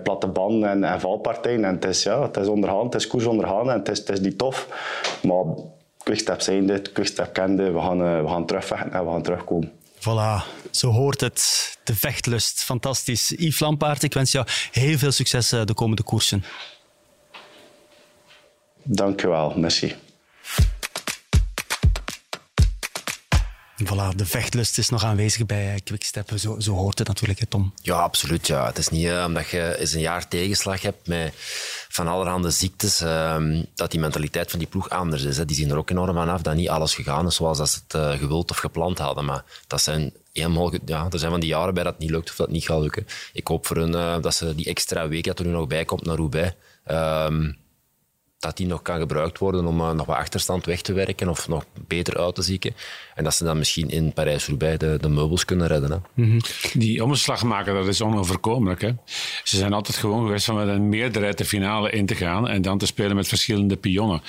platte 0.02 0.26
banden 0.26 0.70
en, 0.70 0.84
en 0.84 1.00
valpartijen. 1.00 1.64
En 1.64 1.74
het 1.74 1.84
is, 1.84 2.02
ja, 2.02 2.22
het 2.22 2.36
is 2.36 2.46
onderhand, 2.46 2.92
het 2.92 3.02
is 3.02 3.08
koers 3.08 3.26
onderhand 3.26 3.68
en 3.68 3.78
het 3.78 3.88
is, 3.88 3.98
het 3.98 4.08
is 4.08 4.20
niet 4.20 4.38
tof. 4.38 4.68
Maar 5.22 5.44
Quickstep 6.02 6.40
zijnde, 6.40 6.82
Quickstep 6.82 7.32
kende, 7.32 7.72
we 7.72 7.80
gaan, 7.80 8.22
we 8.22 8.28
gaan 8.28 8.46
terugvechten 8.46 8.92
en 8.92 9.04
we 9.04 9.10
gaan 9.10 9.22
terugkomen. 9.22 9.75
Voilà, 9.98 10.44
zo 10.70 10.90
hoort 10.90 11.20
het. 11.20 11.74
De 11.84 11.96
vechtlust, 11.96 12.64
fantastisch. 12.64 13.28
Yves 13.36 13.58
Lampaard, 13.58 14.02
ik 14.02 14.14
wens 14.14 14.32
jou 14.32 14.46
heel 14.70 14.98
veel 14.98 15.12
succes 15.12 15.52
eh, 15.52 15.64
de 15.64 15.74
komende 15.74 16.02
koersen. 16.02 16.44
Dank 18.82 19.20
je 19.20 19.28
wel, 19.28 19.58
merci. 19.58 19.94
Voilà, 23.84 24.16
de 24.16 24.26
vechtlust 24.26 24.78
is 24.78 24.88
nog 24.88 25.04
aanwezig 25.04 25.46
bij 25.46 25.74
eh, 25.74 25.80
Quickstep. 25.84 26.30
Zo, 26.34 26.60
zo 26.60 26.72
hoort 26.72 26.98
het 26.98 27.08
natuurlijk, 27.08 27.40
Tom. 27.48 27.72
Ja, 27.82 27.98
absoluut. 27.98 28.46
Ja. 28.46 28.66
Het 28.66 28.78
is 28.78 28.88
niet 28.88 29.06
eh, 29.06 29.24
omdat 29.26 29.48
je 29.48 29.78
eens 29.78 29.92
een 29.92 30.00
jaar 30.00 30.28
tegenslag 30.28 30.82
hebt 30.82 31.06
met 31.06 31.32
van 31.88 32.08
allerhande 32.08 32.50
ziektes, 32.50 33.00
ehm, 33.00 33.64
dat 33.74 33.90
die 33.90 34.00
mentaliteit 34.00 34.50
van 34.50 34.58
die 34.58 34.68
ploeg 34.68 34.90
anders 34.90 35.22
is. 35.22 35.36
Hè. 35.36 35.44
Die 35.44 35.56
zien 35.56 35.70
er 35.70 35.76
ook 35.76 35.90
enorm 35.90 36.18
aan 36.18 36.28
af 36.28 36.42
dat 36.42 36.54
niet 36.54 36.68
alles 36.68 36.94
gegaan 36.94 37.26
is 37.26 37.34
zoals 37.34 37.58
dat 37.58 37.68
ze 37.68 37.78
het 37.86 37.94
eh, 37.94 38.18
gewild 38.18 38.50
of 38.50 38.56
gepland 38.56 38.98
hadden. 38.98 39.24
Maar 39.24 39.44
dat 39.66 39.80
zijn 39.80 40.12
helemaal, 40.32 40.72
ja, 40.84 41.06
er 41.10 41.18
zijn 41.18 41.30
van 41.30 41.40
die 41.40 41.48
jaren 41.48 41.74
bij 41.74 41.82
dat 41.82 41.92
het 41.92 42.02
niet 42.02 42.10
lukt 42.10 42.30
of 42.30 42.36
dat 42.36 42.46
het 42.46 42.54
niet 42.54 42.66
gaat 42.66 42.80
lukken. 42.80 43.06
Ik 43.32 43.46
hoop 43.46 43.66
voor 43.66 43.76
hun 43.76 44.22
dat 44.22 44.34
ze 44.34 44.54
die 44.54 44.66
extra 44.66 45.08
week 45.08 45.24
dat 45.24 45.38
er 45.38 45.46
nu 45.46 45.50
nog 45.52 45.66
bij 45.66 45.84
komt 45.84 46.04
naar 46.04 46.16
Roubaix, 46.16 46.54
ehm, 46.84 47.52
dat 48.38 48.56
die 48.56 48.66
nog 48.66 48.82
kan 48.82 48.98
gebruikt 48.98 49.38
worden 49.38 49.66
om 49.66 49.80
eh, 49.80 49.90
nog 49.90 50.06
wat 50.06 50.16
achterstand 50.16 50.64
weg 50.64 50.80
te 50.80 50.92
werken 50.92 51.28
of 51.28 51.48
nog 51.48 51.64
beter 51.86 52.16
uit 52.18 52.34
te 52.34 52.42
zieken. 52.42 52.74
En 53.14 53.24
dat 53.24 53.34
ze 53.34 53.44
dan 53.44 53.58
misschien 53.58 53.90
in 53.90 54.12
Parijs-Roubaix 54.12 54.78
de, 54.78 54.98
de 55.00 55.08
meubels 55.08 55.44
kunnen 55.44 55.66
redden. 55.66 55.90
Hè. 55.90 56.24
Die 56.72 57.04
omslag 57.04 57.42
maken, 57.42 57.74
dat 57.74 57.86
is 57.86 58.00
onoverkomelijk. 58.00 58.80
Hè? 58.80 58.90
Ze 59.44 59.56
zijn 59.56 59.72
altijd 59.72 59.96
gewoon 59.96 60.24
geweest 60.24 60.44
van 60.44 60.54
met 60.54 60.68
een 60.68 60.88
meerderheid 60.88 61.38
de 61.38 61.44
finale 61.44 61.90
in 61.90 62.06
te 62.06 62.14
gaan 62.14 62.48
en 62.48 62.62
dan 62.62 62.78
te 62.78 62.86
spelen 62.86 63.16
met 63.16 63.28
verschillende 63.28 63.76
pionnen. 63.76 64.22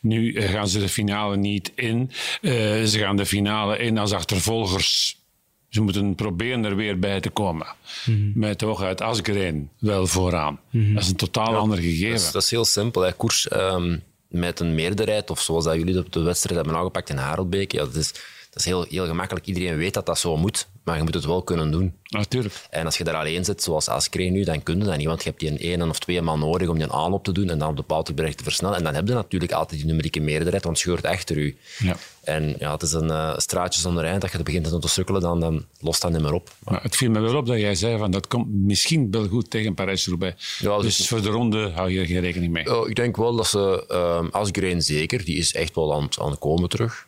Nu 0.00 0.32
eh, 0.32 0.50
gaan 0.50 0.68
ze 0.68 0.78
de 0.78 0.88
finale 0.88 1.36
niet 1.36 1.72
in. 1.74 2.10
Eh, 2.40 2.52
ze 2.82 2.98
gaan 2.98 3.16
de 3.16 3.26
finale 3.26 3.78
in 3.78 3.98
als 3.98 4.12
achtervolgers. 4.12 5.22
Ze 5.74 5.80
moeten 5.80 6.14
proberen 6.14 6.64
er 6.64 6.76
weer 6.76 6.98
bij 6.98 7.20
te 7.20 7.30
komen. 7.30 7.66
Met 8.34 8.60
hooguit 8.60 9.00
Asgreen 9.00 9.70
wel 9.78 10.06
vooraan. 10.06 10.60
Dat 10.70 11.02
is 11.02 11.08
een 11.08 11.16
totaal 11.16 11.56
ander 11.56 11.78
gegeven. 11.78 12.10
Dat 12.10 12.20
is, 12.20 12.32
dat 12.32 12.42
is 12.42 12.50
heel 12.50 12.64
simpel. 12.64 13.02
Hè. 13.02 13.12
Koers 13.12 13.48
ehm, 13.48 13.98
met 14.28 14.60
een 14.60 14.74
meerderheid, 14.74 15.30
of 15.30 15.40
zoals 15.40 15.64
dat 15.64 15.74
jullie 15.74 15.94
de, 15.94 16.04
de 16.10 16.22
wedstrijd 16.22 16.56
hebben 16.56 16.76
aangepakt 16.76 17.10
in 17.10 17.16
Harelbeek, 17.16 17.72
ja, 17.72 17.78
dat 17.84 17.94
is, 17.94 18.12
dat 18.50 18.54
is 18.54 18.64
heel, 18.64 18.86
heel 18.88 19.06
gemakkelijk. 19.06 19.46
Iedereen 19.46 19.76
weet 19.76 19.94
dat 19.94 20.06
dat 20.06 20.18
zo 20.18 20.36
moet, 20.36 20.68
maar 20.84 20.96
je 20.96 21.02
moet 21.02 21.14
het 21.14 21.24
wel 21.24 21.42
kunnen 21.42 21.70
doen. 21.70 21.94
Natuurlijk. 22.08 22.54
En 22.70 22.84
als 22.84 22.98
je 22.98 23.04
daar 23.04 23.14
alleen 23.14 23.44
zit, 23.44 23.62
zoals 23.62 23.88
Askreen 23.88 24.32
nu, 24.32 24.44
dan 24.44 24.62
kun 24.62 24.78
je 24.78 24.84
dat 24.84 24.96
niet, 24.96 25.06
want 25.06 25.22
je 25.22 25.28
hebt 25.28 25.40
die 25.40 25.50
een 25.50 25.58
één 25.58 25.88
of 25.88 25.98
twee 25.98 26.22
man 26.22 26.38
nodig 26.38 26.68
om 26.68 26.78
die 26.78 26.92
aanloop 26.92 27.24
te 27.24 27.32
doen 27.32 27.50
en 27.50 27.58
dan 27.58 27.68
op 27.68 27.76
de 27.76 27.82
Pauterberg 27.82 28.34
te 28.34 28.42
versnellen. 28.44 28.76
En 28.78 28.84
dan 28.84 28.94
heb 28.94 29.08
je 29.08 29.14
natuurlijk 29.14 29.52
altijd 29.52 29.80
die 29.80 29.88
numerieke 29.88 30.20
meerderheid, 30.20 30.64
want 30.64 30.78
scheurt 30.78 31.06
achter 31.06 31.36
u. 31.36 31.56
Ja. 31.78 31.96
En 32.22 32.54
ja, 32.58 32.72
het 32.72 32.82
is 32.82 32.92
een 32.92 33.10
eh, 33.10 33.38
straatje 33.38 33.80
zonder 33.80 34.04
eind. 34.04 34.20
Dat 34.20 34.32
je 34.32 34.42
begint 34.42 34.80
te 34.80 34.88
sukkelen, 34.88 35.20
dan, 35.20 35.40
dan 35.40 35.64
lost 35.80 36.02
dat 36.02 36.12
niet 36.12 36.20
meer 36.22 36.32
op. 36.32 36.50
Maar 36.58 36.82
het 36.82 36.96
viel 36.96 37.10
me 37.10 37.20
wel 37.20 37.36
op 37.36 37.46
dat 37.46 37.58
jij 37.58 37.74
zei 37.74 37.98
van 37.98 38.10
dat 38.10 38.26
komt 38.26 38.46
misschien 38.52 39.10
wel 39.10 39.28
goed 39.28 39.50
tegen 39.50 39.74
Parijs-Roubaix. 39.74 40.58
Ja, 40.58 40.78
dus 40.78 40.96
dus- 40.96 41.08
voor 41.08 41.22
de 41.22 41.28
ronde 41.28 41.70
hou 41.70 41.90
je 41.90 42.00
er 42.00 42.06
geen 42.06 42.20
rekening 42.20 42.52
mee. 42.52 42.64
Ja, 42.64 42.86
ik 42.86 42.94
denk 42.96 43.16
wel 43.16 43.36
dat 43.36 43.46
ze, 43.46 43.84
um, 44.22 44.28
Asgreen 44.30 44.82
zeker, 44.82 45.24
die 45.24 45.36
is 45.36 45.54
echt 45.54 45.74
wel 45.74 45.94
aan, 45.94 46.02
het- 46.02 46.18
aan 46.20 46.30
het 46.30 46.38
komen 46.38 46.68
terug. 46.68 47.06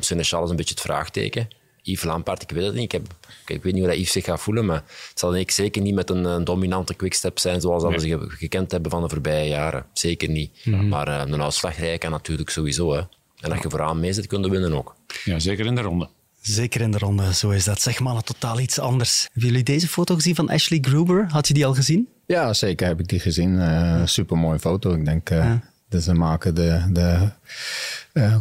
Seneschal 0.00 0.44
is 0.44 0.50
een 0.50 0.56
beetje 0.56 0.74
het 0.74 0.82
vraagteken. 0.82 1.48
Yves 1.82 2.04
Lampaard, 2.04 2.42
ik 2.42 2.50
weet 2.50 2.64
het 2.64 2.74
niet. 2.74 2.82
Ik, 2.82 2.92
heb, 2.92 3.06
ik, 3.48 3.56
ik 3.56 3.62
weet 3.62 3.72
niet 3.72 3.82
hoe 3.82 3.90
dat 3.90 4.00
Yves 4.00 4.12
zich 4.12 4.24
gaat 4.24 4.40
voelen, 4.40 4.64
maar 4.66 4.82
het 5.08 5.12
zal 5.18 5.30
denk 5.30 5.42
ik 5.42 5.50
zeker 5.50 5.82
niet 5.82 5.94
met 5.94 6.10
een, 6.10 6.24
een 6.24 6.44
dominante 6.44 6.94
quickstep 6.94 7.38
zijn 7.38 7.60
zoals 7.60 7.82
dat 7.82 7.92
we 7.92 7.98
ze 8.00 8.08
ge- 8.08 8.26
gekend 8.28 8.70
hebben 8.72 8.90
van 8.90 9.02
de 9.02 9.08
voorbije 9.08 9.48
jaren. 9.48 9.84
Zeker 9.92 10.28
niet. 10.28 10.50
Mhm. 10.64 10.88
Maar 10.88 11.08
uh, 11.08 11.22
een 11.32 11.42
uitslagrij 11.42 11.98
kan 11.98 12.10
natuurlijk 12.10 12.50
sowieso. 12.50 12.92
Hè. 12.94 13.00
En 13.40 13.52
als 13.52 13.62
je 13.62 13.70
vooraan 13.70 14.00
mee 14.00 14.12
zit, 14.12 14.26
kun 14.26 14.42
je 14.42 14.50
winnen 14.50 14.72
ook. 14.72 14.94
Ja, 15.24 15.38
zeker 15.38 15.66
in 15.66 15.74
de 15.74 15.80
ronde. 15.80 16.08
Zeker 16.40 16.80
in 16.80 16.90
de 16.90 16.98
ronde, 16.98 17.34
zo 17.34 17.50
is 17.50 17.64
dat. 17.64 17.80
Zeg 17.80 18.00
mannen, 18.00 18.24
totaal 18.24 18.58
iets 18.60 18.78
anders. 18.78 19.22
Hebben 19.32 19.48
jullie 19.50 19.64
deze 19.64 19.88
foto 19.88 20.14
gezien 20.14 20.34
van 20.34 20.48
Ashley 20.50 20.78
Gruber? 20.82 21.26
Had 21.30 21.48
je 21.48 21.54
die 21.54 21.66
al 21.66 21.74
gezien? 21.74 22.08
Ja, 22.26 22.52
zeker 22.54 22.86
heb 22.86 23.00
ik 23.00 23.08
die 23.08 23.20
gezien. 23.20 23.60
Eh 23.60 24.02
Super 24.04 24.36
mooie 24.36 24.58
foto. 24.58 24.92
Ik 24.94 25.04
denk, 25.04 25.30
eh 25.30 25.52
dat 25.88 26.02
ze 26.02 26.14
maken 26.14 26.54
de, 26.54 26.82
de 26.92 27.30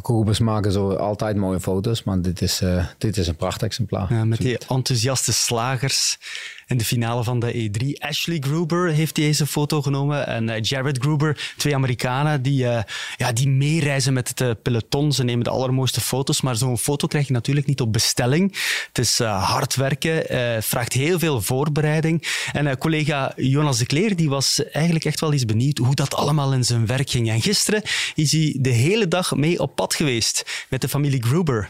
Grubers 0.02 0.40
maken 0.40 0.72
zo 0.72 0.94
altijd 0.94 1.36
mooie 1.36 1.60
foto's, 1.60 2.04
maar 2.04 2.22
dit 2.22 2.42
is, 2.42 2.62
eh, 2.62 2.86
dit 2.98 3.18
is 3.18 3.28
een 3.28 3.36
prachtexemplaar. 3.36 4.14
Ja, 4.14 4.26
met 4.26 4.40
die 4.40 4.58
enthousiaste 4.68 5.34
slagers 5.34 6.18
in 6.68 6.78
de 6.78 6.86
finale 6.86 7.24
van 7.24 7.40
de 7.40 7.54
E3. 7.54 8.00
Ashley 8.00 8.38
Gruber 8.40 8.90
heeft 8.90 9.16
deze 9.16 9.46
foto 9.46 9.82
genomen 9.82 10.28
en 10.28 10.50
eh, 10.50 10.62
Jared 10.62 10.98
Gruber, 10.98 11.54
twee 11.58 11.76
Amerikanen 11.76 12.42
die, 12.42 12.56
ja, 13.18 13.32
die 13.34 13.48
meereizen 13.48 14.14
met 14.14 14.40
het 14.40 14.62
peloton. 14.62 15.12
Ze 15.12 15.24
nemen 15.24 15.44
de 15.44 15.50
allermooiste 15.50 16.02
foto's, 16.02 16.42
maar 16.42 16.56
zo'n 16.56 16.78
foto 16.78 17.08
krijg 17.08 17.28
je 17.28 17.34
natuurlijk 17.34 17.68
niet 17.68 17.82
op 17.82 17.94
bestelling. 17.94 18.56
Het 18.88 18.98
is 18.98 19.20
hard 19.20 19.76
werken, 19.76 20.24
vraagt 20.64 20.94
heel 20.94 21.20
veel 21.20 21.42
voorbereiding. 21.42 22.48
En 22.52 22.78
collega 22.78 23.34
Jonas 23.36 23.78
de 23.78 23.86
Kleer 23.86 24.16
die 24.16 24.30
was 24.30 24.64
eigenlijk 24.72 25.06
echt 25.06 25.20
wel 25.20 25.34
eens 25.34 25.46
benieuwd 25.46 25.78
hoe 25.78 25.96
dat 25.96 26.16
allemaal 26.16 26.54
in 26.54 26.64
zijn 26.64 26.86
werk 26.86 27.10
ging. 27.10 27.30
En 27.30 27.42
gisteren 27.42 27.82
is 28.16 28.32
hij 28.32 28.56
de 28.60 28.70
hele 28.70 28.97
dag 29.06 29.36
mee 29.36 29.60
op 29.60 29.76
pad 29.76 29.94
geweest 29.94 30.66
met 30.70 30.82
de 30.82 30.88
familie 30.88 31.24
Gruber. 31.24 31.70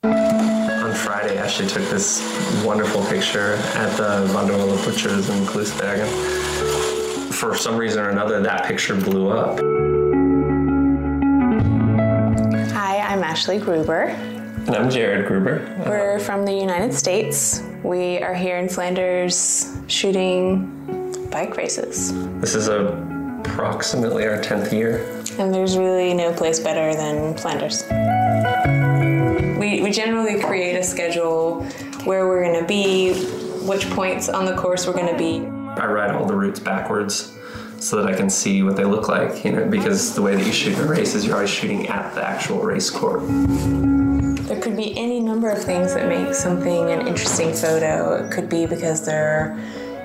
On 0.00 0.94
Friday, 0.94 1.36
Ashley 1.36 1.66
took 1.66 1.88
this 1.88 2.20
wonderful 2.64 3.00
picture 3.00 3.54
at 3.74 3.96
the 3.96 4.26
Vanderwille 4.32 4.84
Butchers 4.84 5.28
in 5.28 5.44
Kloosbergen. 5.46 6.08
For 7.32 7.56
some 7.56 7.76
reason 7.76 8.02
or 8.02 8.08
another, 8.10 8.42
that 8.42 8.66
picture 8.66 8.94
blew 8.94 9.30
up. 9.30 9.58
Hi, 12.72 12.98
I'm 12.98 13.22
Ashley 13.22 13.58
Gruber. 13.58 14.14
And 14.66 14.74
I'm 14.74 14.90
Jared 14.90 15.26
Gruber. 15.26 15.60
We're 15.86 16.18
from 16.18 16.44
the 16.44 16.52
United 16.52 16.94
States. 16.94 17.62
We 17.82 18.18
are 18.22 18.34
here 18.34 18.58
in 18.58 18.68
Flanders 18.68 19.66
shooting 19.86 20.66
bike 21.30 21.56
races. 21.56 22.12
This 22.40 22.54
is 22.54 22.68
approximately 23.46 24.26
our 24.26 24.38
10th 24.38 24.72
year. 24.72 25.04
And 25.38 25.52
there's 25.52 25.76
really 25.76 26.14
no 26.14 26.32
place 26.32 26.58
better 26.58 26.94
than 26.94 27.36
Flanders. 27.36 27.84
We, 29.58 29.82
we 29.82 29.90
generally 29.90 30.40
create 30.40 30.76
a 30.76 30.82
schedule 30.82 31.64
where 32.04 32.26
we're 32.26 32.42
going 32.42 32.60
to 32.60 32.66
be, 32.66 33.14
which 33.66 33.88
points 33.90 34.28
on 34.28 34.44
the 34.44 34.56
course 34.56 34.86
we're 34.86 34.92
going 34.92 35.12
to 35.12 35.18
be. 35.18 35.46
I 35.80 35.86
ride 35.86 36.14
all 36.14 36.26
the 36.26 36.34
routes 36.34 36.60
backwards 36.60 37.36
so 37.78 37.96
that 37.96 38.06
I 38.06 38.16
can 38.16 38.30
see 38.30 38.62
what 38.62 38.76
they 38.76 38.84
look 38.84 39.08
like, 39.08 39.44
you 39.44 39.52
know, 39.52 39.66
because 39.66 40.14
the 40.14 40.22
way 40.22 40.34
that 40.34 40.46
you 40.46 40.52
shoot 40.52 40.78
a 40.78 40.84
race 40.84 41.14
is 41.14 41.26
you're 41.26 41.34
always 41.34 41.50
shooting 41.50 41.88
at 41.88 42.14
the 42.14 42.26
actual 42.26 42.60
race 42.60 42.90
course. 42.90 43.22
There 44.46 44.60
could 44.60 44.76
be 44.76 44.96
any 44.96 45.20
number 45.20 45.50
of 45.50 45.62
things 45.62 45.94
that 45.94 46.08
make 46.08 46.34
something 46.34 46.90
an 46.90 47.06
interesting 47.06 47.52
photo. 47.52 48.24
It 48.24 48.32
could 48.32 48.48
be 48.48 48.66
because 48.66 49.04
there 49.04 49.58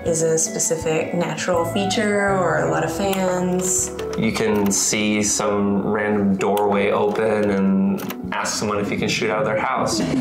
is 0.05 0.21
a 0.23 0.37
specific 0.37 1.13
natural 1.13 1.65
feature 1.65 2.29
or 2.29 2.63
a 2.63 2.71
lot 2.71 2.83
of 2.83 2.95
fans. 2.95 3.91
You 4.17 4.31
can 4.31 4.71
see 4.71 5.21
some 5.23 5.85
random 5.87 6.35
doorway 6.35 6.91
open 6.91 7.51
and 7.51 8.33
ask 8.33 8.57
someone 8.57 8.79
if 8.79 8.91
you 8.91 8.97
can 8.97 9.07
shoot 9.07 9.29
out 9.29 9.39
of 9.39 9.45
their 9.45 9.59
house. 9.59 10.01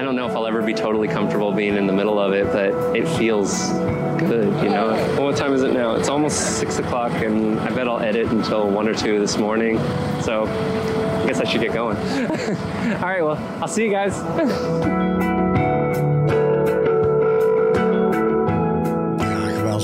I 0.00 0.02
don't 0.02 0.16
know 0.16 0.26
if 0.26 0.34
I'll 0.34 0.46
ever 0.46 0.62
be 0.62 0.74
totally 0.74 1.08
comfortable 1.08 1.52
being 1.52 1.76
in 1.76 1.86
the 1.86 1.92
middle 1.92 2.18
of 2.18 2.32
it, 2.32 2.46
but 2.46 2.96
it 2.96 3.06
feels 3.16 3.70
good, 4.18 4.48
you 4.62 4.70
know? 4.70 4.88
Well, 5.16 5.24
what 5.24 5.36
time 5.36 5.52
is 5.54 5.62
it 5.62 5.72
now? 5.72 5.94
It's 5.94 6.08
almost 6.08 6.58
six 6.58 6.78
o'clock, 6.78 7.12
and 7.12 7.60
I 7.60 7.70
bet 7.70 7.86
I'll 7.86 8.00
edit 8.00 8.26
until 8.28 8.68
one 8.68 8.88
or 8.88 8.94
two 8.94 9.20
this 9.20 9.38
morning. 9.38 9.78
So 10.20 10.44
I 10.44 11.26
guess 11.26 11.40
I 11.40 11.44
should 11.44 11.60
get 11.60 11.72
going. 11.72 11.96
All 11.96 13.08
right, 13.08 13.22
well, 13.22 13.38
I'll 13.62 13.68
see 13.68 13.84
you 13.84 13.90
guys. 13.90 14.20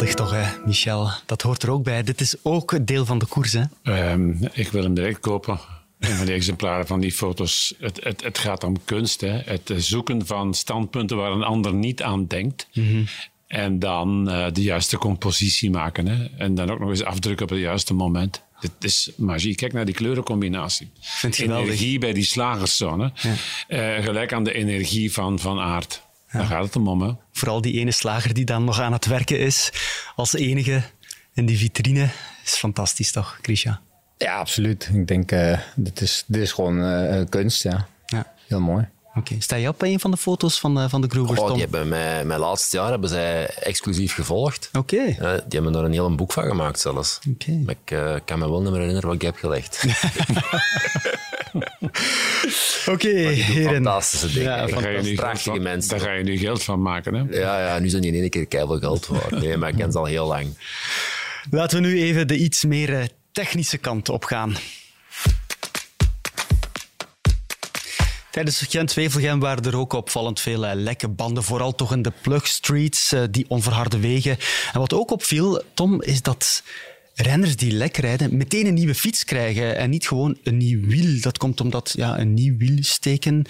Geweldig 0.06 0.26
toch, 0.26 0.58
hè, 0.58 0.66
Michel? 0.66 1.10
Dat 1.26 1.42
hoort 1.42 1.62
er 1.62 1.70
ook 1.70 1.82
bij. 1.82 2.02
Dit 2.02 2.20
is 2.20 2.34
ook 2.42 2.86
deel 2.86 3.04
van 3.04 3.18
de 3.18 3.26
koers, 3.26 3.52
hè? 3.52 3.62
Ehm, 3.82 4.30
ik 4.52 4.68
wil 4.68 4.82
hem 4.82 4.94
direct 4.94 5.20
kopen. 5.20 5.58
Een 5.98 6.16
van 6.16 6.26
die 6.26 6.34
exemplaren 6.34 6.86
van 6.86 7.00
die 7.00 7.12
foto's. 7.12 7.74
Het, 7.78 8.04
het, 8.04 8.22
het 8.22 8.38
gaat 8.38 8.64
om 8.64 8.84
kunst. 8.84 9.20
Hè? 9.20 9.38
Het 9.44 9.72
zoeken 9.76 10.26
van 10.26 10.54
standpunten 10.54 11.16
waar 11.16 11.32
een 11.32 11.42
ander 11.42 11.74
niet 11.74 12.02
aan 12.02 12.26
denkt. 12.26 12.68
En 13.46 13.78
dan 13.78 14.30
eh, 14.30 14.46
de 14.52 14.62
juiste 14.62 14.98
compositie 14.98 15.70
maken. 15.70 16.06
Hè? 16.06 16.28
En 16.38 16.54
dan 16.54 16.70
ook 16.70 16.78
nog 16.78 16.88
eens 16.88 17.04
afdrukken 17.04 17.44
op 17.44 17.50
het 17.50 17.60
juiste 17.60 17.94
moment. 17.94 18.42
Het 18.58 18.72
is 18.78 19.10
magie. 19.16 19.54
Kijk 19.54 19.72
naar 19.72 19.84
die 19.84 19.94
kleurencombinatie. 19.94 20.90
vind 21.00 21.36
geweldig. 21.36 21.66
energie 21.66 21.98
bij 21.98 22.12
die 22.12 22.24
slagerszone. 22.24 23.12
Eh, 23.68 23.94
gelijk 23.94 24.32
aan 24.32 24.44
de 24.44 24.52
energie 24.52 25.12
van 25.12 25.38
Van 25.38 25.60
Aert. 25.60 26.05
Daar 26.36 26.46
gaat 26.46 26.64
het 26.64 26.76
om, 26.76 26.88
om, 26.88 27.02
hè. 27.02 27.12
Vooral 27.32 27.60
die 27.60 27.78
ene 27.80 27.90
slager 27.90 28.34
die 28.34 28.44
dan 28.44 28.64
nog 28.64 28.80
aan 28.80 28.92
het 28.92 29.06
werken 29.06 29.38
is, 29.38 29.70
als 30.16 30.34
enige 30.34 30.82
in 31.34 31.46
die 31.46 31.58
vitrine, 31.58 32.08
is 32.44 32.52
fantastisch 32.52 33.12
toch, 33.12 33.38
Grisha? 33.42 33.80
Ja, 34.18 34.38
absoluut. 34.38 34.90
Ik 34.92 35.06
denk, 35.06 35.32
eh 35.32 35.58
dit, 35.74 36.00
is, 36.00 36.24
dit 36.26 36.42
is 36.42 36.52
gewoon 36.52 36.82
eh, 36.82 37.20
eh, 37.20 37.28
kunst, 37.28 37.62
ja. 37.62 37.86
Ja. 38.06 38.32
Heel 38.46 38.60
mooi. 38.60 38.88
Oké, 39.14 39.34
sta 39.38 39.56
je 39.56 39.68
op 39.68 39.78
bij 39.78 39.92
een 39.92 40.00
van 40.00 40.10
de 40.10 40.16
foto's 40.16 40.60
van 40.60 40.74
de, 40.74 40.88
van 40.88 41.00
de 41.00 41.08
Grubers, 41.08 41.40
Oh, 41.40 41.52
die 41.52 41.60
hebben 41.60 41.88
mij, 41.88 42.24
mijn 42.24 42.40
laatste 42.40 42.76
jaar 42.76 42.90
hebben 42.90 43.08
zij 43.08 43.46
exclusief 43.46 44.14
gevolgd. 44.14 44.70
Oké. 44.72 45.02
Ja, 45.02 45.34
die 45.34 45.60
hebben 45.60 45.74
er 45.74 45.84
een 45.84 45.92
heel 45.92 46.14
boek 46.14 46.32
van 46.32 46.44
gemaakt 46.44 46.80
zelfs. 46.80 47.18
Maar 47.64 47.74
ik 47.84 48.22
kan 48.24 48.38
me 48.38 48.50
wel 48.50 48.60
niet 48.60 48.70
meer 48.70 48.78
herinneren 48.80 49.08
wat 49.08 49.14
ik 49.14 49.22
heb 49.22 49.36
gelegd. 49.36 49.84
Oké, 52.94 53.08
heren. 53.08 53.74
Fantastische 53.74 54.32
dingen. 54.32 54.56
Daar 54.56 54.68
ga, 54.68 54.88
je 54.88 54.98
nu 54.98 55.04
geld 55.04 55.14
prachtige 55.14 55.50
van, 55.50 55.62
mensen. 55.62 55.90
daar 55.90 56.00
ga 56.00 56.12
je 56.12 56.24
nu 56.24 56.38
geld 56.38 56.62
van 56.62 56.82
maken, 56.82 57.14
hè. 57.14 57.38
Ja, 57.38 57.66
ja, 57.66 57.78
nu 57.78 57.88
zijn 57.88 58.02
die 58.02 58.12
in 58.12 58.20
één 58.20 58.30
keer 58.30 58.46
keihard 58.46 58.80
geld 58.80 59.06
voor. 59.06 59.26
Nee, 59.30 59.56
maar 59.56 59.68
ik 59.68 59.76
ken 59.76 59.92
ze 59.92 59.98
al 59.98 60.04
heel 60.04 60.26
lang. 60.26 60.58
Laten 61.50 61.82
we 61.82 61.88
nu 61.88 62.02
even 62.02 62.28
de 62.28 62.36
iets 62.36 62.64
meer 62.64 62.94
eh, 63.00 63.04
technische 63.32 63.78
kant 63.78 64.08
opgaan. 64.08 64.56
Tijdens 68.30 68.64
Gent-Wevelgem 68.68 69.40
waren 69.40 69.64
er 69.64 69.76
ook 69.76 69.92
opvallend 69.92 70.40
veel 70.40 70.66
eh, 70.66 70.74
lekke 70.74 71.08
banden, 71.08 71.42
vooral 71.42 71.74
toch 71.74 71.92
in 71.92 72.02
de 72.02 72.12
plugstreets, 72.22 73.12
eh, 73.12 73.22
die 73.30 73.44
onverharde 73.48 73.98
wegen. 73.98 74.36
En 74.72 74.80
wat 74.80 74.92
ook 74.92 75.10
opviel, 75.10 75.62
Tom, 75.74 76.02
is 76.02 76.22
dat 76.22 76.62
renners 77.16 77.56
die 77.56 77.72
lek 77.72 77.96
rijden 77.96 78.36
meteen 78.36 78.66
een 78.66 78.74
nieuwe 78.74 78.94
fiets 78.94 79.24
krijgen 79.24 79.76
en 79.76 79.90
niet 79.90 80.08
gewoon 80.08 80.36
een 80.42 80.56
nieuw 80.56 80.86
wiel. 80.86 81.20
Dat 81.20 81.38
komt 81.38 81.60
omdat 81.60 81.92
ja, 81.96 82.18
een 82.18 82.34
nieuw 82.34 82.56
wiel 82.56 82.78
steken 82.80 83.44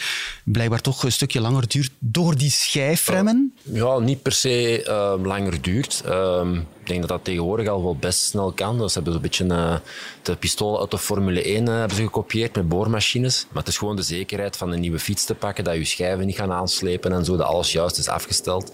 blijkbaar 0.45 0.81
toch 0.81 1.05
een 1.05 1.13
stukje 1.13 1.41
langer 1.41 1.69
duurt 1.69 1.91
door 1.99 2.37
die 2.37 2.51
schijfremmen. 2.51 3.55
Ja, 3.63 3.99
niet 3.99 4.23
per 4.23 4.33
se 4.33 4.83
eh, 4.83 5.25
langer 5.25 5.63
duurt. 5.63 6.03
Ehm, 6.05 6.59
ik 6.87 6.93
denk 6.93 7.01
dat 7.09 7.17
dat 7.17 7.25
tegenwoordig 7.25 7.69
al 7.69 7.83
wel 7.83 7.97
best 7.97 8.21
snel 8.21 8.53
kan. 8.53 8.79
Dus 8.79 8.93
ze 8.93 8.95
hebben 8.95 9.13
zo'n 9.13 9.23
beetje 9.23 9.47
eh, 9.47 9.75
de 10.23 10.37
pistolen 10.37 10.81
uit 10.81 10.91
de 10.91 10.99
Formule 10.99 11.43
1 11.43 11.69
eh, 11.69 11.75
hebben 11.75 11.97
ze 11.97 12.03
gekopieerd 12.03 12.55
met 12.57 12.69
boormachines. 12.69 13.47
Maar 13.51 13.63
het 13.63 13.73
is 13.73 13.79
gewoon 13.79 13.97
de 13.97 14.03
zekerheid 14.03 14.57
van 14.57 14.73
een 14.73 14.81
nieuwe 14.81 14.99
fiets 14.99 15.25
te 15.25 15.35
pakken, 15.35 15.65
dat 15.65 15.75
je 15.75 15.85
schijven 15.85 16.27
niet 16.27 16.37
gaan 16.37 16.53
aanslepen 16.53 17.13
en 17.13 17.25
zo, 17.25 17.37
dat 17.37 17.47
alles 17.47 17.73
juist 17.73 17.99
is 17.99 18.09
afgesteld. 18.09 18.73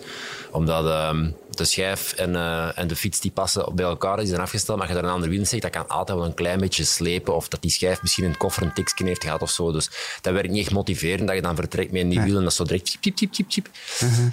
Omdat 0.50 0.86
ehm, 0.86 1.30
de 1.50 1.64
schijf 1.64 2.12
en, 2.12 2.36
eh, 2.36 2.78
en 2.78 2.88
de 2.88 2.96
fiets 2.96 3.20
die 3.20 3.30
passen 3.30 3.74
bij 3.74 3.84
elkaar, 3.84 4.16
die 4.16 4.26
zijn 4.26 4.40
afgesteld. 4.40 4.78
Maar 4.78 4.86
als 4.86 4.96
je 4.96 5.00
daar 5.02 5.10
een 5.10 5.16
ander 5.16 5.30
wiel 5.30 5.40
in 5.40 5.46
steekt, 5.46 5.62
dat 5.62 5.72
kan 5.72 5.88
altijd 5.88 6.18
wel 6.18 6.26
een 6.26 6.34
klein 6.34 6.60
beetje 6.60 6.84
slepen. 6.84 7.34
Of 7.36 7.48
dat 7.48 7.62
die 7.62 7.70
schijf 7.70 8.02
misschien 8.02 8.24
in 8.24 8.30
het 8.30 8.38
koffer 8.38 8.62
een 8.62 8.72
tikje 8.72 9.04
heeft 9.04 9.24
gehad 9.24 9.42
of 9.42 9.50
zo. 9.50 9.72
Dus 9.72 9.90
dat 10.20 10.32
werkt 10.32 10.50
niet 10.50 10.62
echt 10.64 10.72
motiverend 10.72 11.26
dat 11.26 11.36
je 11.36 11.42
dan 11.42 11.56
vertrekt 11.56 11.92
met 11.92 12.00
een 12.00 12.08
nieuw 12.08 12.18
Nee. 12.18 12.26
wiel 12.28 12.38
en 12.38 12.44
dat 12.44 12.54
zo 12.54 12.64
direct 12.64 12.98
chip. 13.00 13.68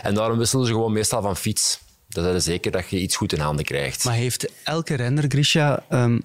En 0.01 0.13
daarom 0.13 0.37
wisselen 0.37 0.65
ze 0.65 0.71
gewoon 0.71 0.93
meestal 0.93 1.21
van 1.21 1.35
fiets. 1.37 1.79
Dat 2.09 2.35
is 2.35 2.43
zeker 2.43 2.71
dat 2.71 2.89
je 2.89 2.99
iets 2.99 3.15
goed 3.15 3.33
in 3.33 3.39
handen 3.39 3.65
krijgt. 3.65 4.03
Maar 4.03 4.13
heeft 4.13 4.51
elke 4.63 4.95
renner, 4.95 5.25
Grisha, 5.27 5.83
ehm, 5.89 6.19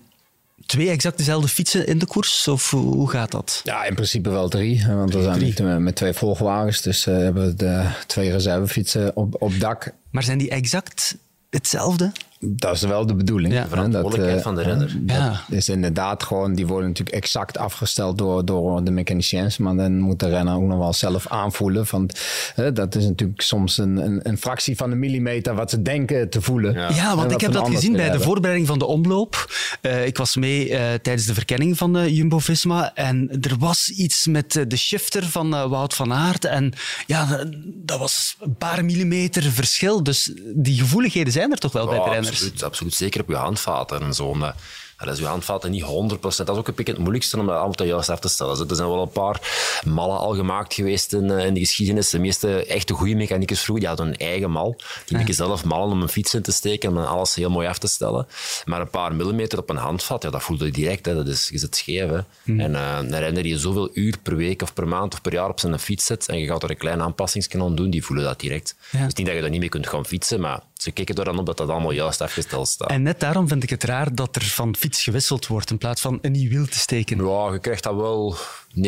twee 0.67 0.91
exact 0.91 1.17
dezelfde 1.17 1.49
fietsen 1.49 1.87
in 1.87 1.99
de 1.99 2.07
koers? 2.07 2.49
Of 2.49 2.71
hoe 2.71 3.11
gaat 3.11 3.31
dat? 3.31 3.61
Ja, 3.65 3.85
in 3.85 3.95
principe 3.95 4.31
wel 4.31 4.49
drie. 4.49 4.87
Want 4.87 5.15
we 5.15 5.23
zijn 5.23 5.35
drie. 5.35 5.47
niet 5.47 5.59
met, 5.59 5.79
met 5.79 5.97
twee 5.97 6.13
volgwagens. 6.13 6.83
Dus 6.83 7.07
eh, 7.07 7.17
hebben 7.17 7.47
we 7.47 7.55
de 7.55 7.89
twee 8.07 8.31
reservefietsen 8.31 9.17
op, 9.17 9.43
op 9.43 9.61
dak. 9.61 9.93
Maar 10.11 10.23
zijn 10.23 10.39
die 10.39 10.51
exact 10.51 11.17
hetzelfde? 11.51 12.13
Dat 12.47 12.75
is 12.75 12.83
wel 12.83 13.07
de 13.07 13.15
bedoeling. 13.15 13.55
Ja. 13.55 13.61
hè, 13.63 13.69
Verantwoordelijkheid 13.69 14.29
dat, 14.31 14.39
eh, 14.39 14.43
van 14.45 14.55
de 14.55 14.63
renner. 14.63 14.97
Dat 15.01 15.17
Ja. 15.17 15.41
is 15.57 15.69
inderdaad 15.69 16.23
gewoon, 16.23 16.55
die 16.55 16.67
worden 16.67 16.89
natuurlijk 16.89 17.17
exact 17.17 17.59
afgesteld 17.59 18.19
door, 18.19 18.45
door 18.45 18.85
de 18.85 18.91
mechaniciëns. 18.91 19.59
Maar 19.59 19.77
dan 19.77 19.99
moet 19.99 20.21
de 20.21 20.29
renner 20.29 20.55
ook 20.55 20.63
nog 20.63 20.79
wel 20.79 20.93
zelf 20.93 21.27
aanvoelen. 21.29 21.87
Van, 21.87 22.11
hè, 22.55 22.73
dat 22.73 22.95
is 22.95 23.05
natuurlijk 23.05 23.41
soms 23.43 23.79
een, 23.79 23.97
een, 23.97 24.21
een 24.23 24.39
fractie 24.39 24.77
van 24.77 24.91
een 24.91 24.99
millimeter 24.99 25.55
wat 25.55 25.71
ze 25.71 25.83
denken 25.83 26.31
te 26.31 26.41
voelen. 26.41 26.73
Ja, 26.95 27.17
want 27.17 27.33
ik 27.33 27.41
heb 27.41 27.53
dat 27.53 27.69
gezien 27.69 27.93
bij 27.93 28.11
de 28.11 28.21
voorbereiding 28.21 28.67
van 28.69 28.79
de 28.79 28.87
omloop. 28.87 29.53
Eh, 29.81 30.07
ik 30.07 30.17
was 30.17 30.37
mee 30.37 30.71
eh, 30.71 30.95
tijdens 31.03 31.27
de 31.27 31.35
verkenning 31.35 31.77
van 31.77 31.97
eh, 31.97 32.17
Jumbo-Visma 32.17 32.95
en 32.95 33.29
er 33.41 33.57
was 33.59 33.89
iets 33.89 34.27
met 34.27 34.65
de 34.69 34.77
shifter 34.77 35.25
van 35.25 35.55
eh, 35.55 35.67
Wout 35.69 35.95
van 35.95 36.13
Aert. 36.13 36.45
En 36.45 36.73
ja, 37.07 37.45
dat 37.65 37.99
was 37.99 38.37
een 38.41 38.55
paar 38.57 38.85
millimeter 38.85 39.43
verschil. 39.43 40.03
Dus 40.03 40.33
die 40.55 40.79
gevoeligheden 40.79 41.33
zijn 41.33 41.51
er 41.53 41.59
toch 41.59 41.73
wel 41.73 41.87
bij 41.87 41.99
de 41.99 42.05
Ja, 42.05 42.11
renners. 42.11 42.34
Absoluut, 42.35 42.63
absoluut. 42.63 42.95
Zeker 42.95 43.21
op 43.21 43.29
je 43.29 43.37
handvaten 43.37 44.03
en 44.03 44.15
zo. 44.15 44.35
Maar, 44.35 44.55
ja, 44.99 45.05
dat 45.05 45.15
is 45.15 45.21
je 45.21 45.27
handvaten 45.27 45.71
niet 45.71 45.83
100%. 45.83 46.19
Dat 46.21 46.49
is 46.49 46.57
ook 46.57 46.69
een 46.69 46.75
het 46.77 46.99
moeilijkste 46.99 47.39
om 47.39 47.47
dat 47.47 47.57
allemaal 47.57 47.87
juist 47.87 48.09
af 48.09 48.21
te 48.21 48.29
stellen. 48.29 48.57
Dus 48.59 48.69
Er 48.69 48.77
zijn 48.77 48.89
wel 48.89 49.03
een 49.03 49.09
paar 49.09 49.41
mallen 49.87 50.19
al 50.19 50.35
gemaakt 50.35 50.75
geweest 50.75 51.13
in, 51.13 51.31
eh, 51.31 51.47
in 51.47 51.55
de 51.55 51.61
geschiedenis. 51.61 52.11
De 52.11 52.19
meeste 52.19 52.67
echte 52.67 52.93
goede 52.93 53.15
mechaniekers 53.15 53.61
vroeger 53.61 53.87
die 53.87 53.95
hadden 53.95 54.07
een 54.07 54.29
eigen 54.29 54.51
mal. 54.51 54.77
Die 55.05 55.17
maken 55.17 55.35
zelf 55.35 55.65
mallen 55.65 55.91
om 55.91 56.03
een 56.03 56.09
fiets 56.09 56.35
in 56.35 56.43
te 56.43 56.53
steken 56.53 56.89
en 56.89 56.95
dan 56.95 57.07
alles 57.07 57.35
heel 57.35 57.51
mooi 57.51 57.69
af 57.69 57.79
te 57.79 57.87
stellen. 57.87 58.27
Maar 58.65 58.81
een 58.81 58.91
paar 58.91 59.15
millimeter 59.15 59.59
op 59.59 59.71
een 59.71 59.77
handvat, 59.77 60.23
ja, 60.23 60.31
dat 60.31 60.43
voelde 60.43 60.65
je 60.65 60.73
direct. 60.73 61.07
Hè. 61.07 61.15
Dat 61.15 61.29
is, 61.29 61.49
je 61.49 61.59
zit 61.59 61.77
scheef. 61.77 62.09
Hè. 62.09 62.21
En 62.59 62.75
eh, 62.75 62.99
een 63.01 63.19
renner 63.19 63.43
die 63.43 63.59
zoveel 63.59 63.91
uur 63.93 64.15
per 64.23 64.37
week 64.37 64.63
of 64.63 64.75
per 64.75 64.89
maand 64.89 65.13
of 65.15 65.21
per 65.21 65.33
jaar 65.33 65.49
op 65.49 65.61
zijn 65.61 65.79
fiets 65.79 66.05
zet 66.05 66.29
en 66.29 66.39
je 66.39 66.47
gaat 66.47 66.63
er 66.63 66.71
een 66.71 66.77
kleine 66.77 67.03
aanpassing 67.03 67.55
aan 67.55 67.75
doen, 67.75 67.91
die 67.91 68.05
voelen 68.05 68.25
dat 68.25 68.41
direct. 68.41 68.75
Ja. 68.91 69.05
Dus 69.05 69.15
niet 69.15 69.27
dat 69.27 69.35
je 69.35 69.41
daar 69.41 69.51
niet 69.51 69.61
mee 69.61 69.69
kunt 69.69 69.89
gaan 69.89 70.07
fietsen, 70.07 70.41
maar 70.41 70.61
ze 70.85 70.91
kijken 70.91 71.15
er 71.15 71.25
dan 71.25 71.39
op 71.39 71.47
dat 71.47 71.57
dat 71.57 71.69
allemaal 71.69 71.91
juist 71.91 72.21
afgesteld 72.21 72.69
staat. 72.69 72.91
En 72.91 73.03
net 73.03 73.21
daarom 73.21 73.49
vind 73.49 73.63
ik 73.63 73.71
het 73.71 73.85
raar 73.85 74.15
dat 74.15 74.37
er 74.37 74.45
van 74.45 74.77
fiets 74.77 75.03
gewisseld 75.03 75.47
wordt 75.47 75.71
in 75.71 75.79
plaats 75.79 76.01
van 76.01 76.19
een 76.23 76.33
nieuw 76.33 76.51
wiel 76.51 76.67
te 76.67 76.79
steken. 76.79 77.27
Ja, 77.27 77.53
je 77.53 77.59
krijgt 77.59 77.83
dat 77.83 77.95
wel 77.95 78.37
99,9% 78.77 78.83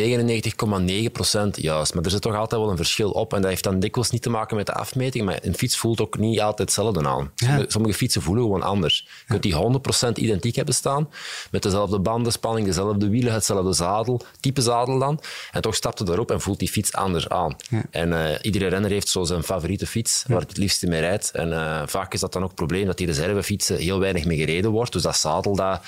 juist. 1.51 1.95
Maar 1.95 2.05
er 2.05 2.11
zit 2.11 2.23
toch 2.23 2.35
altijd 2.35 2.61
wel 2.61 2.71
een 2.71 2.77
verschil 2.77 3.11
op. 3.11 3.35
En 3.35 3.41
dat 3.41 3.51
heeft 3.51 3.65
dan 3.65 3.81
dikwijls 3.81 4.11
niet 4.11 4.23
te 4.23 4.31
maken 4.31 4.57
met 4.57 4.67
de 4.67 4.73
afmeting. 4.73 5.25
Maar 5.25 5.39
een 5.43 5.55
fiets 5.55 5.77
voelt 5.77 6.01
ook 6.01 6.19
niet 6.19 6.41
altijd 6.41 6.59
hetzelfde 6.59 7.09
aan. 7.09 7.31
Sommige, 7.35 7.65
sommige 7.69 7.95
fietsen 7.95 8.23
voelen 8.23 8.45
gewoon 8.45 8.63
anders. 8.63 9.07
Je 9.27 9.39
kunt 9.39 9.43
die 9.43 9.55
100% 10.09 10.13
identiek 10.13 10.57
hebben 10.57 10.75
staan. 10.75 11.09
Met 11.51 11.63
dezelfde 11.63 11.99
bandenspanning, 11.99 12.67
dezelfde 12.67 13.09
wielen, 13.09 13.33
hetzelfde 13.33 13.73
zadel. 13.73 14.21
Type 14.41 14.61
zadel 14.61 14.99
dan. 14.99 15.21
En 15.53 15.61
toch 15.63 15.75
stapt 15.75 15.99
je 15.99 16.05
erop 16.09 16.31
en 16.31 16.41
voelt 16.41 16.59
die 16.59 16.69
fiets 16.69 16.93
anders 16.93 17.29
aan. 17.29 17.57
En 17.91 18.13
eh, 18.13 18.39
iedere 18.43 18.67
renner 18.67 18.91
heeft 18.91 19.09
zo 19.09 19.25
zijn 19.25 19.43
favoriete 19.43 19.87
fiets 19.87 20.25
waar 20.29 20.41
het 20.41 20.49
het 20.49 20.59
liefste 20.59 20.87
mee 20.87 21.01
rijdt. 21.01 21.31
En 21.31 21.53
eh, 21.53 21.83
vaak 21.87 22.15
is 22.15 22.21
dat 22.21 22.33
dan 22.33 22.43
ook 22.43 22.49
het 22.49 22.57
probleem 22.57 22.87
dat 22.87 22.97
die 22.97 23.07
reservefietsen 23.07 23.77
heel 23.77 23.99
weinig 23.99 24.25
mee 24.25 24.39
gereden 24.39 24.71
wordt. 24.71 24.93
Dus 24.93 25.03
dat 25.03 25.17
zadel, 25.17 25.57
dat 25.57 25.81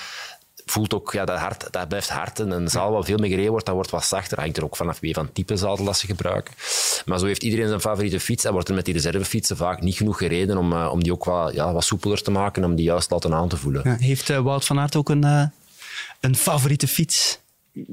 voelt 0.71 0.95
ook, 0.95 1.13
ja, 1.13 1.25
dat, 1.25 1.39
hard, 1.39 1.67
dat 1.71 1.89
blijft 1.89 2.09
hard. 2.09 2.41
En 2.41 2.51
een 2.51 2.69
zaal 2.69 2.93
waar 2.93 3.05
veel 3.05 3.17
meer 3.17 3.29
gereden 3.29 3.51
wordt, 3.51 3.67
dat 3.67 3.75
wordt 3.75 3.91
wat 3.91 4.05
zachter. 4.05 4.41
Hangt 4.41 4.57
er 4.57 4.65
ook 4.65 4.77
vanaf 4.77 5.01
wie 5.01 5.15
van 5.15 5.33
type 5.33 5.57
zadel 5.57 5.85
dat 5.85 5.99
ze 5.99 6.07
gebruiken. 6.07 6.55
Maar 7.05 7.19
zo 7.19 7.27
heeft 7.27 7.43
iedereen 7.43 7.69
zijn 7.69 7.81
favoriete 7.81 8.21
fiets 8.21 8.45
en 8.45 8.53
wordt 8.53 8.69
er 8.69 8.75
met 8.75 8.85
die 8.85 8.95
reservefietsen 8.95 9.57
vaak 9.57 9.81
niet 9.81 9.97
genoeg 9.97 10.19
gereden 10.19 10.57
om, 10.57 10.73
eh, 10.73 10.89
om 10.93 11.03
die 11.03 11.13
ook 11.13 11.25
wat, 11.25 11.55
ja, 11.55 11.73
wat 11.73 11.85
soepeler 11.85 12.23
te 12.23 12.31
maken 12.31 12.63
en 12.63 12.69
om 12.69 12.77
die 12.77 12.85
juist 12.85 13.11
laten 13.11 13.35
aan 13.35 13.49
te 13.49 13.57
voelen. 13.57 13.83
Ja, 13.85 13.97
heeft 13.97 14.31
eh, 14.31 14.39
Wout 14.39 14.65
van 14.65 14.79
Aert 14.79 14.97
ook 14.97 15.09
een, 15.09 15.25
eh, 15.25 15.45
een 16.21 16.37
favoriete 16.37 16.89
fiets? 16.89 17.39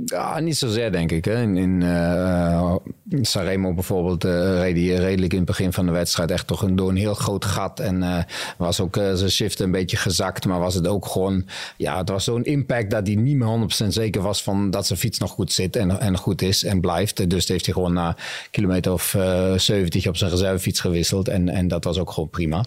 Ja, 0.06 0.40
niet 0.40 0.58
zozeer 0.58 0.92
denk 0.92 1.12
ik. 1.12 1.26
Hè. 1.26 1.42
In, 1.42 1.58
in 1.58 1.82
eh, 1.82 2.76
Sanremo 3.22 3.74
bijvoorbeeld 3.74 4.24
eh, 4.24 4.32
reed 4.32 4.76
hij 4.76 4.96
redelijk 4.96 5.32
in 5.32 5.38
het 5.38 5.48
begin 5.48 5.74
van 5.74 5.86
de 5.86 5.92
wedstrijd 5.92 6.32
echt 6.32 6.48
toch 6.48 6.62
een, 6.62 6.76
door 6.76 6.90
een 6.90 6.96
heel 6.96 7.14
groot 7.14 7.46
gat. 7.46 7.80
En 7.80 8.04
eh, 8.04 8.24
was 8.58 8.80
ook 8.80 8.96
zijn 8.96 9.30
shift 9.30 9.60
een 9.60 9.72
beetje 9.72 9.98
gezakt. 9.98 10.46
Maar 10.46 10.60
was 10.60 10.74
het 10.74 10.88
ook 10.88 11.06
gewoon, 11.06 11.46
ja, 11.78 11.98
het 11.98 12.10
was 12.10 12.24
zo'n 12.24 12.44
impact 12.44 12.92
dat 12.92 13.08
hij 13.08 13.16
niet 13.16 13.36
meer 13.36 13.84
100% 13.84 13.88
zeker 13.88 14.22
was 14.22 14.44
van 14.44 14.72
dat 14.72 14.88
zijn 14.88 15.00
fiets 15.00 15.20
nog 15.20 15.32
goed 15.32 15.52
zit 15.52 15.76
en, 15.76 16.00
en 16.00 16.18
goed 16.18 16.42
is 16.42 16.64
en 16.64 16.82
blijft. 16.82 17.30
Dus 17.30 17.48
heeft 17.48 17.66
hij 17.66 17.74
gewoon 17.74 17.94
na 17.94 18.16
kilometer 18.52 18.92
of 18.92 19.14
eh 19.14 19.54
70 19.58 20.08
op 20.08 20.18
zijn 20.18 20.32
reservefiets 20.32 20.80
gewisseld. 20.80 21.28
En, 21.28 21.50
en 21.50 21.68
dat 21.68 21.84
was 21.84 21.98
ook 21.98 22.12
gewoon 22.12 22.30
prima. 22.30 22.66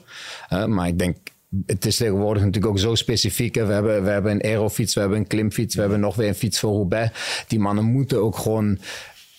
Maar 0.66 0.87
ik 0.87 0.99
denk 0.99 1.16
het 1.66 1.86
is 1.86 1.96
tegenwoordig 1.96 2.42
natuurlijk 2.42 2.72
ook 2.72 2.78
zo 2.78 2.94
specifiek. 2.94 3.55
We, 3.55 3.61
hebben, 3.61 4.05
we 4.05 4.11
hebben 4.11 4.32
een 4.32 4.42
aerofiets, 4.42 4.94
we 4.94 5.01
hebben 5.01 5.18
een 5.18 5.26
klimfiets, 5.26 5.74
we 5.74 5.80
hebben 5.80 6.01
nog 6.01 6.16
weer 6.16 6.28
een 6.28 6.34
fiets 6.34 6.61
voor 6.61 6.72
Roubaix. 6.72 7.44
Die 7.49 7.59
mannen 7.59 7.84
moeten 7.84 8.22
ook 8.22 8.36
gewoon 8.36 8.78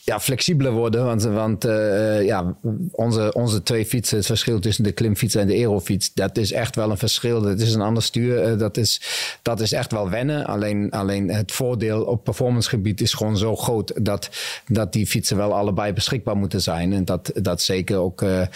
ja, 0.10 0.20
flexibeler 0.20 0.72
worden. 0.72 1.06
Want, 1.06 1.24
want 1.24 1.66
eh, 1.66 2.26
ja, 2.26 2.56
onze, 2.92 3.34
onze 3.34 3.64
twee 3.64 3.86
fietsen, 3.86 4.18
het 4.18 4.26
verschil 4.26 4.60
tussen 4.60 4.84
de 4.84 4.92
klimfiets 4.92 5.36
en 5.36 5.48
de 5.48 5.54
aerofiets, 5.54 6.14
dat 6.14 6.38
is 6.38 6.52
echt 6.52 6.76
wel 6.76 6.92
een 6.92 6.98
verschil. 6.98 7.42
Dat 7.42 7.60
is 7.60 7.74
een 7.74 7.82
ander 7.82 8.04
stuur. 8.04 8.44
Eh, 8.44 8.58
dat, 8.58 8.78
is, 8.78 9.02
dat 9.42 9.60
is 9.60 9.72
echt 9.72 9.92
wel 9.92 10.10
wennen. 10.10 10.46
Alleen, 10.46 10.92
alleen 10.92 11.30
het 11.30 11.52
voordeel 11.52 12.04
op 12.04 12.24
performancegebied 12.24 13.02
is 13.02 13.14
gewoon 13.14 13.38
zo 13.38 13.56
groot 13.56 14.06
dat, 14.06 14.30
dat 14.68 14.94
die 14.94 15.08
fietsen 15.08 15.38
wel 15.38 15.54
allebei 15.54 15.94
beschikbaar 15.94 16.38
moeten 16.38 16.62
zijn. 16.62 16.94
En 16.94 17.06
dat, 17.06 17.32
dat 17.34 17.62
zeker 17.62 17.98
ook 17.98 18.22
eh, 18.22 18.42
eh, 18.42 18.48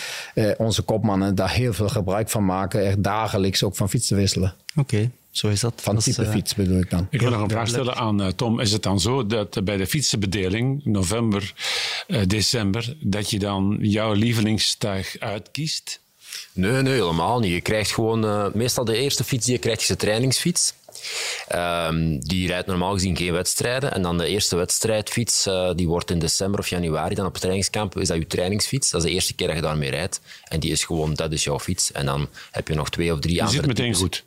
onze 0.58 0.82
kopmannen 0.82 1.36
daar 1.36 1.52
heel 1.52 1.74
veel 1.74 1.90
gebruik 1.90 2.30
van 2.30 2.46
maken. 2.46 2.86
Echt 2.86 3.04
dagelijks 3.04 3.64
ook 3.64 3.76
van 3.76 3.90
fiets 3.90 4.08
te 4.08 4.16
wisselen. 4.16 4.54
Oké, 4.76 5.10
zo 5.34 5.48
is 5.48 5.60
dat. 5.60 5.74
Van 5.76 5.96
Dat 5.96 6.08
is, 6.08 6.16
type 6.16 6.28
eh, 6.28 6.34
fiets 6.34 6.56
bedoel 6.56 6.80
ik 6.80 6.90
dan. 6.90 7.08
Ik 7.10 7.22
wil 7.22 7.30
nog 7.30 7.42
een 7.42 7.50
vraag 7.50 7.68
stellen 7.68 7.96
aan 7.96 8.22
eh, 8.22 8.28
Tom. 8.28 8.60
Is 8.60 8.72
het 8.72 8.84
dan 8.84 9.00
zo 9.00 9.26
dat 9.26 9.58
eh, 9.58 9.64
bij 9.64 9.78
de 9.78 9.88
fietsenbedeling, 9.88 10.86
november, 10.86 11.54
eh, 12.08 12.22
december, 12.28 12.96
dat 13.00 13.30
je 13.30 13.40
dan 13.40 13.78
jouw 13.82 14.14
lievelingstuig 14.14 15.16
uitkiest? 15.20 16.00
Nee, 16.54 16.82
nee, 16.82 16.94
helemaal 16.94 17.40
niet. 17.40 17.52
Je 17.52 17.62
krijgt 17.62 17.92
gewoon... 17.94 18.26
eh, 18.26 18.48
meestal 18.54 18.86
de 18.86 18.98
eerste 18.98 19.24
fiets 19.24 19.46
die 19.46 19.54
je 19.54 19.60
krijgt 19.60 19.82
is 19.82 19.90
een 19.90 19.96
trainingsfiets. 19.98 20.74
Ehm, 21.48 22.20
die 22.20 22.48
rijdt 22.48 22.68
normaal 22.68 22.94
gezien 22.94 23.18
geen 23.18 23.32
wedstrijden. 23.34 23.94
En 23.94 24.02
dan 24.02 24.18
de 24.18 24.28
eerste 24.28 24.56
wedstrijdfiets, 24.56 25.46
eh, 25.46 25.72
die 25.76 25.88
wordt 25.88 26.12
in 26.12 26.20
december 26.20 26.60
of 26.60 26.68
januari 26.68 27.16
dan 27.16 27.26
op 27.26 27.32
het 27.32 27.42
trainingskamp. 27.42 27.98
Is 28.00 28.08
dat 28.08 28.18
je 28.18 28.28
trainingsfiets? 28.28 28.90
Dat 28.90 29.02
is 29.04 29.08
de 29.08 29.14
eerste 29.14 29.34
keer 29.34 29.48
dat 29.48 29.56
je 29.56 29.62
daarmee 29.62 29.90
rijdt. 29.90 30.22
En 30.44 30.60
die 30.60 30.72
is 30.72 30.84
gewoon, 30.84 31.14
dat 31.14 31.32
is 31.32 31.44
jouw 31.44 31.60
fiets. 31.60 31.92
En 31.92 32.06
dan 32.06 32.28
heb 32.52 32.68
je 32.68 32.74
nog 32.76 32.90
twee 32.90 33.14
of 33.14 33.20
drie 33.20 33.34
Die 33.34 33.44
andere 33.44 33.60
zit 33.60 33.68
meteen 33.68 33.86
types. 33.86 34.02
goed. 34.02 34.24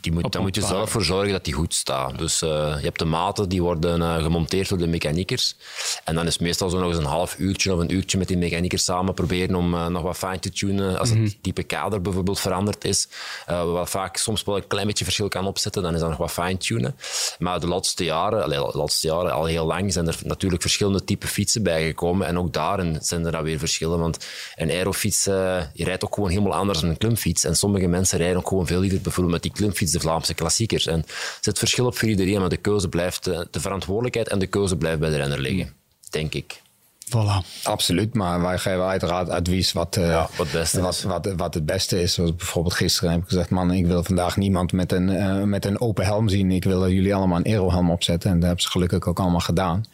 Die 0.00 0.12
moet, 0.12 0.32
daar 0.32 0.42
moet 0.42 0.54
je 0.54 0.62
zelf 0.62 0.90
voor 0.90 1.04
zorgen 1.04 1.32
dat 1.32 1.44
die 1.44 1.54
goed 1.54 1.74
staat. 1.74 2.18
Dus 2.18 2.42
eh, 2.42 2.48
je 2.78 2.84
hebt 2.84 2.98
de 2.98 3.04
maten, 3.04 3.48
die 3.48 3.62
worden 3.62 4.02
eh, 4.02 4.22
gemonteerd 4.22 4.68
door 4.68 4.78
de 4.78 4.86
mechaniekers. 4.86 5.56
En 6.04 6.14
dan 6.14 6.26
is 6.26 6.32
het 6.32 6.42
meestal 6.42 6.70
zo 6.70 6.78
nog 6.78 6.88
eens 6.88 6.98
een 6.98 7.04
half 7.04 7.38
uurtje 7.38 7.72
of 7.72 7.78
een 7.78 7.94
uurtje 7.94 8.18
met 8.18 8.28
die 8.28 8.36
mechaniekers 8.36 8.84
samen 8.84 9.14
proberen 9.14 9.54
om 9.54 9.74
eh, 9.74 9.86
nog 9.86 10.02
wat 10.02 10.16
fijn 10.16 10.40
te 10.40 10.50
tunen. 10.50 10.98
Als 10.98 11.10
het 11.10 11.42
type 11.42 11.62
kader 11.62 12.02
bijvoorbeeld 12.02 12.40
veranderd 12.40 12.84
is, 12.84 13.08
wat 13.46 13.90
vaak 13.90 14.16
soms 14.16 14.44
wel 14.44 14.56
een 14.56 14.66
klein 14.66 14.86
beetje 14.86 15.04
verschil 15.04 15.28
kan 15.28 15.46
opzetten, 15.46 15.82
dan 15.82 15.94
is 15.94 16.00
dat 16.00 16.08
nog 16.08 16.18
wat 16.18 16.30
fine 16.30 16.56
tunen. 16.56 16.96
Maar 17.38 17.60
de 17.60 17.66
laatste 17.66 18.04
jaren, 18.04 18.42
allee, 18.42 18.58
de 18.58 18.78
laatste 18.78 19.06
jaren 19.06 19.32
al 19.32 19.44
heel 19.44 19.66
lang, 19.66 19.92
zijn 19.92 20.06
er 20.06 20.18
natuurlijk 20.22 20.62
verschillende 20.62 21.04
type 21.04 21.26
fietsen 21.26 21.62
bijgekomen. 21.62 22.26
En 22.26 22.38
ook 22.38 22.52
daarin 22.52 22.98
zijn 23.00 23.26
er 23.26 23.32
dan 23.32 23.42
weer 23.42 23.58
verschillen. 23.58 23.98
Want 23.98 24.26
een 24.56 24.70
aerofiets, 24.70 25.24
je 25.24 25.68
rijdt 25.74 26.04
ook 26.04 26.14
gewoon 26.14 26.30
helemaal 26.30 26.54
anders 26.54 26.80
dan 26.80 26.90
een 26.90 26.98
klimfiets. 26.98 27.44
En 27.44 27.56
sommige 27.56 27.86
mensen 27.86 28.18
rijden 28.18 28.36
ook 28.36 28.48
gewoon 28.48 28.66
veel 28.66 28.80
liever 28.80 29.00
bijvoorbeeld 29.00 29.34
met 29.34 29.42
die 29.42 29.52
klimfiets 29.52 29.87
de 29.90 30.00
Vlaamse 30.00 30.34
klassiekers. 30.34 30.86
En 30.86 31.04
zit 31.40 31.58
verschil 31.58 31.86
op 31.86 31.98
voor 31.98 32.08
iedereen, 32.08 32.40
maar 32.40 32.48
de 32.48 32.56
keuze 32.56 32.88
blijft, 32.88 33.26
eh, 33.26 33.40
de 33.50 33.60
verantwoordelijkheid 33.60 34.28
en 34.28 34.38
de 34.38 34.46
keuze 34.46 34.76
blijft 34.76 34.98
bij 35.00 35.10
de 35.10 35.16
renner 35.16 35.40
liggen. 35.40 35.72
Denk 36.10 36.34
ik. 36.34 36.62
Voilà. 37.08 37.62
Absoluut, 37.62 38.14
maar 38.14 38.40
wij 38.42 38.58
geven 38.58 38.84
uiteraard 38.84 39.28
advies 39.28 39.72
wat, 39.72 39.96
eh, 39.96 40.26
wat, 40.36 40.50
beste 40.52 40.80
wat, 40.80 41.02
wat, 41.02 41.32
wat 41.36 41.54
het 41.54 41.66
beste 41.66 42.02
is. 42.02 42.14
Zoals 42.14 42.34
bijvoorbeeld 42.36 42.74
gisteren 42.74 43.10
heb 43.10 43.20
ik 43.20 43.28
gezegd, 43.28 43.50
man, 43.50 43.72
ik 43.72 43.86
wil 43.86 44.04
vandaag 44.04 44.36
niemand 44.36 44.72
met 44.72 44.92
een, 44.92 45.08
eh, 45.08 45.42
met 45.42 45.64
een 45.64 45.80
open 45.80 46.04
helm 46.04 46.28
zien. 46.28 46.50
Ik 46.50 46.64
wil 46.64 46.90
jullie 46.90 47.14
allemaal 47.14 47.38
een 47.38 47.46
aerohelm 47.46 47.90
opzetten. 47.90 48.30
En 48.30 48.36
dat 48.36 48.46
hebben 48.46 48.64
ze 48.64 48.70
gelukkig 48.70 49.06
ook 49.06 49.18
allemaal 49.18 49.40
gedaan. 49.40 49.84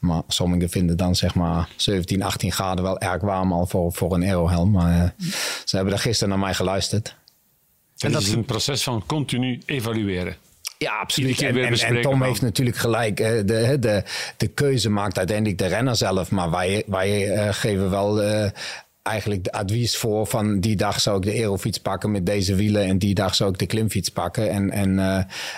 Maar 0.00 0.22
sommigen 0.28 0.70
vinden 0.70 0.96
dan 0.96 1.14
zeg 1.14 1.34
maar 1.34 1.68
17, 1.76 2.22
18 2.22 2.52
graden 2.52 2.84
wel 2.84 2.98
erg 2.98 3.22
warm 3.22 3.52
al 3.52 3.66
voor, 3.66 3.92
voor 3.92 4.14
een 4.14 4.22
aerohelm. 4.22 4.70
Maar 4.70 5.14
ze 5.64 5.76
hebben 5.76 5.94
daar 5.94 6.02
gisteren 6.02 6.28
naar 6.28 6.44
mij 6.44 6.54
geluisterd. 6.54 7.16
En 8.04 8.12
dat 8.12 8.22
is 8.22 8.32
een 8.32 8.44
proces 8.44 8.82
van 8.82 9.02
continu 9.06 9.60
evalueren. 9.66 10.36
Ja, 10.78 10.98
absoluut. 10.98 11.42
En, 11.42 12.00
Tom 12.00 12.22
heeft 12.22 12.42
natuurlijk 12.42 12.76
gelijk. 12.76 13.16
De, 13.16 13.76
de, 13.80 14.02
de 14.36 14.46
keuze 14.46 14.90
maakt 14.90 15.18
uiteindelijk 15.18 15.58
de 15.58 15.66
renner 15.66 15.96
zelf. 15.96 16.30
Maar 16.30 16.50
wij, 16.50 16.82
wij 16.86 17.30
eh, 17.30 17.52
geven 17.52 17.90
wel 17.90 18.22
eh, 18.22 18.50
eigenlijk 19.02 19.44
de 19.44 19.52
advies 19.52 19.96
voor 19.96 20.26
van 20.26 20.60
die 20.60 20.76
dag 20.76 21.00
zou 21.00 21.16
ik 21.16 21.22
de 21.22 21.32
aerofiets 21.32 21.78
pakken 21.78 22.10
met 22.10 22.26
deze 22.26 22.54
wielen 22.54 22.84
en 22.84 22.98
die 22.98 23.14
dag 23.14 23.34
zou 23.34 23.50
ik 23.50 23.58
de 23.58 23.66
klimfiets 23.66 24.08
pakken. 24.08 24.50
En, 24.50 24.70
en, 24.70 24.98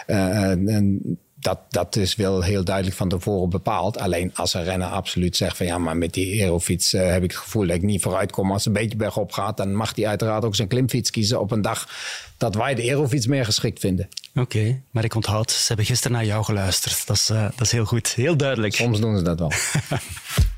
eh, 0.07 0.51
en 0.51 1.18
dat, 1.41 1.59
dat 1.68 1.97
is 1.97 2.14
wel 2.14 2.43
heel 2.43 2.64
duidelijk 2.64 2.97
van 2.97 3.09
tevoren 3.09 3.51
bepaald. 3.51 3.99
Alleen 3.99 4.34
als 4.34 4.55
een 4.55 4.64
renner 4.64 4.89
absoluut 4.89 5.37
zegt 5.37 5.57
van 5.57 5.66
ja, 5.66 5.78
maar 5.78 5.97
met 5.97 6.12
die 6.12 6.43
aerofiets 6.43 6.93
eh, 6.93 7.11
heb 7.11 7.22
ik 7.22 7.30
het 7.30 7.41
gevoel 7.41 7.66
dat 7.66 7.76
ik 7.76 7.82
niet 7.82 8.03
vooruit 8.03 8.32
kom. 8.32 8.53
Als 8.53 8.64
het 8.64 8.74
een 8.74 8.82
beetje 8.82 8.97
bergop 8.97 9.32
gaat, 9.32 9.57
dan 9.57 9.74
mag 9.74 9.95
hij 9.95 10.07
uiteraard 10.07 10.45
ook 10.45 10.55
zijn 10.55 10.68
klimfiets 10.68 11.11
kiezen 11.11 11.41
op 11.41 11.51
een 11.51 11.62
dag 11.62 11.89
dat 12.37 12.55
wij 12.55 12.74
de 12.74 12.82
aerofiets 12.82 13.26
meer 13.26 13.45
geschikt 13.45 13.80
vinden. 13.80 14.09
Oké, 14.34 14.80
maar 14.91 15.05
ik 15.05 15.14
onthoud, 15.14 15.51
ze 15.51 15.64
hebben 15.66 15.87
gisteren 15.87 16.16
naar 16.16 16.26
jou 16.26 16.45
geluisterd. 16.45 17.07
Dat 17.07 17.16
is, 17.16 17.28
eh, 17.28 17.43
dat 17.43 17.61
is 17.61 17.72
heel 17.72 17.84
goed, 17.84 18.09
heel 18.14 18.37
duidelijk. 18.37 18.74
Soms 18.74 19.01
doen 19.01 19.16
ze 19.16 19.22
dat 19.22 19.39
wel. 19.39 19.53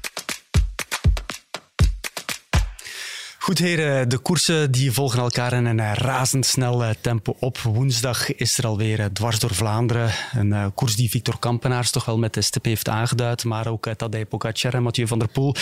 Goed 3.49 3.59
heren, 3.59 4.09
de 4.09 4.19
koersen 4.19 4.71
die 4.71 4.93
volgen 4.93 5.19
elkaar 5.19 5.53
in 5.53 5.65
een 5.65 5.81
eh, 5.81 5.93
razendsnel 5.93 6.85
eh, 6.85 6.91
tempo 7.01 7.37
op. 7.39 7.59
Woensdag 7.59 8.35
is 8.35 8.59
er 8.59 8.67
alweer 8.67 9.01
eh, 9.01 9.07
dwars 9.07 9.39
door 9.39 9.55
Vlaanderen. 9.55 10.11
Een 10.33 10.75
koers 10.75 10.97
die 10.97 11.11
Victor 11.11 11.39
Kampenaars 11.39 11.91
toch 11.91 12.05
wel 12.05 12.19
met 12.19 12.35
de 12.35 12.43
stip 12.43 12.65
heeft 12.65 12.89
aangeduid. 12.89 13.45
Maar 13.45 13.67
ook 13.67 13.89
Tadej 13.97 14.27
Pogacar 14.27 14.75
en 14.75 14.83
Mathieu 14.83 15.07
van 15.07 15.19
der 15.19 15.29
Poel 15.29 15.55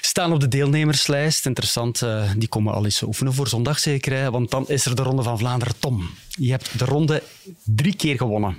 staan 0.00 0.32
op 0.32 0.40
de 0.40 0.48
deelnemerslijst. 0.48 1.46
Interessant, 1.46 2.02
die 2.36 2.48
komen 2.48 2.74
al 2.74 2.84
eens 2.84 3.02
oefenen 3.02 3.34
voor 3.34 3.48
zondag 3.48 3.78
zeker. 3.78 4.30
Want 4.30 4.50
dan 4.50 4.68
is 4.68 4.84
er 4.84 4.96
de 4.96 5.02
Ronde 5.02 5.22
van 5.22 5.38
Vlaanderen. 5.38 5.74
Tom, 5.78 6.10
je 6.28 6.50
hebt 6.50 6.78
de 6.78 6.84
ronde 6.84 7.22
drie 7.64 7.96
keer 7.96 8.16
gewonnen. 8.16 8.56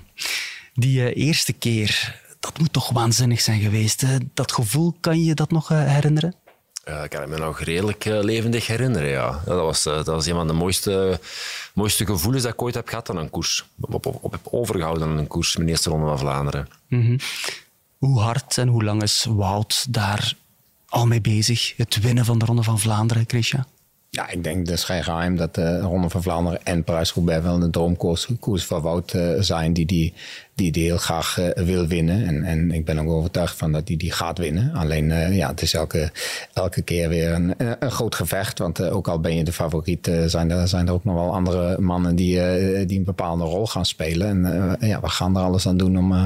Die 0.73 1.13
eerste 1.13 1.53
keer, 1.53 2.21
dat 2.39 2.59
moet 2.59 2.73
toch 2.73 2.89
waanzinnig 2.89 3.41
zijn 3.41 3.61
geweest. 3.61 4.05
Dat 4.33 4.51
gevoel, 4.51 4.95
kan 4.99 5.23
je 5.23 5.33
dat 5.33 5.51
nog 5.51 5.67
herinneren? 5.67 6.33
Ja, 6.89 7.03
ik 7.03 7.09
kan 7.09 7.29
me 7.29 7.37
nog 7.37 7.59
redelijk 7.59 8.05
eh, 8.05 8.19
levendig 8.21 8.67
herinneren. 8.67 9.09
Ja. 9.09 9.41
Dat, 9.45 9.59
was, 9.61 9.85
eh, 9.85 9.93
dat 9.93 10.05
was 10.05 10.25
een 10.25 10.33
van 10.33 10.47
de 10.47 10.53
mooiste, 10.53 11.19
mooiste 11.73 12.05
gevoelens 12.05 12.43
dat 12.43 12.53
ik 12.53 12.61
ooit 12.61 12.73
heb 12.75 12.87
gehad 12.87 13.09
aan 13.09 13.17
een 13.17 13.29
koers. 13.29 13.65
Op 13.79 14.31
heb 14.31 14.47
overgehouden 14.51 15.07
aan 15.07 15.17
een 15.17 15.27
koers, 15.27 15.57
mijn 15.57 15.69
eerste 15.69 15.89
ronde 15.89 16.07
van 16.07 16.19
Vlaanderen. 16.19 16.67
Mhm. 16.87 17.17
Hoe 17.97 18.19
hard 18.19 18.57
en 18.57 18.67
hoe 18.67 18.83
lang 18.83 19.03
is 19.03 19.25
Wout 19.29 19.93
daar 19.93 20.33
al 20.87 21.07
mee 21.07 21.21
bezig? 21.21 21.73
Het 21.77 21.99
winnen 22.01 22.25
van 22.25 22.39
de 22.39 22.45
Ronde 22.45 22.63
van 22.63 22.79
Vlaanderen, 22.79 23.23
Christian? 23.27 23.65
Ja, 24.19 24.29
ik 24.29 24.43
denk 24.43 24.69
is 24.69 24.83
geen 24.83 25.03
geheim 25.03 25.35
dat 25.35 25.55
de 25.55 25.79
Ronde 25.79 26.09
van 26.09 26.21
Vlaanderen 26.21 26.65
en 26.65 26.83
Parijs-Roubaix 26.83 27.43
wel 27.43 27.61
een 27.61 27.71
droomkoers 27.71 28.27
koers 28.39 28.65
van 28.65 28.81
Wout 28.81 29.13
eh, 29.13 29.29
zijn 29.39 29.73
die 29.73 29.85
die, 29.85 30.13
die, 30.55 30.71
die 30.71 30.83
heel 30.83 30.97
graag 30.97 31.39
eh, 31.39 31.63
wil 31.63 31.87
winnen. 31.87 32.27
En, 32.27 32.43
en 32.43 32.71
ik 32.71 32.85
ben 32.85 32.99
ook 32.99 33.09
overtuigd 33.09 33.57
van 33.57 33.71
dat 33.71 33.87
hij 33.87 33.97
die, 33.97 33.97
die 33.97 34.11
gaat 34.11 34.37
winnen. 34.37 34.73
Alleen 34.73 35.11
eh, 35.11 35.35
ja, 35.35 35.49
het 35.49 35.61
is 35.61 35.73
elke, 35.73 36.11
elke 36.53 36.81
keer 36.81 37.09
weer 37.09 37.31
een, 37.33 37.57
eh, 37.57 37.71
een 37.79 37.91
groot 37.91 38.15
gevecht. 38.15 38.59
Want 38.59 38.79
eh, 38.79 38.95
ook 38.95 39.07
al 39.07 39.19
ben 39.19 39.35
je 39.35 39.43
de 39.43 39.53
favoriet, 39.53 40.07
eh, 40.07 40.23
zijn, 40.25 40.51
er, 40.51 40.67
zijn 40.67 40.87
er 40.87 40.93
ook 40.93 41.03
nog 41.03 41.15
wel 41.15 41.33
andere 41.33 41.81
mannen 41.81 42.15
die, 42.15 42.41
eh, 42.41 42.87
die 42.87 42.97
een 42.97 43.03
bepaalde 43.03 43.43
rol 43.43 43.67
gaan 43.67 43.85
spelen. 43.85 44.27
En 44.27 44.75
eh, 44.79 44.89
ja, 44.89 44.99
we 45.01 45.09
gaan 45.09 45.35
er 45.37 45.43
alles 45.43 45.67
aan 45.67 45.77
doen 45.77 45.97
om, 45.97 46.13
eh, 46.13 46.25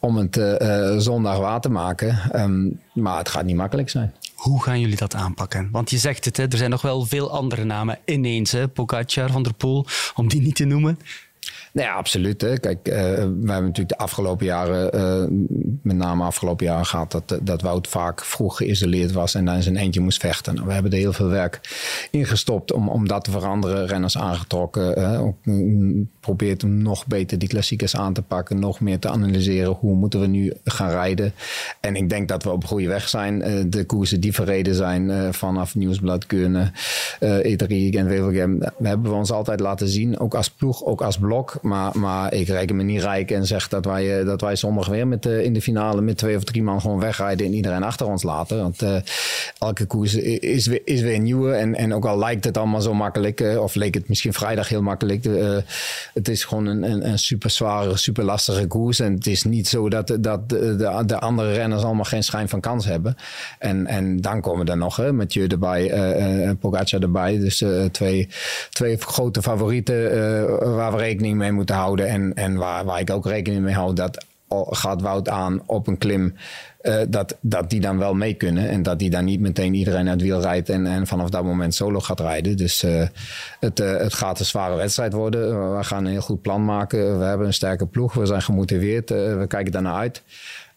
om 0.00 0.16
het 0.16 0.36
eh, 0.36 0.90
eh, 0.90 0.98
zondag 0.98 1.38
waar 1.38 1.60
te 1.60 1.70
maken. 1.70 2.18
Ehm, 2.32 2.68
maar 2.92 3.18
het 3.18 3.28
gaat 3.28 3.44
niet 3.44 3.56
makkelijk 3.56 3.90
zijn. 3.90 4.12
Hoe 4.42 4.62
gaan 4.62 4.80
jullie 4.80 4.96
dat 4.96 5.14
aanpakken? 5.14 5.68
Want 5.72 5.90
je 5.90 5.98
zegt 5.98 6.24
het, 6.24 6.36
hè, 6.36 6.46
er 6.48 6.56
zijn 6.56 6.70
nog 6.70 6.82
wel 6.82 7.04
veel 7.04 7.30
andere 7.30 7.64
namen 7.64 7.98
ineens. 8.04 8.52
Hè? 8.52 8.68
Pogacar, 8.68 9.30
Van 9.30 9.42
der 9.42 9.54
Poel, 9.54 9.86
om 10.14 10.28
die 10.28 10.40
niet 10.40 10.54
te 10.54 10.64
noemen. 10.64 10.98
Nou 11.72 11.88
ja, 11.88 11.94
absoluut. 11.94 12.40
Hè. 12.40 12.58
Kijk, 12.58 12.88
eh, 12.88 13.00
we 13.02 13.22
hebben 13.22 13.46
natuurlijk 13.46 13.88
de 13.88 13.96
afgelopen 13.96 14.46
jaren, 14.46 14.92
eh, 14.92 15.24
met 15.82 15.96
name 15.96 16.24
afgelopen 16.24 16.66
jaren 16.66 16.86
gehad, 16.86 17.12
dat, 17.12 17.38
dat 17.42 17.62
Wout 17.62 17.88
vaak 17.88 18.24
vroeg 18.24 18.56
geïsoleerd 18.56 19.12
was 19.12 19.34
en 19.34 19.44
dan 19.44 19.54
in 19.54 19.62
zijn 19.62 19.76
eentje 19.76 20.00
moest 20.00 20.20
vechten. 20.20 20.54
Nou, 20.54 20.66
we 20.66 20.72
hebben 20.72 20.92
er 20.92 20.98
heel 20.98 21.12
veel 21.12 21.28
werk 21.28 21.60
in 22.10 22.26
gestopt 22.26 22.72
om, 22.72 22.88
om 22.88 23.08
dat 23.08 23.24
te 23.24 23.30
veranderen. 23.30 23.86
Renners 23.86 24.18
aangetrokken. 24.18 24.96
eh, 24.96 25.22
ook, 25.22 25.36
mm, 25.42 26.10
probeert 26.20 26.64
om 26.64 26.82
nog 26.82 27.06
beter 27.06 27.38
die 27.38 27.48
klassiekers 27.48 27.96
aan 27.96 28.12
te 28.12 28.22
pakken, 28.22 28.58
nog 28.58 28.80
meer 28.80 28.98
te 28.98 29.08
analyseren. 29.08 29.72
Hoe 29.72 29.94
moeten 29.94 30.20
we 30.20 30.26
nu 30.26 30.52
gaan 30.64 30.90
rijden? 30.90 31.32
En 31.80 31.96
ik 31.96 32.08
denk 32.08 32.28
dat 32.28 32.42
we 32.42 32.50
op 32.50 32.64
goede 32.64 32.88
weg 32.88 33.08
zijn. 33.08 33.38
De 33.70 33.84
koersen 33.84 34.20
die 34.20 34.32
verreden 34.32 34.74
zijn 34.74 35.34
vanaf 35.34 35.74
Nieuwsblad, 35.74 36.26
Keurne, 36.26 36.72
eh 37.20 37.52
E3 37.52 37.96
en 37.96 38.06
Wevelgem, 38.06 38.62
hebben 38.82 39.10
we 39.10 39.16
ons 39.16 39.30
altijd 39.30 39.60
laten 39.60 39.88
zien. 39.88 40.18
Ook 40.18 40.34
als 40.34 40.50
ploeg, 40.50 40.84
ook 40.84 41.02
als 41.02 41.18
blok. 41.18 41.60
Maar, 41.62 41.98
maar 41.98 42.34
ik 42.34 42.48
reken 42.48 42.76
me 42.76 42.82
niet 42.82 43.02
rijk 43.02 43.30
en 43.30 43.46
zeg 43.46 43.68
dat 43.68 43.84
wij, 43.84 44.18
eh, 44.18 44.26
dat 44.26 44.40
wij 44.40 44.56
zondag 44.56 44.88
weer 44.88 45.06
met, 45.06 45.26
eh, 45.26 45.44
in 45.44 45.52
de 45.52 45.62
finale 45.62 46.00
met 46.00 46.18
twee 46.18 46.36
of 46.36 46.44
drie 46.44 46.62
man 46.62 46.80
gewoon 46.80 47.00
wegrijden 47.00 47.46
en 47.46 47.52
iedereen 47.54 47.82
achter 47.82 48.06
ons 48.06 48.22
laten. 48.22 48.58
Want 48.58 48.82
eh, 48.82 48.96
elke 49.58 49.86
koers 49.86 50.14
is, 50.14 50.66
weer- 50.66 50.82
is 50.84 51.00
een 51.00 51.22
nieuwe. 51.22 51.52
En, 51.52 51.74
en 51.74 51.94
ook 51.94 52.04
al 52.04 52.18
lijkt 52.18 52.44
het 52.44 52.56
allemaal 52.56 52.80
zo 52.80 52.94
makkelijk, 52.94 53.56
of 53.58 53.74
leek 53.74 53.94
het 53.94 54.08
misschien 54.08 54.32
vrijdag 54.32 54.68
heel 54.68 54.82
makkelijk. 54.82 55.26
het 56.14 56.28
is 56.28 56.44
gewoon 56.44 56.66
een, 56.66 57.18
super 57.18 57.50
zware, 57.50 57.96
super 57.96 58.24
lastige 58.24 58.66
koers. 58.66 59.00
En 59.00 59.12
het 59.14 59.26
is 59.26 59.42
niet 59.44 59.68
zo 59.68 59.88
dat, 59.88 60.16
dat 60.20 60.48
de, 60.48 60.76
de, 60.76 61.02
de 61.06 61.18
andere 61.18 61.52
renners 61.52 61.82
allemaal 61.82 62.04
geen 62.04 62.24
schijn 62.24 62.48
van 62.48 62.60
kans 62.60 62.84
hebben. 62.84 63.16
En, 63.58 63.86
en 63.86 64.20
dan 64.20 64.40
komen 64.40 64.66
er 64.66 64.76
nog, 64.76 64.96
hè, 64.96 65.12
Mathieu 65.12 65.46
erbij, 65.46 65.90
eh, 65.90 66.50
Pogacar 66.60 67.00
erbij. 67.00 67.38
Dus 67.38 67.64
twee, 67.90 68.28
twee 68.70 68.96
grote 68.96 69.42
favorieten 69.42 70.00
waar 70.74 70.92
we 70.92 70.98
rekening 70.98 71.36
mee 71.36 71.51
moeten 71.52 71.74
houden. 71.74 72.08
En, 72.08 72.34
en 72.34 72.56
waar, 72.56 72.84
waar 72.84 73.00
ik 73.00 73.10
ook 73.10 73.26
rekening 73.26 73.62
mee 73.62 73.74
hou 73.74 73.94
dat 73.94 74.24
gaat 74.70 75.00
Wout 75.00 75.28
aan 75.28 75.62
op 75.66 75.86
een 75.86 75.98
klim. 75.98 76.34
eh, 76.80 77.00
dat, 77.08 77.36
dat 77.40 77.70
die 77.70 77.80
dan 77.80 77.98
wel 77.98 78.14
mee 78.14 78.34
kunnen. 78.34 78.68
En 78.68 78.82
dat 78.82 78.98
die 78.98 79.10
dan 79.10 79.24
niet 79.24 79.40
meteen 79.40 79.74
iedereen 79.74 80.08
uit 80.08 80.20
het 80.20 80.28
wiel 80.28 80.40
rijdt. 80.40 80.68
En, 80.68 80.86
en 80.86 81.06
vanaf 81.06 81.30
dat 81.30 81.44
moment 81.44 81.74
solo 81.74 82.00
gaat 82.00 82.20
rijden. 82.20 82.56
Dus 82.56 82.82
eh, 82.82 83.06
het, 83.60 83.80
eh, 83.80 83.96
het 83.96 84.14
gaat 84.14 84.38
een 84.38 84.44
zware 84.44 84.76
wedstrijd 84.76 85.12
worden. 85.12 85.76
We 85.76 85.84
gaan 85.84 86.04
een 86.04 86.10
heel 86.10 86.20
goed 86.20 86.42
plan 86.42 86.64
maken. 86.64 87.18
We 87.18 87.24
hebben 87.24 87.46
een 87.46 87.52
sterke 87.52 87.86
ploeg. 87.86 88.14
We 88.14 88.26
zijn 88.26 88.42
gemotiveerd. 88.42 89.10
we 89.10 89.44
kijken 89.48 89.72
daarnaar 89.72 89.96
uit. 89.96 90.22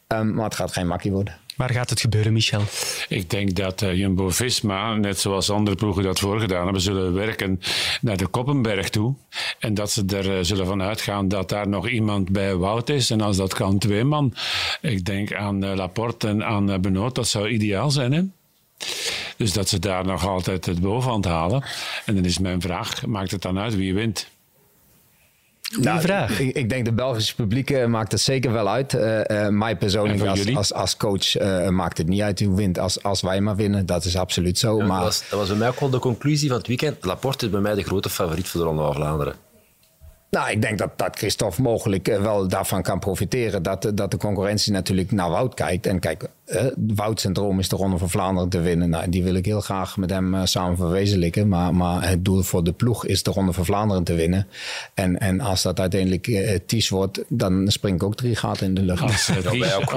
Ehm, 0.07 0.33
maar 0.33 0.45
het 0.45 0.55
gaat 0.55 0.73
geen 0.73 0.87
makkie 0.87 1.11
worden. 1.11 1.44
Waar 1.55 1.69
gaat 1.69 1.89
het 1.89 1.99
gebeuren, 1.99 2.33
Michel? 2.33 2.61
Ik 3.09 3.29
denk 3.29 3.55
dat 3.55 3.81
eh, 3.81 3.93
Jumbo-Visma, 3.93 4.95
net 4.95 5.19
zoals 5.19 5.49
andere 5.49 5.75
ploegen 5.75 6.03
dat 6.03 6.19
voorgedaan 6.19 6.63
hebben, 6.63 6.81
zullen 6.81 7.13
werken 7.13 7.59
naar 8.01 8.17
de 8.17 8.27
Koppenberg 8.27 8.89
toe. 8.89 9.13
En 9.59 9.73
dat 9.73 9.91
ze 9.91 10.05
er 10.05 10.37
eh, 10.37 10.43
zullen 10.43 10.65
van 10.65 10.81
uitgaan 10.81 11.27
dat 11.27 11.49
daar 11.49 11.67
nog 11.67 11.89
iemand 11.89 12.29
bij 12.29 12.55
Wout 12.55 12.89
is. 12.89 13.09
En 13.09 13.21
als 13.21 13.37
dat 13.37 13.53
kan, 13.53 13.77
twee 13.77 14.03
man. 14.03 14.33
Ik 14.81 15.05
denk 15.05 15.33
aan 15.33 15.63
eh, 15.63 15.75
Laporte 15.75 16.27
en 16.27 16.45
aan 16.45 16.81
Benoot. 16.81 17.15
Dat 17.15 17.27
zou 17.27 17.49
ideaal 17.49 17.91
zijn, 17.91 18.13
hè? 18.13 18.21
Dus 19.37 19.53
dat 19.53 19.69
ze 19.69 19.79
daar 19.79 20.05
nog 20.05 20.27
altijd 20.27 20.65
het 20.65 20.81
bovenhand 20.81 21.25
halen. 21.25 21.63
En 22.05 22.15
dan 22.15 22.25
is 22.25 22.39
mijn 22.39 22.61
vraag, 22.61 23.05
maakt 23.05 23.31
het 23.31 23.41
dan 23.41 23.59
uit 23.59 23.75
wie 23.75 23.93
wint? 23.93 24.29
Goeie 25.75 25.89
Nou, 25.89 26.01
vraag. 26.01 26.39
Ik, 26.39 26.55
ik 26.55 26.69
denk 26.69 26.85
de 26.85 26.93
Belgische 26.93 27.35
publiek 27.35 27.69
eh, 27.69 27.85
maakt 27.85 28.11
het 28.11 28.21
zeker 28.21 28.51
wel 28.51 28.69
uit. 28.69 28.93
Eh, 28.93 29.45
eh, 29.45 29.51
mij 29.51 29.77
persoonlijk 29.77 30.25
als, 30.25 30.39
jullie? 30.39 30.57
als, 30.57 30.73
als 30.73 30.97
coach 30.97 31.35
eh, 31.35 31.69
maakt 31.69 31.97
het 31.97 32.07
niet 32.07 32.21
uit 32.21 32.39
wie 32.39 32.49
wint 32.49 32.79
als, 32.79 33.03
als 33.03 33.21
wij 33.21 33.41
maar 33.41 33.55
winnen. 33.55 33.85
Dat 33.85 34.05
is 34.05 34.17
absoluut 34.17 34.57
zo. 34.59 34.77
Ja, 34.77 34.85
maar 34.85 34.97
dat, 34.97 35.05
was, 35.05 35.23
dat 35.29 35.39
was 35.39 35.47
bij 35.47 35.57
mij 35.57 35.67
ook 35.67 35.79
wel 35.79 35.89
de 35.89 35.99
conclusie 35.99 36.47
van 36.47 36.57
het 36.57 36.67
weekend. 36.67 37.05
Laporte 37.05 37.45
is 37.45 37.51
bij 37.51 37.61
mij 37.61 37.75
de 37.75 37.83
grote 37.83 38.09
favoriet 38.09 38.47
voor 38.47 38.59
de 38.59 38.65
Ronde 38.65 38.81
van 38.81 38.93
Vlaanderen. 38.93 39.35
Nou, 40.29 40.49
ik 40.51 40.61
denk 40.61 40.77
dat, 40.77 40.97
dat 40.97 41.17
Christophe 41.17 41.61
mogelijk 41.61 42.07
eh, 42.07 42.21
wel 42.21 42.47
daarvan 42.47 42.81
kan 42.81 42.99
profiteren. 42.99 43.63
Dat, 43.63 43.91
dat 43.93 44.11
de 44.11 44.17
concurrentie 44.17 44.71
natuurlijk 44.71 45.11
naar 45.11 45.29
Wout 45.29 45.53
kijkt. 45.53 45.85
En 45.85 45.99
kijk, 45.99 46.29
eh, 46.45 46.65
Wout 46.75 47.21
zijn 47.21 47.33
droom 47.33 47.59
is 47.59 47.69
de 47.69 47.75
Ronde 47.75 47.97
van 47.97 48.09
Vlaanderen 48.09 48.49
te 48.49 48.59
winnen. 48.59 48.89
Nou, 48.89 49.09
die 49.09 49.23
wil 49.23 49.35
ik 49.35 49.45
heel 49.45 49.61
graag 49.61 49.97
met 49.97 50.09
hem 50.09 50.35
eh, 50.35 50.41
samen 50.43 50.77
verwezenlijken. 50.77 51.47
Maar, 51.47 51.75
maar 51.75 52.09
het 52.09 52.25
doel 52.25 52.41
voor 52.41 52.63
de 52.63 52.73
ploeg 52.73 53.05
is 53.05 53.23
de 53.23 53.31
Ronde 53.31 53.53
van 53.53 53.65
Vlaanderen 53.65 54.03
te 54.03 54.13
winnen. 54.13 54.47
En, 54.93 55.17
en 55.17 55.41
als 55.41 55.61
dat 55.61 55.79
uiteindelijk 55.79 56.27
eh 56.27 56.59
Ties 56.65 56.89
wordt, 56.89 57.23
dan 57.27 57.71
spring 57.71 57.95
ik 57.95 58.03
ook 58.03 58.15
drie 58.15 58.35
gaten 58.35 58.65
in 58.67 58.73
de 58.73 58.81
lucht. 58.81 59.01
Als, 59.01 59.29
eh, 59.29 59.37
Ties- 59.37 59.73
ook, 59.79 59.93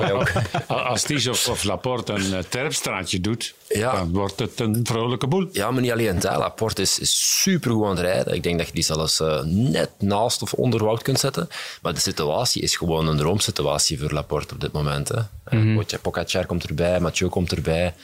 als 0.67 1.03
Ties 1.03 1.29
of, 1.29 1.49
of 1.49 1.65
Laporte 1.65 2.13
een 2.13 2.31
uh, 2.31 2.39
terpstraatje 2.39 3.21
doet, 3.21 3.55
Ja. 3.69 3.93
dan 3.97 4.13
wordt 4.13 4.39
het 4.39 4.61
een 4.61 4.81
vrolijke 4.83 5.27
boel. 5.27 5.49
Ja, 5.53 5.71
maar 5.71 5.83
niet 5.83 5.91
alleen 5.93 6.19
dat. 6.19 6.37
Laporte 6.37 6.83
is, 6.83 6.99
is 6.99 7.41
super 7.43 7.71
goed 7.71 7.85
aan 7.85 7.91
het 7.91 7.99
rijden. 7.99 8.35
Ik 8.35 8.43
denk 8.43 8.59
dat 8.59 8.67
je 8.67 8.73
die 8.73 8.83
zelfs 8.83 9.21
eh, 9.21 9.43
net 9.45 9.91
naast 9.99 10.43
of 10.43 10.53
onder 10.53 10.85
Wout 10.85 11.03
kunt 11.03 11.19
zetten. 11.19 11.49
Maar 11.83 11.95
de 11.95 12.01
situatie 12.01 12.63
is 12.63 12.77
gewoon 12.77 13.09
een 13.09 13.17
droomsituatie 13.17 13.99
voor 14.01 14.11
Laporte 14.13 14.55
op 14.55 14.61
dit 14.61 14.73
moment. 14.73 15.09
Hè. 15.09 15.21
Mm 15.59 15.85
Pogacar 16.03 16.47
komt 16.47 16.65
erbij, 16.69 17.01
Mathieu 17.01 17.29
komt 17.29 17.53
erbij. 17.53 17.95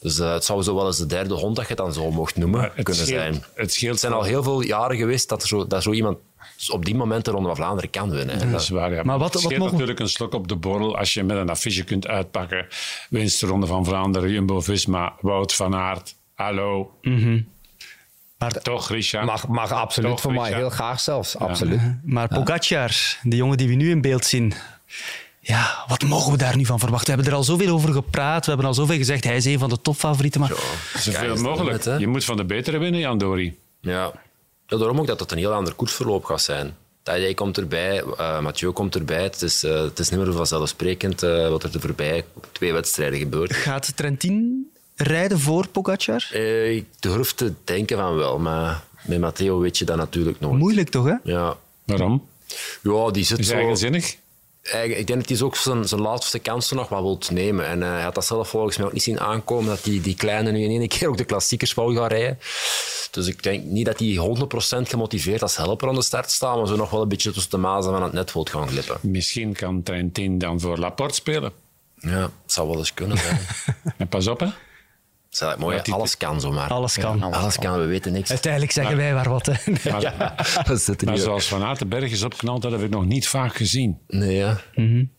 Dus 0.00 0.18
eh, 0.18 0.32
het 0.32 0.44
zou 0.44 0.62
zo 0.62 0.74
wel 0.74 0.86
eens 0.86 0.98
de 0.98 1.06
derde 1.06 1.34
hond 1.34 1.56
dat 1.56 1.64
je 1.64 1.74
het 1.74 1.80
dan 1.82 1.92
zo 1.92 2.10
mocht 2.10 2.36
noemen 2.36 2.60
het 2.74 2.84
kunnen 2.84 3.06
scheelt- 3.06 3.20
zijn. 3.20 3.44
het 3.54 3.72
scheelt 3.72 4.00
zijn 4.00 4.12
al 4.12 4.22
heel 4.22 4.42
veel 4.42 4.60
jaren 4.60 4.96
geweest 4.96 5.28
dat, 5.28 5.42
er 5.42 5.48
zo, 5.48 5.66
dat 5.66 5.82
zo 5.82 5.92
iemand 5.92 6.18
op 6.68 6.84
die 6.84 6.94
moment 6.94 7.24
de 7.24 7.30
Ronde 7.30 7.46
van 7.48 7.56
Vlaanderen 7.56 7.90
kan 7.90 8.10
winnen. 8.10 8.38
hè. 8.38 8.50
Dat 8.50 8.60
is 8.60 8.68
waar, 8.68 8.92
ja. 8.92 9.02
Maar 9.02 9.18
wat- 9.18 9.24
het 9.32 9.34
wat 9.34 9.42
scheelt 9.42 9.58
mogen- 9.58 9.72
natuurlijk 9.72 10.00
een 10.00 10.08
slok 10.08 10.34
op 10.34 10.48
de 10.48 10.56
borrel 10.56 10.96
als 10.98 11.14
je 11.14 11.22
met 11.22 11.36
een 11.36 11.50
affiche 11.50 11.84
kunt 11.84 12.06
uitpakken. 12.06 12.66
Winst 13.10 13.40
de 13.40 13.46
Ronde 13.46 13.66
van 13.66 13.84
Vlaanderen, 13.84 14.30
Jumbo-Visma, 14.30 15.12
Wout 15.20 15.54
van 15.54 15.74
Aert. 15.74 16.14
Hallo. 16.34 16.98
Maar, 18.38 18.62
Toch, 18.62 18.88
Richard? 18.90 19.24
Mag, 19.26 19.48
mag 19.48 19.72
absoluut 19.72 20.10
Toch, 20.10 20.20
voor 20.20 20.32
mij. 20.32 20.52
Heel 20.54 20.70
graag 20.70 21.00
zelfs. 21.00 21.36
Absoluut. 21.38 21.80
maar 22.04 22.28
Pogacar, 22.28 23.18
de 23.22 23.36
jongen 23.36 23.56
die 23.56 23.68
we 23.68 23.74
nu 23.74 23.90
in 23.90 24.00
beeld 24.00 24.24
zien. 24.24 24.52
Ja, 25.40 25.84
wat 25.88 26.02
mogen 26.02 26.32
we 26.32 26.38
daar 26.38 26.56
nu 26.56 26.64
van 26.64 26.78
verwachten? 26.78 27.06
We 27.08 27.14
hebben 27.14 27.32
er 27.32 27.38
al 27.38 27.44
zoveel 27.44 27.74
over 27.74 27.92
gepraat. 27.92 28.44
We 28.44 28.50
hebben 28.50 28.66
al 28.68 28.74
zoveel 28.74 28.96
gezegd. 28.96 29.24
Hij 29.24 29.36
is 29.36 29.44
een 29.44 29.58
van 29.58 29.68
de 29.68 29.80
topfavorieten. 29.80 30.40
Maar 30.40 30.52
Zoveel 30.98 31.36
mogelijk. 31.36 31.84
je 31.98 32.06
moet 32.06 32.24
van 32.24 32.36
de 32.36 32.44
betere 32.44 32.78
winnen, 32.78 33.00
Jan 33.00 33.18
Dori. 33.18 33.58
Ja. 33.80 34.12
Ja, 34.66 34.76
daarom 34.76 35.00
ook 35.00 35.06
dat 35.06 35.20
het 35.20 35.32
een 35.32 35.38
heel 35.38 35.52
ander 35.52 35.74
koersverloop 35.74 36.24
gaat 36.24 36.42
zijn. 36.42 36.76
Tadej 37.02 37.34
komt 37.34 37.58
erbij, 37.58 38.02
eh 38.02 38.40
Mathieu 38.40 38.72
komt 38.72 38.94
erbij. 38.94 39.22
Het 39.22 39.42
is, 39.42 39.62
eh, 39.62 39.82
het 39.82 39.98
is 39.98 40.10
niet 40.10 40.20
meer 40.20 40.32
vanzelfsprekend 40.32 41.22
eh, 41.22 41.48
wat 41.48 41.62
er 41.62 41.72
de 41.72 41.80
voorbij 41.80 42.24
twee 42.52 42.72
wedstrijden 42.72 43.18
gebeurt. 43.18 43.52
gaat 43.52 43.96
Trentin 43.96 44.70
rijden 44.94 45.38
voor 45.38 45.68
Pogacar? 45.68 46.28
Eh, 46.32 46.76
ik 46.76 46.86
durf 46.98 47.32
te 47.32 47.52
denken 47.64 47.98
van 47.98 48.16
wel, 48.16 48.38
maar 48.38 48.84
met 49.02 49.20
Matteo 49.20 49.58
weet 49.58 49.78
je 49.78 49.84
dat 49.84 49.96
natuurlijk 49.96 50.40
nooit. 50.40 50.58
Moeilijk 50.58 50.88
toch, 50.88 51.04
hè? 51.04 51.14
Ja. 51.22 51.56
Waarom? 51.84 52.26
Ja, 52.82 53.10
die 53.10 53.24
zit 53.24 53.38
Is 53.38 53.46
zo... 53.46 53.54
eigenzinnig? 53.54 54.16
Ik 54.72 55.06
denk 55.06 55.28
dat 55.28 55.38
hij 55.38 55.46
ook 55.46 55.56
zijn, 55.56 55.88
zijn 55.88 56.00
laatste 56.00 56.38
kansen 56.38 56.76
nog 56.76 56.88
wel 56.88 57.02
wil 57.02 57.18
nemen. 57.30 57.66
En 57.66 57.82
eh, 57.82 57.90
hij 57.90 58.02
had 58.02 58.14
dat 58.14 58.26
zelf 58.26 58.48
volgens 58.48 58.76
mij 58.76 58.86
ook 58.86 58.92
niet 58.92 59.02
zien 59.02 59.20
aankomen, 59.20 59.68
dat 59.68 59.84
die, 59.84 60.00
die 60.00 60.16
kleine 60.16 60.50
nu 60.52 60.62
in 60.62 60.80
één 60.80 60.88
keer 60.88 61.08
ook 61.08 61.16
de 61.16 61.24
klassiekers 61.24 61.74
wou 61.74 61.96
gaan 61.96 62.06
rijden. 62.06 62.38
Dus 63.10 63.26
ik 63.26 63.42
denk 63.42 63.64
niet 63.64 63.86
dat 63.86 63.98
hij 63.98 64.36
100% 64.84 64.88
gemotiveerd 64.88 65.42
als 65.42 65.56
helper 65.56 65.88
aan 65.88 65.94
de 65.94 66.02
start 66.02 66.30
staat, 66.30 66.56
maar 66.56 66.66
zo 66.66 66.76
nog 66.76 66.90
wel 66.90 67.02
een 67.02 67.08
beetje 67.08 67.32
tussen 67.32 67.50
de 67.50 67.56
mazen 67.56 67.92
van 67.92 68.02
het 68.02 68.12
net 68.12 68.32
wilt 68.32 68.50
gaan 68.50 68.68
glippen. 68.68 68.98
Misschien 69.02 69.52
kan 69.52 69.82
Trentin 69.82 70.38
dan 70.38 70.60
voor 70.60 70.78
Laporte 70.78 71.14
spelen. 71.14 71.52
Ja, 72.00 72.22
het 72.22 72.52
zou 72.52 72.68
wel 72.68 72.78
eens 72.78 72.94
kunnen 72.94 73.18
zijn. 73.18 73.40
En 73.98 74.08
pas 74.08 74.26
op, 74.26 74.40
hè. 74.40 74.48
Het 75.38 75.58
mooi, 75.58 75.80
alles 75.90 76.16
kan 76.16 76.40
zomaar. 76.40 76.68
Alles 76.68 76.98
kan. 76.98 77.22
Alles 77.22 77.58
kan, 77.58 77.78
we 77.80 77.86
weten 77.86 78.12
niks. 78.12 78.30
Uiteindelijk 78.30 78.72
zeggen 78.72 78.96
wij 78.96 79.14
maar 79.14 79.28
wat. 79.28 79.46
Hè? 79.46 79.54
Maar, 79.90 80.34
maar 81.04 81.18
zoals 81.18 81.46
Van 81.46 81.62
Aert 81.62 81.78
de 81.78 81.86
berg 81.86 82.10
is 82.10 82.22
opknald, 82.22 82.62
dat 82.62 82.72
heb 82.72 82.82
ik 82.82 82.90
nog 82.90 83.04
niet 83.04 83.28
vaak 83.28 83.56
gezien. 83.56 83.98
Nee, 84.08 84.36
ja. 84.36 84.60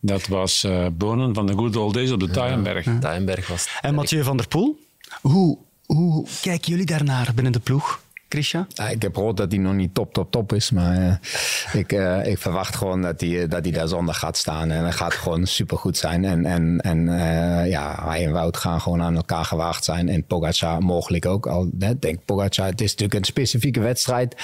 Dat 0.02 0.28
was 0.28 0.64
eh, 0.64 0.88
Bonen 0.94 1.34
van 1.34 1.46
de 1.46 1.54
Good 1.54 1.76
Old 1.76 1.94
Days 1.94 2.12
op 2.12 2.20
de 2.20 2.30
Taaienberg. 2.30 2.88
Tuinberg 3.00 3.48
was 3.48 3.62
het. 3.62 3.72
En 3.82 3.96
Mathieu 3.96 4.24
van 4.24 4.38
der 4.38 4.48
Poel? 4.48 4.80
Hoe, 5.22 5.58
hoe 5.86 6.28
kijken 6.42 6.72
jullie 6.72 6.86
daarnaar 6.86 7.32
binnen 7.36 7.54
de 7.54 7.60
ploeg, 7.60 8.02
Christian? 8.30 8.66
Ja, 8.70 8.90
ik 8.90 9.02
heb 9.02 9.16
gehoord 9.16 9.38
dat 9.38 9.52
hij 9.52 9.60
nog 9.62 9.74
niet 9.74 9.94
top, 9.94 10.14
top, 10.14 10.32
top 10.32 10.54
is. 10.54 10.72
Maar 10.72 10.98
eh, 10.98 11.80
ik, 11.80 11.92
eh, 11.92 12.26
ik 12.26 12.38
verwacht 12.38 12.76
gewoon 12.76 13.02
dat 13.02 13.22
hij, 13.22 13.42
eh, 13.42 13.50
dat 13.50 13.64
hij 13.64 13.74
daar 13.74 13.88
zondag 13.88 14.20
gaat 14.20 14.38
staan. 14.38 14.72
En 14.72 14.82
hij 14.84 14.92
gaat 14.92 15.14
gewoon 15.14 15.46
supergoed 15.48 15.98
zijn. 15.98 16.26
En, 16.26 16.46
en, 16.46 16.80
en 16.82 17.10
eh, 17.20 17.70
ja, 17.70 18.04
hij 18.06 18.26
en 18.26 18.32
Wout 18.32 18.58
gaan 18.58 18.82
gewoon 18.82 19.02
aan 19.02 19.16
elkaar 19.16 19.46
gewaagd 19.46 19.84
zijn. 19.84 20.10
En 20.10 20.24
Pogacar 20.24 20.82
mogelijk 20.82 21.26
ook. 21.26 21.48
Al 21.48 21.70
hè, 21.80 22.00
denk 22.00 22.20
Pogacar, 22.26 22.66
het 22.66 22.82
is 22.82 22.90
natuurlijk 22.90 23.20
een 23.20 23.26
specifieke 23.26 23.80
wedstrijd. 23.80 24.36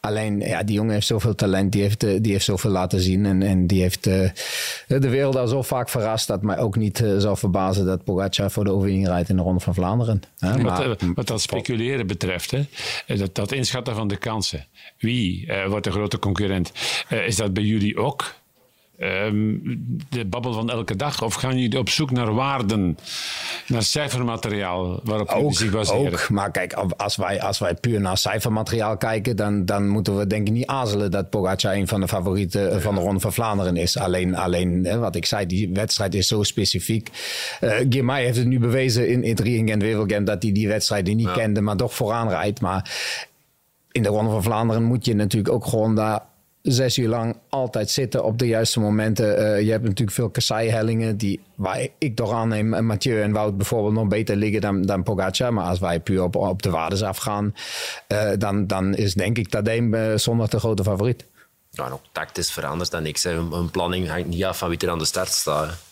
Alleen, 0.00 0.40
ja, 0.40 0.62
die 0.62 0.74
jongen 0.74 0.92
heeft 0.92 1.06
zoveel 1.06 1.34
talent. 1.34 1.72
Die 1.72 1.82
heeft, 1.82 2.00
die 2.00 2.32
heeft 2.32 2.44
zoveel 2.44 2.70
laten 2.70 3.00
zien. 3.00 3.26
En, 3.26 3.42
en 3.42 3.66
die 3.66 3.80
heeft 3.82 4.06
eh, 4.06 4.30
de 4.86 5.08
wereld 5.08 5.36
al 5.36 5.46
zo 5.46 5.62
vaak 5.62 5.88
verrast... 5.88 6.26
dat 6.26 6.42
mij 6.42 6.58
ook 6.58 6.76
niet 6.76 7.04
zal 7.18 7.36
verbazen 7.36 7.86
dat 7.86 8.04
Pogacar 8.04 8.50
voor 8.50 8.64
de 8.64 8.70
overwinning 8.70 9.06
rijdt 9.06 9.28
in 9.28 9.36
de 9.36 9.42
Ronde 9.42 9.60
van 9.60 9.74
Vlaanderen. 9.74 10.22
Hè, 10.38 10.52
Wat, 10.52 10.62
maar- 10.62 10.90
eh, 10.90 10.96
wat 11.14 11.26
dat 11.26 11.40
speculeren 11.40 12.06
betreft, 12.06 12.50
hè, 12.50 12.66
dat, 13.22 13.34
dat 13.34 13.52
inschatten 13.52 13.94
van 13.94 14.08
de 14.08 14.16
kansen. 14.16 14.66
Wie 14.98 15.46
eh, 15.46 15.68
wordt 15.68 15.84
de 15.84 15.90
grote 15.90 16.18
concurrent? 16.18 16.72
Eh, 17.08 17.26
is 17.26 17.36
dat 17.36 17.52
bij 17.52 17.62
jullie 17.62 17.96
ook? 17.96 18.34
Ehm, 18.98 19.56
de 20.08 20.24
babbel 20.24 20.52
van 20.52 20.70
elke 20.70 20.96
dag? 20.96 21.22
Of 21.22 21.34
gaan 21.34 21.58
jullie 21.58 21.78
op 21.78 21.88
zoek 21.88 22.10
naar 22.10 22.34
waarden, 22.34 22.98
naar 23.66 23.82
cijfermateriaal 23.82 25.00
waarop 25.04 25.28
Ook, 25.28 25.54
zich 25.54 25.70
baseren? 25.70 26.12
ook. 26.12 26.28
Maar 26.28 26.50
kijk, 26.50 26.72
als 26.96 27.16
wij, 27.16 27.42
als 27.42 27.58
wij 27.58 27.74
puur 27.74 28.00
naar 28.00 28.18
cijfermateriaal 28.18 28.96
kijken, 28.96 29.36
dan, 29.36 29.64
dan 29.64 29.88
moeten 29.88 30.18
we 30.18 30.26
denk 30.26 30.46
ik 30.46 30.52
niet 30.52 30.66
azelen 30.66 31.10
dat 31.10 31.30
Pogacar 31.30 31.74
een 31.74 31.88
van 31.88 32.00
de 32.00 32.08
favorieten 32.08 32.82
van 32.82 32.94
de 32.94 33.00
Ronde 33.00 33.20
van 33.20 33.32
Vlaanderen 33.32 33.76
is. 33.76 33.96
Alleen, 33.96 34.36
alleen 34.36 34.84
hè, 34.84 34.98
wat 34.98 35.16
ik 35.16 35.26
zei, 35.26 35.46
die 35.46 35.70
wedstrijd 35.72 36.14
is 36.14 36.26
zo 36.26 36.42
specifiek. 36.42 37.08
Uh, 37.60 37.74
Girmay 37.88 38.24
heeft 38.24 38.36
het 38.36 38.46
nu 38.46 38.58
bewezen 38.58 39.08
in, 39.08 39.22
in 39.22 39.36
Rie 39.36 39.72
en 39.72 40.24
dat 40.24 40.42
hij 40.42 40.52
die 40.52 40.68
wedstrijden 40.68 41.16
niet 41.16 41.32
kende, 41.32 41.60
maar 41.60 41.76
toch 41.76 41.94
vooraan 41.94 42.28
rijdt. 42.28 42.60
Maar 42.60 42.90
in 43.92 44.02
de 44.02 44.08
Ronde 44.08 44.30
van 44.30 44.42
Vlaanderen 44.42 44.82
moet 44.82 45.04
je 45.04 45.14
natuurlijk 45.14 45.54
ook 45.54 45.66
gewoon 45.66 45.94
daar 45.94 46.20
zes 46.62 46.98
uur 46.98 47.08
lang 47.08 47.36
altijd 47.48 47.90
zitten 47.90 48.24
op 48.24 48.38
de 48.38 48.46
juiste 48.46 48.80
momenten. 48.80 49.40
Uh, 49.40 49.60
je 49.60 49.70
hebt 49.70 49.84
natuurlijk 49.84 50.16
veel 50.16 50.30
kasseihellingen 50.30 51.16
die, 51.16 51.40
waar 51.54 51.88
ik 51.98 52.16
toch 52.16 52.32
aanneem, 52.32 52.84
Mathieu 52.86 53.22
en 53.22 53.32
Wout 53.32 53.56
bijvoorbeeld 53.56 53.94
nog 53.94 54.08
beter 54.08 54.36
liggen 54.36 54.60
dan, 54.60 54.82
dan 54.82 55.02
Pogacar. 55.02 55.52
Maar 55.52 55.64
als 55.64 55.78
wij 55.78 56.00
puur 56.00 56.22
op, 56.22 56.36
op 56.36 56.62
de 56.62 56.70
waardes 56.70 57.02
afgaan, 57.02 57.54
uh, 58.08 58.30
dan, 58.38 58.66
dan 58.66 58.94
is 58.94 59.14
denk 59.14 59.38
ik 59.38 59.48
Tadej 59.48 59.80
uh, 59.80 60.16
zondag 60.16 60.48
de 60.48 60.58
grote 60.58 60.82
favoriet. 60.82 61.26
Ja, 61.70 61.88
ook 61.88 62.00
tactisch 62.12 62.52
veranderd 62.52 62.90
dan 62.90 63.02
niks. 63.02 63.24
Hun, 63.24 63.52
hun 63.52 63.70
planning 63.70 64.08
hangt 64.08 64.28
niet 64.28 64.44
af 64.44 64.58
van 64.58 64.68
wie 64.68 64.78
er 64.78 64.90
aan 64.90 64.98
de 64.98 65.04
start 65.04 65.28
staat. 65.28 65.91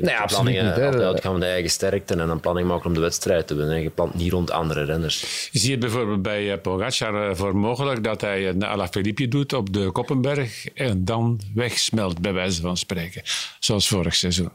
Nee, 0.00 0.16
absoluut 0.16 0.62
niet. 0.62 0.72
Altijd 0.72 0.94
uitgaan 0.94 1.30
van 1.30 1.40
de 1.40 1.46
eigen 1.46 1.70
sterkte 1.70 2.14
en 2.14 2.28
een 2.28 2.40
planning 2.40 2.68
maken 2.68 2.86
om 2.86 2.94
de 2.94 3.00
wedstrijd 3.00 3.46
te 3.46 3.54
winnen. 3.54 3.82
Je 3.82 3.90
plant 3.90 4.14
niet 4.14 4.32
rond 4.32 4.50
andere 4.50 4.84
renners. 4.84 5.48
Je 5.52 5.58
ziet 5.58 5.70
het 5.70 5.80
bijvoorbeeld 5.80 6.22
bij 6.22 6.52
uh, 6.52 6.60
Pogacar 6.62 7.36
voor 7.36 7.56
mogelijk 7.56 8.04
dat 8.04 8.20
hij 8.20 8.48
een 8.48 8.64
Alaphilippe 8.64 9.28
doet 9.28 9.52
op 9.52 9.72
de 9.72 9.90
Koppenberg 9.92 10.68
en 10.68 11.04
dan 11.04 11.40
wegsmelt, 11.54 12.20
bij 12.20 12.32
wijze 12.32 12.60
van 12.60 12.76
spreken. 12.76 13.22
Zoals 13.58 13.88
vorig 13.88 14.14
seizoen. 14.14 14.50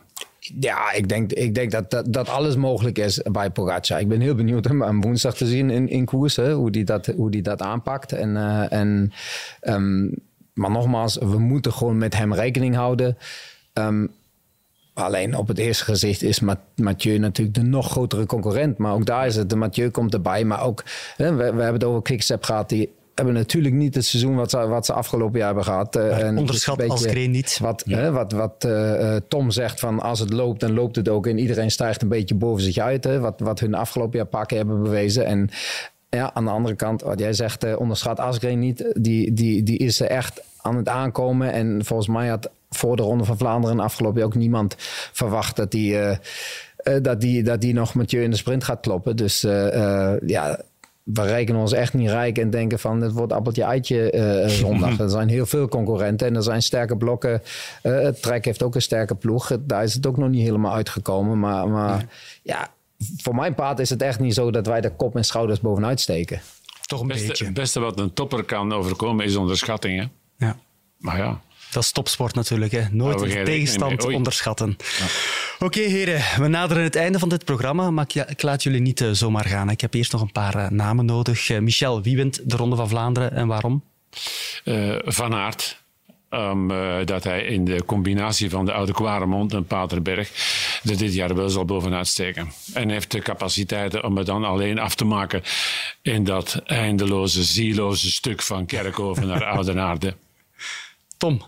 Ja, 0.60 0.92
ik 0.92 1.10
denk, 1.10 1.32
ik 1.32 1.56
denk 1.56 1.72
dat, 1.72 1.92
dat, 1.92 2.14
dat 2.14 2.30
alles 2.30 2.56
mogelijk 2.56 2.98
is 2.98 3.22
bij 3.32 3.50
Pogacar. 3.50 4.00
Ik 4.00 4.08
ben 4.08 4.22
heel 4.22 4.36
benieuwd 4.36 4.70
om 4.70 4.82
hem 4.82 5.02
woensdag 5.02 5.36
te 5.36 5.46
zien 5.46 5.70
in, 5.70 5.90
in 5.90 6.06
koers, 6.06 6.36
hè, 6.36 6.54
hoe 6.54 6.70
hij 6.72 6.84
dat, 6.84 7.06
hoe 7.06 7.32
die 7.32 7.42
dat 7.42 7.62
aanpakt. 7.62 8.12
En, 8.12 8.30
uh, 8.30 8.72
en, 8.72 9.14
um, 9.62 10.14
maar 10.54 10.72
nogmaals, 10.72 11.18
we 11.18 11.40
moeten 11.40 11.74
gewoon 11.74 11.98
met 11.98 12.18
hem 12.18 12.34
rekening 12.34 12.76
houden. 12.76 13.18
Um, 13.74 14.12
Alleen 14.96 15.38
op 15.38 15.48
het 15.48 15.58
eerste 15.58 15.84
gezicht 15.84 16.24
is 16.24 16.42
Mathieu 16.76 17.18
natuurlijk 17.18 17.56
de 17.56 17.64
nog 17.64 17.90
grotere 17.92 18.26
concurrent. 18.26 18.78
Maar 18.78 18.94
ook 18.94 19.06
daar 19.06 19.26
is 19.26 19.36
het, 19.36 19.50
de 19.50 19.56
Mathieu 19.56 19.90
komt 19.90 20.14
erbij. 20.14 20.46
Maar 20.46 20.64
ook, 20.64 20.84
hè, 21.18 21.30
we, 21.30 21.36
we 21.36 21.44
hebben 21.44 21.74
het 21.74 21.84
over 21.84 22.02
Quickstep 22.02 22.44
gehad. 22.44 22.70
Die 22.70 22.92
hebben 23.16 23.34
natuurlijk 23.34 23.74
niet 23.74 23.96
het 23.96 24.06
seizoen 24.06 24.36
wat 24.36 24.50
ze, 24.50 24.68
wat 24.68 24.86
ze 24.86 24.94
afgelopen 24.94 25.38
jaar 25.38 25.48
hebben 25.48 25.64
gehad. 25.64 25.96
En 25.96 26.38
onderschat 26.38 26.90
als 26.90 27.06
Green 27.06 27.32
niet. 27.32 27.60
Wat, 27.62 27.84
ja. 27.86 27.98
hè, 27.98 28.12
wat, 28.12 28.32
wat 28.32 28.64
uh, 28.66 29.16
Tom 29.28 29.52
zegt 29.52 29.80
van 29.80 30.00
als 30.00 30.20
het 30.20 30.34
loopt, 30.34 30.60
dan 30.60 30.74
loopt 30.74 30.96
het 30.96 31.10
ook. 31.10 31.28
En 31.28 31.38
iedereen 31.38 31.72
stijgt 31.72 32.02
een 32.02 32.08
beetje 32.08 32.36
boven 32.36 32.64
zich 32.64 32.78
uit. 32.78 33.04
Hè, 33.04 33.20
wat, 33.20 33.40
wat 33.40 33.60
hun 33.60 33.74
afgelopen 33.74 34.18
jaar 34.18 34.28
pakken 34.28 34.58
hebben 34.58 34.84
bewezen. 34.84 35.26
En 35.26 35.50
ja, 36.10 36.34
aan 36.34 36.46
de 36.46 36.52
andere 36.52 36.76
kant, 36.76 37.02
wat 37.02 37.20
jij 37.20 37.34
zegt, 37.34 37.66
uh, 37.66 37.80
onderschat 37.80 38.20
Asgreen 38.20 38.60
niet. 38.60 38.86
Die, 38.94 39.34
die, 39.34 39.64
die 39.64 39.78
is 39.78 40.00
er 40.00 40.08
echt 40.08 40.42
aan 40.62 40.76
het 40.76 40.90
aankomen. 40.90 41.52
En 41.52 41.86
volgens 41.86 42.08
mij 42.08 42.28
had 42.28 42.50
voor 42.70 42.96
de 42.96 43.04
Ronde 43.04 43.24
van 43.24 43.38
Vlaanderen 43.38 43.80
afgelopen 43.80 44.18
jaar 44.18 44.28
ook 44.28 44.36
niemand 44.36 44.76
verwacht 45.12 45.56
dat 45.56 45.72
die, 45.72 45.94
uh, 45.94 46.10
uh, 46.84 46.96
dat 47.02 47.22
die, 47.22 47.44
dat 47.44 47.62
die 47.62 47.74
nog 47.74 47.94
Mathieu 47.94 48.24
in 48.24 48.32
de 48.32 48.38
sprint 48.38 48.64
gaat 48.64 48.80
kloppen. 48.80 49.16
Dus 49.16 49.44
uh, 49.44 50.20
ja, 50.26 50.60
we 51.06 51.22
rekenen 51.22 51.62
ons 51.62 51.72
echt 51.72 51.94
niet 51.94 52.10
rijk 52.10 52.38
en 52.38 52.50
denken 52.50 52.80
van 52.80 53.02
het 53.02 53.12
wordt 53.12 53.34
appeltje-eitje 53.34 54.12
eh, 54.12 54.48
zondag. 54.64 55.00
er 55.00 55.10
zijn 55.10 55.30
heel 55.30 55.46
veel 55.46 55.68
concurrenten 55.68 56.28
en 56.28 56.36
er 56.36 56.44
zijn 56.44 56.62
sterke 56.62 56.98
blokken. 56.98 57.42
Eh, 57.82 58.00
het 58.02 58.22
Trek 58.22 58.46
heeft 58.46 58.64
ook 58.64 58.76
een 58.76 58.82
sterke 58.82 59.16
ploeg. 59.16 59.52
Daar 59.60 59.84
is 59.84 59.94
het 59.94 60.08
ook 60.08 60.18
nog 60.18 60.30
niet 60.30 60.44
helemaal 60.44 60.74
uitgekomen. 60.74 61.40
Maar, 61.40 61.68
maar 61.68 62.06
ja, 62.44 62.74
voor 63.18 63.36
mijn 63.36 63.56
part 63.56 63.80
is 63.80 63.90
het 63.90 64.02
echt 64.02 64.20
niet 64.20 64.34
zo 64.34 64.52
dat 64.52 64.68
wij 64.68 64.82
de 64.82 64.96
kop 64.96 65.16
en 65.16 65.26
schouders 65.26 65.60
bovenuit 65.60 66.00
steken. 66.00 66.42
Toch 66.86 67.02
een 67.02 67.08
beste, 67.08 67.28
beetje. 67.28 67.46
Het 67.46 67.54
beste 67.54 67.80
wat 67.80 68.00
een 68.00 68.14
topper 68.14 68.44
kan 68.44 68.74
overkomen 68.74 69.26
is 69.26 69.36
onderschatting. 69.36 70.00
Hè? 70.00 70.08
Ja. 70.46 70.58
Maar 70.98 71.18
ja. 71.18 71.42
Dat 71.76 71.84
is 71.84 71.92
topsport 71.92 72.36
natuurlijk. 72.36 72.72
Hè. 72.72 72.82
Nooit 72.92 73.20
de 73.20 73.44
tegenstand 73.44 74.06
onderschatten. 74.06 74.78
Oké, 75.60 75.80
heren. 75.80 76.22
We 76.38 76.48
naderen 76.48 76.84
het 76.84 76.96
einde 76.96 77.20
van 77.20 77.30
dit 77.30 77.46
programma, 77.46 77.92
maar 77.92 78.06
ik, 78.28 78.42
laat 78.42 78.64
jullie 78.64 78.82
niet 78.82 79.02
eh, 79.02 79.10
zomaar 79.12 79.46
gaan. 79.46 79.70
Ik 79.70 79.82
heb 79.82 79.94
eerst 79.94 80.12
nog 80.12 80.22
een 80.22 80.32
paar 80.32 80.56
eh, 80.56 80.70
namen 80.70 81.06
nodig. 81.06 81.50
Eh, 81.50 81.60
Michel, 81.60 82.02
wie 82.02 82.16
wint 82.16 82.50
de 82.50 82.56
Ronde 82.56 82.76
van 82.76 82.90
Vlaanderen 82.90 83.32
en 83.32 83.48
waarom? 83.48 83.84
Van 85.06 85.34
Aert. 85.34 85.84
dat 87.06 87.24
hij 87.24 87.44
in 87.44 87.66
de 87.66 87.86
combinatie 87.86 88.50
van 88.50 88.66
de 88.66 88.74
Oude 88.74 88.92
Kwaremond 88.92 89.54
en 89.54 89.66
Paterberg 89.66 90.30
er 90.84 90.98
dit 90.98 91.14
jaar 91.14 91.36
wel 91.36 91.50
zal 91.50 91.66
bovenuit 91.66 92.08
steken. 92.08 92.52
En 92.74 92.90
heeft 92.90 93.12
de 93.12 93.20
capaciteiten 93.20 94.04
om 94.04 94.18
het 94.18 94.26
dan 94.26 94.44
alleen 94.44 94.80
af 94.80 94.96
te 94.96 95.06
maken 95.06 95.44
in 96.02 96.24
dat 96.24 96.62
eindeloze, 96.66 97.44
zieloze 97.44 98.12
stuk 98.12 98.42
van 98.42 98.66
Kerkhoven 98.66 99.28
naar 99.28 99.46
Oudenaarde. 99.56 100.16
Tom. 101.18 101.42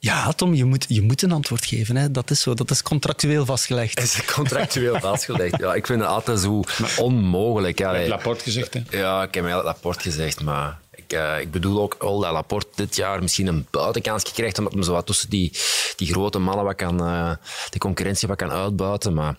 Ja, 0.00 0.32
Tom, 0.32 0.54
je 0.54 0.64
moet, 0.64 0.84
je 0.88 1.02
moet 1.02 1.22
een 1.22 1.32
antwoord 1.32 1.64
geven. 1.66 1.96
Hè. 1.96 2.10
Dat 2.10 2.30
is 2.30 2.40
zo. 2.40 2.54
Dat 2.54 2.70
is 2.70 2.82
contractueel 2.82 3.44
vastgelegd. 3.44 4.00
Is 4.00 4.14
het 4.14 4.32
contractueel 4.32 5.00
vastgelegd? 5.10 5.58
Ja, 5.58 5.74
ik 5.74 5.86
vind 5.86 6.00
het 6.00 6.08
altijd 6.08 6.40
zo 6.40 6.62
onmogelijk. 6.98 7.78
Ja, 7.78 7.90
Je 7.90 7.96
hebt 7.96 8.08
nee. 8.08 8.16
Laporte 8.16 8.44
gezegd, 8.44 8.74
hè? 8.74 8.80
Ja, 8.90 9.22
ik 9.22 9.34
heb 9.34 9.44
heel 9.44 9.62
Laporte 9.62 10.00
gezegd, 10.00 10.42
maar 10.42 10.78
ik, 10.94 11.12
eh, 11.12 11.40
ik 11.40 11.50
bedoel 11.50 11.80
ook 11.80 11.96
wel 11.98 12.20
dat 12.20 12.32
Laporte 12.32 12.68
dit 12.74 12.96
jaar 12.96 13.22
misschien 13.22 13.46
een 13.46 13.66
buitenkans 13.70 14.32
krijgt, 14.32 14.58
omdat 14.58 14.72
hij 14.72 14.82
zo 14.82 14.92
wat 14.92 15.06
tussen 15.06 15.30
die, 15.30 15.52
die 15.96 16.08
grote 16.12 16.38
mannen 16.38 16.64
wat 16.64 16.74
kan, 16.76 17.00
eh, 17.00 17.30
de 17.70 17.78
concurrentie 17.78 18.28
wat 18.28 18.36
kan 18.36 18.50
uitbuiten. 18.50 19.14
Maar 19.14 19.36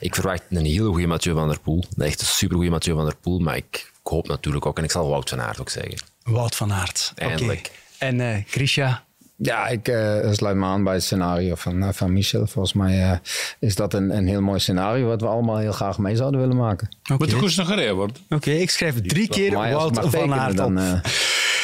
ik 0.00 0.14
verwacht 0.14 0.42
een 0.50 0.64
hele 0.64 0.88
goede 0.88 1.06
Mathieu 1.06 1.34
van 1.34 1.48
der 1.48 1.60
Poel. 1.60 1.84
Een 1.96 2.06
echt 2.06 2.20
een 2.20 2.26
supergoeie 2.26 2.70
Mathieu 2.70 2.94
van 2.94 3.04
der 3.04 3.16
Poel, 3.16 3.38
maar 3.38 3.56
ik, 3.56 3.92
ik 4.02 4.10
hoop 4.10 4.28
natuurlijk 4.28 4.66
ook, 4.66 4.78
en 4.78 4.84
ik 4.84 4.90
zal 4.90 5.08
Wout 5.08 5.28
van 5.28 5.40
Aert 5.40 5.60
ook 5.60 5.70
zeggen. 5.70 5.98
Wout 6.22 6.56
van 6.56 6.72
Aert. 6.72 7.12
Oké. 7.12 7.24
Eindelijk. 7.28 7.70
En 7.98 8.20
eh 8.20 8.42
Grisha? 8.46 9.06
Ja, 9.40 9.66
ik 9.66 9.88
eh, 9.88 10.32
sluit 10.32 10.56
me 10.56 10.64
aan 10.64 10.84
bij 10.84 10.94
het 10.94 11.02
scenario 11.02 11.54
van, 11.54 11.82
eh, 11.82 11.88
van 11.92 12.12
Michel. 12.12 12.46
Volgens 12.46 12.74
mij 12.74 13.02
eh, 13.02 13.18
is 13.58 13.74
dat 13.74 13.94
een, 13.94 14.16
een 14.16 14.26
heel 14.26 14.40
mooi 14.40 14.58
scenario 14.58 15.06
wat 15.06 15.20
we 15.20 15.26
allemaal 15.26 15.56
heel 15.56 15.72
graag 15.72 15.98
mee 15.98 16.16
zouden 16.16 16.40
willen 16.40 16.56
maken. 16.56 16.96
Moet 17.18 17.30
de 17.30 17.36
koers 17.36 17.56
nog 17.56 17.66
gereden 17.66 17.94
worden? 17.94 18.16
Oké, 18.28 18.50
ik 18.50 18.70
schrijf 18.70 19.00
drie 19.00 19.28
keer 19.28 19.52
Wout 19.52 19.98
van 20.00 20.34
Aert 20.34 20.50
op. 20.50 20.56
dan, 20.56 20.78
eh, 20.78 21.00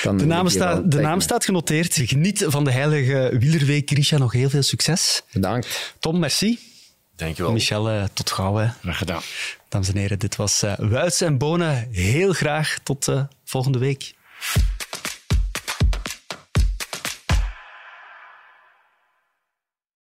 dan 0.02 0.16
de, 0.16 0.26
naam 0.26 0.48
staat, 0.48 0.76
de 0.76 0.82
tekenen. 0.82 1.02
naam 1.10 1.20
staat 1.20 1.44
genoteerd. 1.44 1.94
Geniet 1.94 2.44
van 2.48 2.64
de 2.64 2.70
heilige 2.70 3.36
wielerweek. 3.38 3.90
Grisha, 3.90 4.18
nog 4.18 4.32
heel 4.32 4.50
veel 4.50 4.62
succes. 4.62 5.22
Bedankt. 5.32 5.94
Tom, 5.98 6.18
merci. 6.18 6.58
Dankjewel. 7.16 7.52
Michel, 7.52 8.08
tot 8.12 8.30
gauw. 8.30 8.56
Hè. 8.56 8.68
Graag 8.80 8.98
gedaan. 8.98 9.22
Dames 9.68 9.88
en 9.88 9.96
heren, 9.96 10.18
dit 10.18 10.36
was 10.36 10.64
Wuits 10.78 11.20
en 11.20 11.38
Bonen. 11.38 11.88
Heel 11.90 12.32
graag 12.32 12.78
tot 12.82 13.12
volgende 13.44 13.78
week. 13.78 14.14